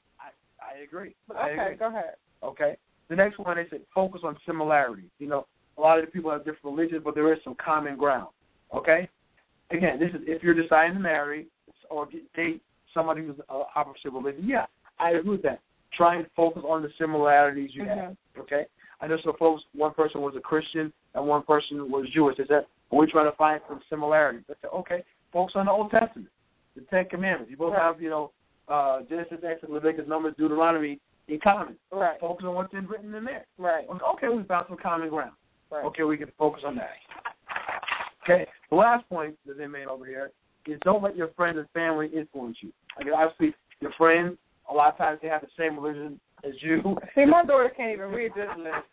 I 0.61 0.83
agree. 0.83 1.15
But 1.27 1.37
I 1.37 1.51
okay, 1.51 1.61
agree. 1.63 1.75
go 1.77 1.87
ahead. 1.87 2.15
Okay. 2.43 2.77
The 3.09 3.15
next 3.15 3.39
one 3.39 3.57
is 3.57 3.67
that 3.71 3.81
focus 3.93 4.21
on 4.23 4.37
similarities. 4.45 5.09
You 5.19 5.27
know, 5.27 5.47
a 5.77 5.81
lot 5.81 5.99
of 5.99 6.05
the 6.05 6.11
people 6.11 6.31
have 6.31 6.45
different 6.45 6.77
religions, 6.77 7.01
but 7.03 7.15
there 7.15 7.33
is 7.33 7.39
some 7.43 7.55
common 7.55 7.97
ground. 7.97 8.27
Okay. 8.73 9.09
Again, 9.71 9.99
this 9.99 10.09
is 10.09 10.21
if 10.27 10.43
you're 10.43 10.53
deciding 10.53 10.93
to 10.93 10.99
marry 10.99 11.47
or 11.89 12.07
date 12.35 12.61
somebody 12.93 13.25
who's 13.25 13.35
uh, 13.49 13.63
opposite 13.75 14.11
religion. 14.11 14.47
Yeah, 14.47 14.65
I 15.01 15.11
agree 15.11 15.31
with 15.31 15.41
that. 15.43 15.59
Try 15.93 16.15
and 16.15 16.27
focus 16.35 16.63
on 16.65 16.81
the 16.83 16.89
similarities 16.97 17.71
you 17.73 17.83
have. 17.85 17.97
Mhm. 17.97 18.17
Okay. 18.39 18.65
I 19.01 19.07
know 19.07 19.17
some 19.23 19.35
folks. 19.37 19.63
One 19.73 19.93
person 19.93 20.21
was 20.21 20.35
a 20.35 20.39
Christian 20.39 20.93
and 21.15 21.27
one 21.27 21.41
person 21.43 21.91
was 21.91 22.07
Jewish. 22.09 22.39
Is 22.39 22.47
that 22.49 22.67
we're 22.91 23.07
trying 23.07 23.29
to 23.29 23.35
find 23.35 23.59
some 23.67 23.81
similarities? 23.89 24.43
I 24.49 24.53
said, 24.61 24.69
okay, 24.73 25.03
focus 25.33 25.55
on 25.55 25.65
the 25.65 25.71
Old 25.71 25.91
Testament, 25.91 26.29
the 26.75 26.81
Ten 26.83 27.05
Commandments. 27.09 27.49
You 27.49 27.57
both 27.57 27.73
Right. 27.73 27.81
have, 27.81 28.01
you 28.01 28.09
know, 28.09 28.31
uh, 28.67 29.01
Genesis, 29.03 29.43
Exodus, 29.43 29.69
Leviticus, 29.69 30.07
Numbers, 30.07 30.35
Deuteronomy 30.37 30.99
in 31.27 31.39
common. 31.39 31.77
Right. 31.91 32.19
Focus 32.19 32.45
on 32.45 32.53
what's 32.55 32.71
been 32.71 32.87
written 32.87 33.13
in 33.13 33.25
there. 33.25 33.45
Right. 33.57 33.85
Okay, 33.89 34.29
we 34.29 34.43
found 34.43 34.67
some 34.67 34.77
common 34.77 35.09
ground. 35.09 35.33
Right. 35.69 35.83
Okay, 35.85 36.03
we 36.03 36.17
can 36.17 36.31
focus 36.37 36.63
on 36.63 36.75
that. 36.75 36.97
Okay, 38.23 38.45
the 38.69 38.75
last 38.75 39.07
point 39.09 39.35
that 39.45 39.57
they 39.57 39.67
made 39.67 39.87
over 39.87 40.05
here 40.05 40.31
is 40.67 40.79
don't 40.81 41.01
let 41.01 41.15
your 41.15 41.29
friends 41.29 41.57
and 41.57 41.67
family 41.71 42.07
influence 42.07 42.57
you. 42.61 42.71
I 42.99 43.03
mean, 43.03 43.13
obviously, 43.13 43.55
your 43.79 43.91
friends, 43.93 44.37
a 44.69 44.73
lot 44.73 44.89
of 44.93 44.97
times 44.97 45.19
they 45.21 45.27
have 45.27 45.41
the 45.41 45.47
same 45.57 45.77
religion 45.79 46.19
as 46.43 46.53
you. 46.61 46.81
See, 47.15 47.25
my 47.25 47.43
daughter 47.45 47.71
can't 47.75 47.93
even 47.93 48.09
read 48.09 48.31
this 48.35 48.47
list. 48.57 48.85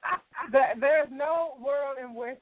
There's 0.80 1.08
no 1.10 1.54
world 1.60 1.96
in 2.02 2.14
which 2.14 2.38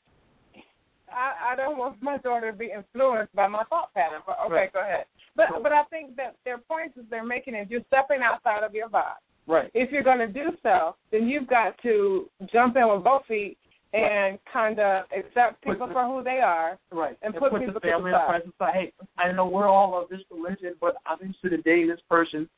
I, 1.11 1.53
I 1.53 1.57
don't 1.57 1.79
want 1.79 2.03
my 2.03 2.19
daughter 2.19 2.51
to 2.51 2.57
be 2.57 2.71
influenced 2.77 3.35
by 3.35 3.47
my 3.47 3.63
thought 3.71 3.93
pattern. 3.95 4.21
But 4.27 4.39
okay, 4.47 4.55
Right. 4.55 4.73
go 4.73 4.81
ahead. 4.81 5.05
But 5.35 5.49
So- 5.53 5.63
but 5.63 5.73
I 5.73 5.85
think 5.85 6.17
that 6.17 6.37
their 6.45 6.59
points 6.59 6.97
is 6.97 7.05
they're 7.11 7.25
making 7.25 7.55
is 7.55 7.71
you're 7.71 7.85
stepping 7.89 8.23
outside 8.23 8.63
of 8.65 8.75
your 8.75 8.89
box. 8.89 9.21
Right. 9.47 9.71
If 9.75 9.93
you're 9.93 10.03
going 10.03 10.19
to 10.19 10.27
do 10.27 10.57
so, 10.63 10.97
then 11.13 11.29
you've 11.29 11.47
got 11.47 11.79
to 11.83 12.29
jump 12.53 12.77
in 12.77 12.89
with 12.89 13.05
both 13.05 13.25
feet 13.27 13.57
and 13.93 14.39
kind 14.53 14.81
of 14.81 15.05
accept 15.17 15.63
people 15.63 15.87
for 15.93 16.05
who 16.05 16.23
they 16.25 16.41
are. 16.41 16.77
Right. 16.91 17.17
And 17.23 17.33
And, 17.33 17.41
put 17.41 17.53
put, 17.53 17.61
people 17.61 17.75
the 17.75 17.81
family 17.81 18.11
in 18.11 18.19
the 18.19 18.53
side. 18.59 18.75
hey, 18.75 18.93
I 19.17 19.31
know 19.31 19.47
we're 19.47 19.69
all 19.69 20.01
of 20.03 20.09
this 20.09 20.21
religion, 20.31 20.75
but 20.81 20.97
I'm 21.07 21.19
interested 21.21 21.53
in 21.53 21.61
dating 21.63 21.89
this 21.89 22.01
person 22.11 22.49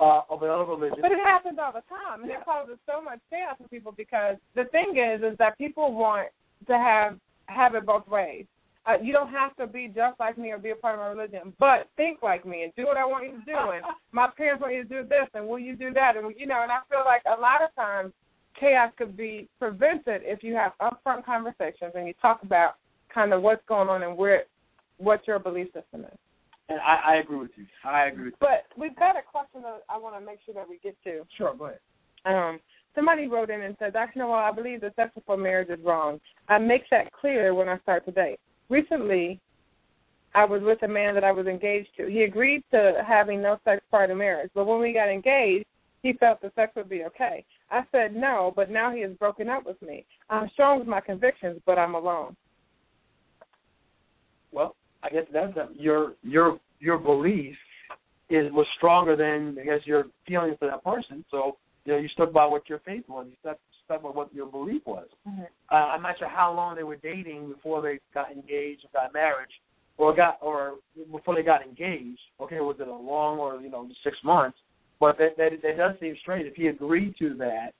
uh, 0.00 0.22
of 0.28 0.42
another 0.42 0.64
religion. 0.64 0.98
But 1.00 1.12
it 1.12 1.18
happens 1.18 1.58
all 1.60 1.72
the 1.72 1.82
time, 1.88 2.22
and 2.22 2.30
it 2.30 2.44
causes 2.44 2.76
so 2.86 3.02
much 3.02 3.20
chaos 3.30 3.56
for 3.60 3.68
people 3.68 3.92
because 3.96 4.36
the 4.54 4.64
thing 4.66 4.96
is, 4.96 5.22
is 5.22 5.38
that 5.38 5.56
people 5.58 5.94
want 5.94 6.28
to 6.66 6.78
have 6.78 7.18
have 7.46 7.74
it 7.74 7.84
both 7.84 8.06
ways. 8.08 8.46
Uh, 8.84 8.94
you 9.00 9.12
don't 9.12 9.30
have 9.30 9.54
to 9.56 9.66
be 9.66 9.86
just 9.86 10.18
like 10.18 10.36
me 10.36 10.50
or 10.50 10.58
be 10.58 10.70
a 10.70 10.74
part 10.74 10.94
of 10.94 11.00
my 11.00 11.08
religion, 11.08 11.52
but 11.60 11.88
think 11.96 12.20
like 12.20 12.44
me 12.44 12.64
and 12.64 12.72
do 12.76 12.84
what 12.84 12.96
I 12.96 13.04
want 13.04 13.24
you 13.24 13.30
to 13.38 13.44
do. 13.44 13.54
And 13.54 13.84
my 14.12 14.28
parents 14.36 14.60
want 14.60 14.74
you 14.74 14.82
to 14.82 14.88
do 14.88 15.08
this, 15.08 15.28
and 15.34 15.46
will 15.46 15.58
you 15.58 15.76
do 15.76 15.92
that? 15.92 16.16
And 16.16 16.34
you 16.36 16.46
know, 16.46 16.62
and 16.62 16.72
I 16.72 16.78
feel 16.90 17.02
like 17.04 17.22
a 17.26 17.40
lot 17.40 17.62
of 17.62 17.74
times 17.76 18.12
chaos 18.58 18.92
could 18.96 19.16
be 19.16 19.48
prevented 19.58 20.22
if 20.24 20.42
you 20.42 20.54
have 20.54 20.72
upfront 20.80 21.24
conversations 21.24 21.92
and 21.94 22.06
you 22.06 22.14
talk 22.20 22.42
about 22.42 22.74
kind 23.12 23.32
of 23.32 23.42
what's 23.42 23.62
going 23.68 23.88
on 23.88 24.02
and 24.02 24.16
where 24.16 24.44
what 24.98 25.26
your 25.26 25.38
belief 25.38 25.66
system 25.66 26.04
is. 26.04 26.18
And 26.68 26.80
I, 26.80 27.14
I 27.14 27.16
agree 27.16 27.38
with 27.38 27.50
you. 27.56 27.66
I 27.84 28.06
agree 28.06 28.26
with 28.26 28.34
you. 28.34 28.46
But 28.46 28.66
we've 28.78 28.96
got 28.96 29.16
a 29.16 29.22
question 29.22 29.62
that 29.62 29.82
I 29.88 29.98
want 29.98 30.16
to 30.18 30.24
make 30.24 30.38
sure 30.44 30.54
that 30.54 30.68
we 30.68 30.78
get 30.78 30.96
to. 31.04 31.22
Sure, 31.36 31.54
go 31.54 31.66
ahead. 31.66 31.78
Um, 32.24 32.60
somebody 32.94 33.26
wrote 33.26 33.50
in 33.50 33.62
and 33.62 33.76
said, 33.78 33.92
Dr. 33.92 34.20
Noel, 34.20 34.34
I 34.34 34.52
believe 34.52 34.80
that 34.82 34.96
sex 34.96 35.10
before 35.14 35.36
marriage 35.36 35.70
is 35.70 35.84
wrong. 35.84 36.20
I 36.48 36.58
make 36.58 36.82
that 36.90 37.12
clear 37.12 37.54
when 37.54 37.68
I 37.68 37.78
start 37.80 38.04
to 38.06 38.12
date. 38.12 38.38
Recently, 38.68 39.40
I 40.34 40.44
was 40.44 40.62
with 40.62 40.82
a 40.82 40.88
man 40.88 41.14
that 41.14 41.24
I 41.24 41.32
was 41.32 41.46
engaged 41.46 41.90
to. 41.98 42.06
He 42.06 42.22
agreed 42.22 42.64
to 42.70 43.02
having 43.06 43.42
no 43.42 43.58
sex 43.64 43.82
prior 43.90 44.06
to 44.06 44.14
marriage, 44.14 44.50
but 44.54 44.66
when 44.66 44.80
we 44.80 44.92
got 44.92 45.08
engaged, 45.08 45.66
he 46.02 46.14
felt 46.14 46.40
the 46.40 46.50
sex 46.56 46.72
would 46.74 46.88
be 46.88 47.04
okay. 47.04 47.44
I 47.70 47.84
said 47.92 48.16
no, 48.16 48.52
but 48.54 48.70
now 48.70 48.92
he 48.92 49.02
has 49.02 49.12
broken 49.12 49.48
up 49.48 49.64
with 49.64 49.80
me. 49.82 50.04
I'm 50.30 50.50
strong 50.52 50.78
with 50.78 50.88
my 50.88 51.00
convictions, 51.00 51.60
but 51.64 51.78
I'm 51.78 51.94
alone. 51.94 52.36
I 55.02 55.10
guess 55.10 55.24
that's 55.32 55.56
a, 55.56 55.68
your 55.74 56.14
your 56.22 56.58
your 56.80 56.98
belief 56.98 57.56
is 58.30 58.50
was 58.52 58.66
stronger 58.76 59.16
than 59.16 59.56
I 59.60 59.64
guess 59.64 59.80
your 59.84 60.04
feeling 60.26 60.54
for 60.58 60.68
that 60.68 60.84
person. 60.84 61.24
So 61.30 61.56
you 61.84 61.92
know 61.92 61.98
you 61.98 62.08
stuck 62.08 62.32
by 62.32 62.46
what 62.46 62.68
your 62.68 62.80
faith 62.80 63.04
was. 63.08 63.26
You 63.28 63.36
stuck 63.40 63.58
stuck 63.84 64.02
by 64.02 64.08
what 64.08 64.32
your 64.34 64.46
belief 64.46 64.82
was. 64.86 65.08
Mhm. 65.28 65.46
Uh, 65.70 65.74
I'm 65.74 66.02
not 66.02 66.18
sure 66.18 66.28
how 66.28 66.52
long 66.52 66.76
they 66.76 66.84
were 66.84 66.96
dating 66.96 67.52
before 67.52 67.82
they 67.82 67.98
got 68.14 68.30
engaged 68.30 68.84
or 68.84 68.90
got 68.92 69.12
married, 69.12 69.48
or 69.98 70.14
got 70.14 70.38
or 70.40 70.76
before 71.10 71.34
they 71.34 71.42
got 71.42 71.62
engaged. 71.62 72.20
Okay, 72.40 72.60
was 72.60 72.76
it 72.80 72.88
a 72.88 72.94
long 72.94 73.38
or 73.38 73.60
you 73.60 73.70
know 73.70 73.88
six 74.04 74.16
months? 74.24 74.58
But 75.00 75.18
that 75.18 75.36
that, 75.36 75.50
that 75.62 75.76
does 75.76 75.96
seem 76.00 76.16
straight. 76.20 76.46
If 76.46 76.54
he 76.54 76.68
agreed 76.68 77.16
to 77.18 77.34
that, 77.34 77.72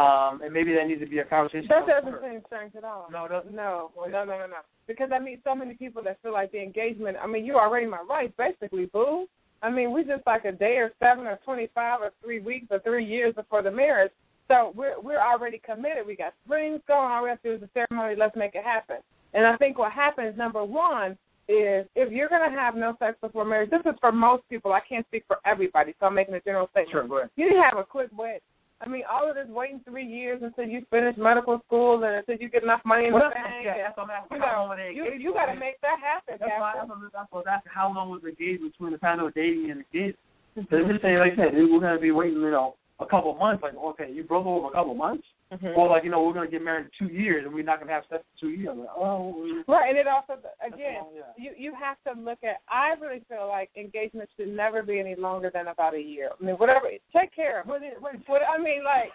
um, 0.00 0.42
and 0.42 0.52
maybe 0.52 0.74
that 0.74 0.86
needs 0.86 1.00
to 1.00 1.06
be 1.06 1.20
a 1.20 1.24
conversation. 1.24 1.68
That 1.68 1.86
doesn't 1.86 2.20
seem 2.20 2.42
strange 2.46 2.74
at 2.76 2.84
all. 2.84 3.08
No, 3.10 3.26
it 3.26 3.28
doesn't. 3.28 3.54
No, 3.54 3.92
no, 3.96 4.08
no, 4.08 4.24
no, 4.24 4.46
no. 4.46 4.56
Because 4.86 5.10
I 5.12 5.18
meet 5.18 5.40
so 5.44 5.54
many 5.54 5.74
people 5.74 6.02
that 6.04 6.20
feel 6.22 6.32
like 6.32 6.52
the 6.52 6.62
engagement. 6.62 7.16
I 7.22 7.26
mean, 7.26 7.44
you're 7.44 7.60
already 7.60 7.86
my 7.86 8.02
wife, 8.08 8.30
basically, 8.38 8.86
boo. 8.86 9.26
I 9.62 9.70
mean, 9.70 9.92
we 9.92 10.04
just 10.04 10.26
like 10.26 10.44
a 10.44 10.52
day 10.52 10.76
or 10.76 10.92
seven 11.02 11.26
or 11.26 11.38
twenty-five 11.44 12.00
or 12.00 12.12
three 12.22 12.40
weeks 12.40 12.66
or 12.70 12.78
three 12.80 13.04
years 13.04 13.34
before 13.34 13.62
the 13.62 13.70
marriage. 13.70 14.12
So 14.48 14.72
we're 14.76 15.00
we're 15.00 15.20
already 15.20 15.58
committed. 15.58 16.06
We 16.06 16.14
got 16.14 16.34
springs 16.44 16.80
going. 16.86 17.10
All 17.10 17.24
we 17.24 17.30
have 17.30 17.42
to 17.42 17.48
do 17.48 17.54
is 17.54 17.60
the 17.62 17.86
ceremony. 17.90 18.16
Let's 18.16 18.36
make 18.36 18.54
it 18.54 18.64
happen. 18.64 18.98
And 19.34 19.46
I 19.46 19.56
think 19.56 19.78
what 19.78 19.92
happens, 19.92 20.36
number 20.36 20.64
one, 20.64 21.12
is 21.48 21.86
if 21.94 22.12
you're 22.12 22.28
going 22.28 22.48
to 22.48 22.56
have 22.56 22.74
no 22.74 22.96
sex 22.98 23.16
before 23.20 23.44
marriage. 23.44 23.70
This 23.70 23.80
is 23.86 23.98
for 24.00 24.12
most 24.12 24.42
people. 24.48 24.72
I 24.72 24.80
can't 24.88 25.06
speak 25.06 25.24
for 25.26 25.38
everybody, 25.44 25.94
so 25.98 26.06
I'm 26.06 26.14
making 26.14 26.34
a 26.34 26.40
general 26.40 26.68
statement. 26.70 26.92
Sure, 26.92 27.08
go 27.08 27.18
ahead. 27.18 27.30
You 27.36 27.62
have 27.62 27.78
a 27.78 27.84
quick 27.84 28.10
wed. 28.16 28.40
I 28.82 28.88
mean, 28.88 29.02
all 29.10 29.28
of 29.28 29.34
this 29.34 29.46
waiting 29.48 29.80
three 29.88 30.04
years 30.04 30.42
until 30.42 30.64
you 30.64 30.84
finish 30.90 31.16
medical 31.16 31.60
school 31.66 32.04
and 32.04 32.16
until 32.16 32.36
you 32.36 32.50
get 32.50 32.62
enough 32.62 32.82
money 32.84 33.06
in 33.06 33.14
Well, 33.14 33.30
the 33.30 33.34
that's, 33.34 33.48
bank. 33.48 33.64
yeah, 33.64 33.72
and- 33.72 33.80
that's 33.80 33.96
what 33.96 34.04
I'm 34.04 34.10
asking. 34.10 34.36
you 34.36 34.42
long 34.44 34.78
you 34.94 35.04
you 35.18 35.32
got 35.32 35.46
to 35.46 35.54
make 35.58 35.80
that 35.80 35.98
happen, 35.98 36.36
That's 36.38 36.52
why 36.60 36.72
Captain. 36.76 37.00
that's 37.12 37.32
what 37.32 37.44
that's 37.46 37.64
what 37.64 37.72
how 37.72 37.92
long 37.92 38.10
was 38.10 38.20
the 38.22 38.28
engagement 38.28 38.72
between 38.72 38.92
the 38.92 38.98
time 38.98 39.16
were 39.24 39.30
dating 39.30 39.70
and 39.70 39.82
engaged. 39.84 40.18
Mm-hmm. 40.56 40.60
Because 40.70 40.88
just 40.88 41.02
say 41.02 41.18
like 41.18 41.32
I 41.34 41.36
said, 41.36 41.54
we're 41.54 41.80
gonna 41.80 41.98
be 41.98 42.12
waiting, 42.12 42.40
you 42.40 42.50
know, 42.50 42.76
a 43.00 43.06
couple 43.06 43.30
of 43.32 43.38
months. 43.38 43.62
Like, 43.62 43.76
okay, 43.76 44.10
you 44.12 44.24
broke 44.24 44.46
over 44.46 44.68
a 44.68 44.72
couple 44.72 44.92
of 44.92 44.98
months, 44.98 45.24
Mhm. 45.52 45.76
or 45.76 45.88
like, 45.88 46.02
you 46.02 46.10
know, 46.10 46.22
we're 46.24 46.32
gonna 46.32 46.48
get 46.48 46.62
married 46.62 46.86
in 46.86 47.06
two 47.06 47.12
years 47.14 47.44
and 47.44 47.54
we're 47.54 47.62
not 47.62 47.78
gonna 47.78 47.92
have 47.92 48.04
sex 48.10 48.24
in 48.34 48.48
two 48.48 48.54
years. 48.54 48.76
Like, 48.76 48.88
oh, 48.96 49.62
Right, 49.68 49.90
and 49.90 49.96
it 49.98 50.08
also 50.08 50.38
again, 50.60 51.02
long, 51.02 51.12
yeah. 51.14 51.22
you 51.36 51.52
you 51.56 51.74
have 51.74 51.96
to 52.06 52.20
look 52.20 52.42
at. 52.42 52.60
I 52.68 52.94
really 53.00 53.20
feel 53.28 53.46
like 53.46 53.70
engagement 53.76 54.28
should 54.36 54.48
never 54.48 54.82
be 54.82 54.98
any 54.98 55.14
longer 55.14 55.50
than 55.50 55.68
about 55.68 55.94
a 55.94 56.00
year. 56.00 56.30
I 56.40 56.44
mean, 56.44 56.56
whatever. 56.56 56.90
Take 57.16 57.32
care. 57.34 57.62
What, 57.64 57.80
what, 58.00 58.14
what 58.26 58.42
I 58.42 58.58
mean, 58.58 58.82
like, 58.84 59.12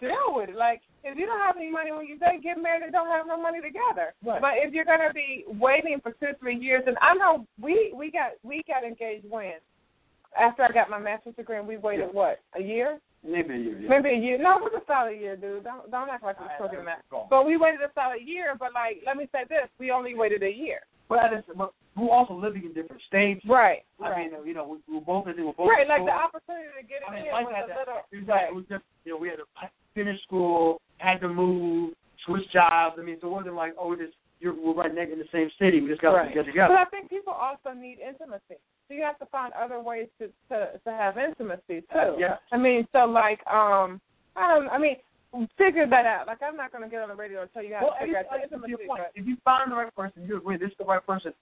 deal 0.00 0.32
with 0.34 0.48
it. 0.50 0.56
Like, 0.56 0.80
if 1.02 1.18
you 1.18 1.26
don't 1.26 1.40
have 1.40 1.56
any 1.56 1.70
money 1.70 1.92
when 1.92 2.06
you 2.06 2.18
date, 2.18 2.42
get 2.42 2.56
married 2.60 2.82
and 2.82 2.92
don't 2.92 3.08
have 3.08 3.26
no 3.26 3.40
money 3.40 3.60
together. 3.60 4.14
Right. 4.24 4.40
But 4.40 4.52
if 4.56 4.72
you're 4.72 4.86
gonna 4.86 5.12
be 5.12 5.44
waiting 5.46 6.00
for 6.00 6.12
two, 6.12 6.32
three 6.40 6.56
years, 6.56 6.84
and 6.86 6.96
I 7.02 7.12
know 7.14 7.46
we 7.60 7.92
we 7.94 8.10
got 8.10 8.32
we 8.42 8.62
got 8.66 8.84
engaged 8.84 9.28
when 9.28 9.54
after 10.38 10.62
I 10.62 10.68
got 10.72 10.90
my 10.90 10.98
master's 10.98 11.34
degree, 11.34 11.58
and 11.58 11.66
we 11.68 11.76
waited 11.76 12.12
what 12.12 12.40
a 12.58 12.62
year. 12.62 12.98
maybe 13.22 13.54
a 13.54 13.58
year. 13.58 13.78
Yeah. 13.80 13.88
Maybe 13.88 14.08
a 14.10 14.18
year. 14.18 14.38
No, 14.38 14.58
it 14.58 14.62
was 14.62 14.72
a 14.82 14.84
solid 14.86 15.18
year, 15.18 15.36
dude. 15.36 15.64
Don't 15.64 15.90
don't 15.90 16.10
act 16.10 16.22
like 16.24 16.36
I- 16.40 16.44
we're 16.60 16.66
talking 16.66 16.80
I- 16.80 16.84
that. 16.84 17.02
go 17.10 17.18
on. 17.20 17.26
But 17.30 17.46
we 17.46 17.56
waited 17.56 17.80
a 17.80 17.90
solid 17.94 18.20
year. 18.22 18.54
But 18.58 18.72
like, 18.74 19.02
let 19.06 19.16
me 19.16 19.28
say 19.32 19.44
this: 19.48 19.68
we 19.78 19.90
only 19.90 20.14
waited 20.14 20.42
a 20.42 20.50
year. 20.50 20.80
But 21.08 21.16
that 21.22 21.32
is, 21.34 21.44
but 21.56 21.72
we're 21.96 22.10
also 22.10 22.34
living 22.34 22.64
in 22.64 22.72
different 22.72 23.02
states. 23.06 23.44
Right. 23.46 23.84
I 24.02 24.10
Right. 24.10 24.32
mean, 24.32 24.46
you 24.46 24.54
know, 24.54 24.66
we, 24.66 24.78
we're 24.92 25.00
both 25.04 25.28
in, 25.28 25.36
we're 25.44 25.52
both 25.52 25.68
right. 25.68 25.86
Like 25.86 26.04
the 26.04 26.10
opportunity 26.10 26.68
to 26.80 26.86
get 26.86 27.02
it 27.02 27.08
I 27.08 27.14
mean, 27.14 27.26
in 27.26 27.32
was 27.32 27.52
had 27.54 27.64
a 27.64 27.68
that. 27.68 27.78
little. 27.78 28.00
It 28.10 28.18
was, 28.20 28.28
right. 28.28 28.48
it 28.48 28.54
was 28.54 28.64
just, 28.68 28.84
you 29.04 29.12
know, 29.12 29.18
we 29.18 29.28
had 29.28 29.36
to 29.38 29.44
finish 29.94 30.20
school, 30.22 30.80
had 30.98 31.20
to 31.20 31.28
move, 31.28 31.92
switch 32.26 32.50
jobs. 32.52 32.96
I 32.98 33.02
mean, 33.02 33.18
so 33.20 33.28
it 33.28 33.30
wasn't 33.30 33.54
like, 33.54 33.74
oh, 33.78 33.88
we 33.88 33.96
just 33.96 34.16
you're, 34.40 34.54
we're 34.54 34.74
right 34.74 34.92
next 34.94 35.12
in 35.12 35.18
the 35.18 35.28
same 35.30 35.48
city. 35.58 35.80
We 35.80 35.88
just 35.88 36.02
got 36.02 36.12
Right. 36.14 36.28
to 36.28 36.34
get 36.34 36.46
together. 36.46 36.74
But. 36.74 36.80
I 36.80 36.90
think 36.90 37.08
people 37.10 37.32
also 37.32 37.72
need 37.78 37.98
intimacy. 38.00 38.56
So 38.88 38.94
you 38.94 39.02
have 39.02 39.18
to 39.18 39.26
find 39.26 39.52
other 39.54 39.80
ways 39.80 40.08
to 40.20 40.28
to 40.50 40.78
to 40.84 40.90
have 40.90 41.16
intimacy 41.18 41.82
too. 41.92 42.16
Yeah. 42.18 42.36
I 42.52 42.56
mean, 42.58 42.86
so 42.92 43.04
like, 43.06 43.40
um, 43.46 44.00
I 44.36 44.48
don't. 44.48 44.68
I 44.68 44.78
mean, 44.78 44.96
figure 45.56 45.86
that 45.88 46.06
out. 46.06 46.26
Like, 46.26 46.42
I'm 46.42 46.56
not 46.56 46.70
going 46.70 46.84
to 46.84 46.90
get 46.90 47.02
on 47.02 47.08
the 47.08 47.14
radio 47.14 47.42
and 47.42 47.52
tell 47.52 47.64
you 47.64 47.74
how 47.74 47.82
Well, 47.84 47.94
to 47.94 48.00
figure 48.04 48.18
out 48.18 48.26
the 48.30 48.42
intimacy. 48.42 48.74
but- 48.86 49.10
If 49.14 49.26
you 49.26 49.36
find 49.44 49.70
the 49.72 49.76
right 49.76 49.94
person, 49.94 50.24
you 50.28 50.36
agree 50.36 50.56
this 50.58 50.70
is 50.70 50.76
the 50.78 50.84
right 50.84 51.04
person. 51.04 51.32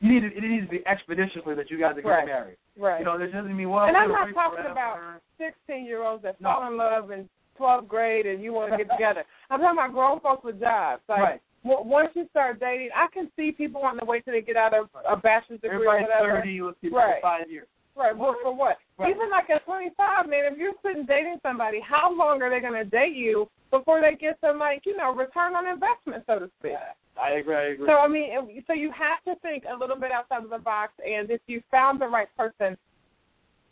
You 0.00 0.12
need 0.12 0.20
to, 0.20 0.36
it 0.36 0.42
needs 0.42 0.66
to 0.66 0.70
be 0.70 0.86
expeditiously 0.86 1.54
that 1.54 1.70
you 1.70 1.78
guys 1.78 1.92
are 1.92 2.02
getting 2.02 2.10
Right. 2.10 2.26
married. 2.26 2.56
Right. 2.76 2.98
You 3.00 3.04
know, 3.06 3.16
this 3.18 3.32
doesn't 3.32 3.56
mean 3.56 3.70
well. 3.70 3.86
and 3.86 3.96
I'm 3.96 4.10
not 4.12 4.32
talking 4.34 4.66
about 4.70 5.20
16 5.38 5.86
year 5.86 6.02
olds 6.04 6.22
that 6.24 6.40
No. 6.40 6.52
fall 6.52 6.66
in 6.68 6.76
love 6.76 7.10
in 7.10 7.28
12th 7.58 7.88
grade 7.88 8.26
and 8.26 8.42
you 8.42 8.52
want 8.52 8.70
to 8.72 8.76
get 8.76 8.90
together. 8.90 9.24
I'm 9.50 9.60
talking 9.60 9.78
about 9.78 9.92
grown 9.92 10.20
folks 10.20 10.44
with 10.44 10.60
jobs. 10.60 11.02
Like, 11.08 11.18
Right. 11.20 11.40
W- 11.64 11.88
once 11.88 12.10
you 12.14 12.26
start 12.30 12.60
dating, 12.60 12.90
I 12.94 13.06
can 13.12 13.30
see 13.36 13.52
people 13.52 13.80
wanting 13.82 14.00
to 14.00 14.06
wait 14.06 14.24
till 14.24 14.34
they 14.34 14.42
get 14.42 14.56
out 14.56 14.74
of 14.74 14.88
a 15.08 15.16
bachelor's 15.16 15.60
degree 15.60 15.86
or 15.86 15.96
Everybody's 15.96 16.08
whatever. 16.08 16.38
thirty. 16.40 16.62
Let's 16.62 16.76
keep 16.80 16.92
Right. 16.92 17.22
five 17.22 17.50
years. 17.50 17.66
Right. 17.96 18.16
Well, 18.16 18.34
for 18.42 18.52
what? 18.54 18.78
Right. 18.98 19.10
Even 19.14 19.30
like 19.30 19.48
at 19.50 19.64
25, 19.64 20.28
man, 20.28 20.52
if 20.52 20.58
you're 20.58 20.72
sitting 20.82 21.04
dating 21.06 21.38
somebody, 21.42 21.78
how 21.80 22.12
long 22.12 22.42
are 22.42 22.50
they 22.50 22.58
going 22.60 22.72
to 22.72 22.84
date 22.84 23.14
you 23.14 23.48
before 23.70 24.00
they 24.00 24.16
get 24.16 24.36
some, 24.40 24.58
like, 24.58 24.82
you 24.84 24.96
know, 24.96 25.14
return 25.14 25.54
on 25.54 25.66
investment, 25.68 26.24
so 26.26 26.40
to 26.40 26.50
speak? 26.58 26.72
I 27.20 27.30
agree. 27.38 27.54
I 27.54 27.62
agree. 27.74 27.86
So 27.86 27.92
I 27.98 28.08
mean, 28.08 28.64
so 28.66 28.72
you 28.72 28.90
have 28.90 29.22
to 29.26 29.40
think 29.42 29.62
a 29.72 29.76
little 29.76 29.94
bit 29.96 30.10
outside 30.10 30.42
of 30.42 30.50
the 30.50 30.58
box, 30.58 30.92
and 31.06 31.30
if 31.30 31.40
you 31.46 31.62
found 31.70 32.00
the 32.00 32.08
right 32.08 32.26
person, 32.36 32.76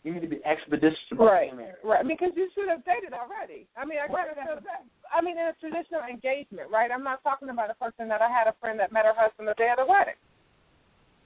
you 0.04 0.12
need 0.14 0.20
to 0.22 0.28
be 0.28 0.42
expeditious 0.44 0.98
about 1.12 1.30
right, 1.30 1.56
married. 1.56 1.78
right, 1.84 2.06
because 2.06 2.30
you 2.34 2.50
should 2.54 2.68
have 2.68 2.84
dated 2.84 3.12
already. 3.14 3.66
I 3.76 3.84
mean, 3.84 3.98
I 4.02 4.10
Right. 4.12 4.34
guess 4.34 4.58
I 5.14 5.20
mean, 5.20 5.38
in 5.38 5.46
a 5.46 5.52
traditional 5.60 6.02
engagement, 6.02 6.70
right? 6.70 6.90
I'm 6.90 7.04
not 7.04 7.22
talking 7.22 7.50
about 7.50 7.70
a 7.70 7.74
person 7.74 8.08
that 8.08 8.22
I 8.22 8.28
had 8.28 8.46
a 8.48 8.54
friend 8.60 8.80
that 8.80 8.90
met 8.92 9.04
her 9.04 9.14
husband 9.14 9.46
the 9.46 9.54
day 9.54 9.70
of 9.70 9.76
the 9.78 9.86
wedding. 9.86 10.18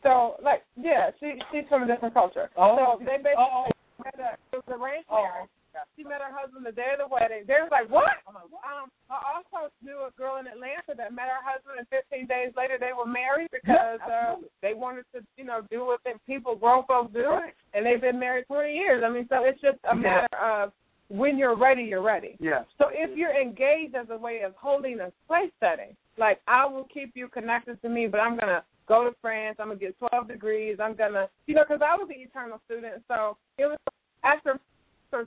So, 0.03 0.37
like, 0.43 0.63
yeah, 0.77 1.11
she 1.21 1.41
she's 1.51 1.65
from 1.69 1.83
a 1.85 1.87
different 1.87 2.15
culture. 2.15 2.51
Oh, 2.57 2.99
so 2.99 3.05
they 3.05 3.17
oh, 3.17 3.17
oh. 3.17 3.23
basically 3.23 3.35
Oh, 3.39 4.05
met 4.05 4.15
a, 4.21 4.57
it 4.57 4.63
was 4.67 4.81
arranged 4.81 5.09
Oh, 5.11 5.23
marriage. 5.23 5.51
She 5.97 6.05
met 6.05 6.21
her 6.21 6.33
husband 6.33 6.65
the 6.65 6.73
day 6.73 6.95
of 6.95 7.05
the 7.05 7.13
wedding. 7.13 7.45
They 7.47 7.61
was 7.61 7.71
like, 7.71 7.91
what? 7.91 8.23
Um, 8.29 8.89
I 9.11 9.19
also 9.37 9.73
knew 9.83 10.07
a 10.07 10.13
girl 10.17 10.39
in 10.39 10.47
Atlanta 10.47 10.97
that 10.97 11.13
met 11.13 11.29
her 11.29 11.43
husband, 11.45 11.79
and 11.79 11.89
15 11.89 12.27
days 12.27 12.53
later 12.57 12.77
they 12.79 12.93
were 12.97 13.07
married 13.07 13.49
because 13.53 14.01
uh, 14.05 14.37
they 14.63 14.75
wanted 14.75 15.05
to, 15.15 15.21
you 15.37 15.45
know, 15.45 15.63
do 15.71 15.85
what 15.85 16.01
they, 16.05 16.15
people, 16.27 16.57
grown 16.57 16.85
folks 16.87 17.13
do, 17.13 17.41
and 17.75 17.85
they've 17.85 18.01
been 18.01 18.19
married 18.19 18.47
20 18.47 18.73
years. 18.73 19.03
I 19.05 19.11
mean, 19.11 19.27
so 19.29 19.45
it's 19.45 19.61
just 19.61 19.79
a 19.91 19.95
matter 19.95 20.29
of 20.37 20.73
when 21.09 21.39
you're 21.39 21.57
ready, 21.57 21.83
you're 21.83 22.03
ready. 22.03 22.37
Yeah. 22.41 22.63
So 22.79 22.87
if 22.91 23.17
you're 23.17 23.35
engaged 23.35 23.95
as 23.95 24.07
a 24.11 24.17
way 24.17 24.41
of 24.45 24.55
holding 24.57 25.01
a 25.01 25.13
place 25.27 25.53
setting, 25.61 25.95
like 26.19 26.41
I 26.49 26.67
will 26.67 26.89
keep 26.93 27.13
you 27.15 27.29
connected 27.29 27.81
to 27.83 27.89
me, 27.89 28.07
but 28.07 28.19
I'm 28.19 28.37
gonna 28.37 28.65
go 28.89 29.05
to 29.05 29.15
France. 29.21 29.57
I'm 29.61 29.69
gonna 29.69 29.79
get 29.79 29.99
12 29.99 30.29
degrees. 30.29 30.79
I'm 30.81 30.97
gonna, 30.97 31.29
you 31.47 31.55
know, 31.55 31.65
because 31.69 31.83
I 31.85 31.95
was 31.97 32.09
an 32.09 32.21
eternal 32.21 32.61
student, 32.67 33.03
so 33.09 33.37
it 33.59 33.67
was 33.67 33.79
after 34.25 34.59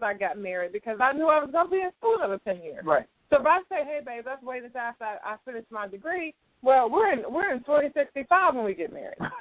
I 0.01 0.13
got 0.13 0.37
married 0.37 0.73
because 0.73 0.97
I 1.01 1.13
knew 1.13 1.27
I 1.27 1.39
was 1.39 1.49
gonna 1.51 1.69
be 1.69 1.81
in 1.81 1.91
school 1.97 2.15
another 2.17 2.39
10 2.45 2.61
years. 2.61 2.85
Right. 2.85 3.05
So 3.29 3.39
if 3.39 3.45
I 3.45 3.59
say, 3.69 3.83
"Hey, 3.83 4.01
babe, 4.03 4.23
let's 4.25 4.41
wait 4.41 4.63
until 4.63 4.81
after 4.81 5.03
I, 5.03 5.17
I 5.23 5.37
finish 5.45 5.65
my 5.69 5.87
degree," 5.87 6.33
well, 6.61 6.89
we're 6.89 7.11
in 7.13 7.23
we're 7.31 7.53
in 7.53 7.59
2065 7.59 8.55
when 8.55 8.65
we 8.65 8.73
get 8.73 8.91
married. 8.91 9.17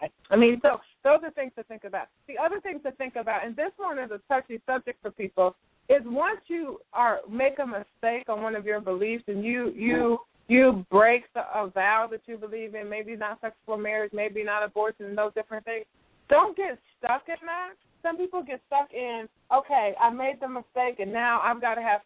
right. 0.00 0.12
I 0.30 0.36
mean, 0.36 0.58
so 0.62 0.80
those 1.04 1.20
are 1.22 1.30
things 1.30 1.52
to 1.56 1.62
think 1.64 1.84
about. 1.84 2.08
The 2.28 2.38
other 2.38 2.60
things 2.60 2.82
to 2.84 2.92
think 2.92 3.16
about, 3.16 3.44
and 3.44 3.54
this 3.54 3.72
one 3.76 3.98
is 3.98 4.10
a 4.10 4.20
touchy 4.28 4.60
subject 4.66 5.00
for 5.02 5.10
people, 5.10 5.54
is 5.88 6.02
once 6.04 6.40
you 6.48 6.80
are 6.92 7.20
make 7.30 7.58
a 7.58 7.66
mistake 7.66 8.28
on 8.28 8.42
one 8.42 8.56
of 8.56 8.64
your 8.64 8.80
beliefs 8.80 9.24
and 9.28 9.44
you 9.44 9.72
you 9.76 10.18
you 10.48 10.84
break 10.90 11.24
the, 11.34 11.40
a 11.54 11.68
vow 11.68 12.08
that 12.10 12.20
you 12.26 12.36
believe 12.36 12.74
in, 12.74 12.88
maybe 12.88 13.16
not 13.16 13.40
sexual 13.40 13.76
marriage, 13.76 14.12
maybe 14.12 14.44
not 14.44 14.62
abortion, 14.62 15.06
and 15.06 15.18
those 15.18 15.34
different 15.34 15.64
things. 15.64 15.84
Don't 16.28 16.56
get 16.56 16.78
stuck 16.98 17.22
in 17.28 17.46
that. 17.46 17.74
Some 18.06 18.16
people 18.16 18.40
get 18.40 18.60
stuck 18.68 18.92
in, 18.94 19.28
okay, 19.52 19.94
I 20.00 20.10
made 20.10 20.36
the 20.40 20.46
mistake 20.46 21.00
and 21.00 21.12
now 21.12 21.40
I've 21.42 21.60
got 21.60 21.74
to 21.74 21.82
have 21.82 22.02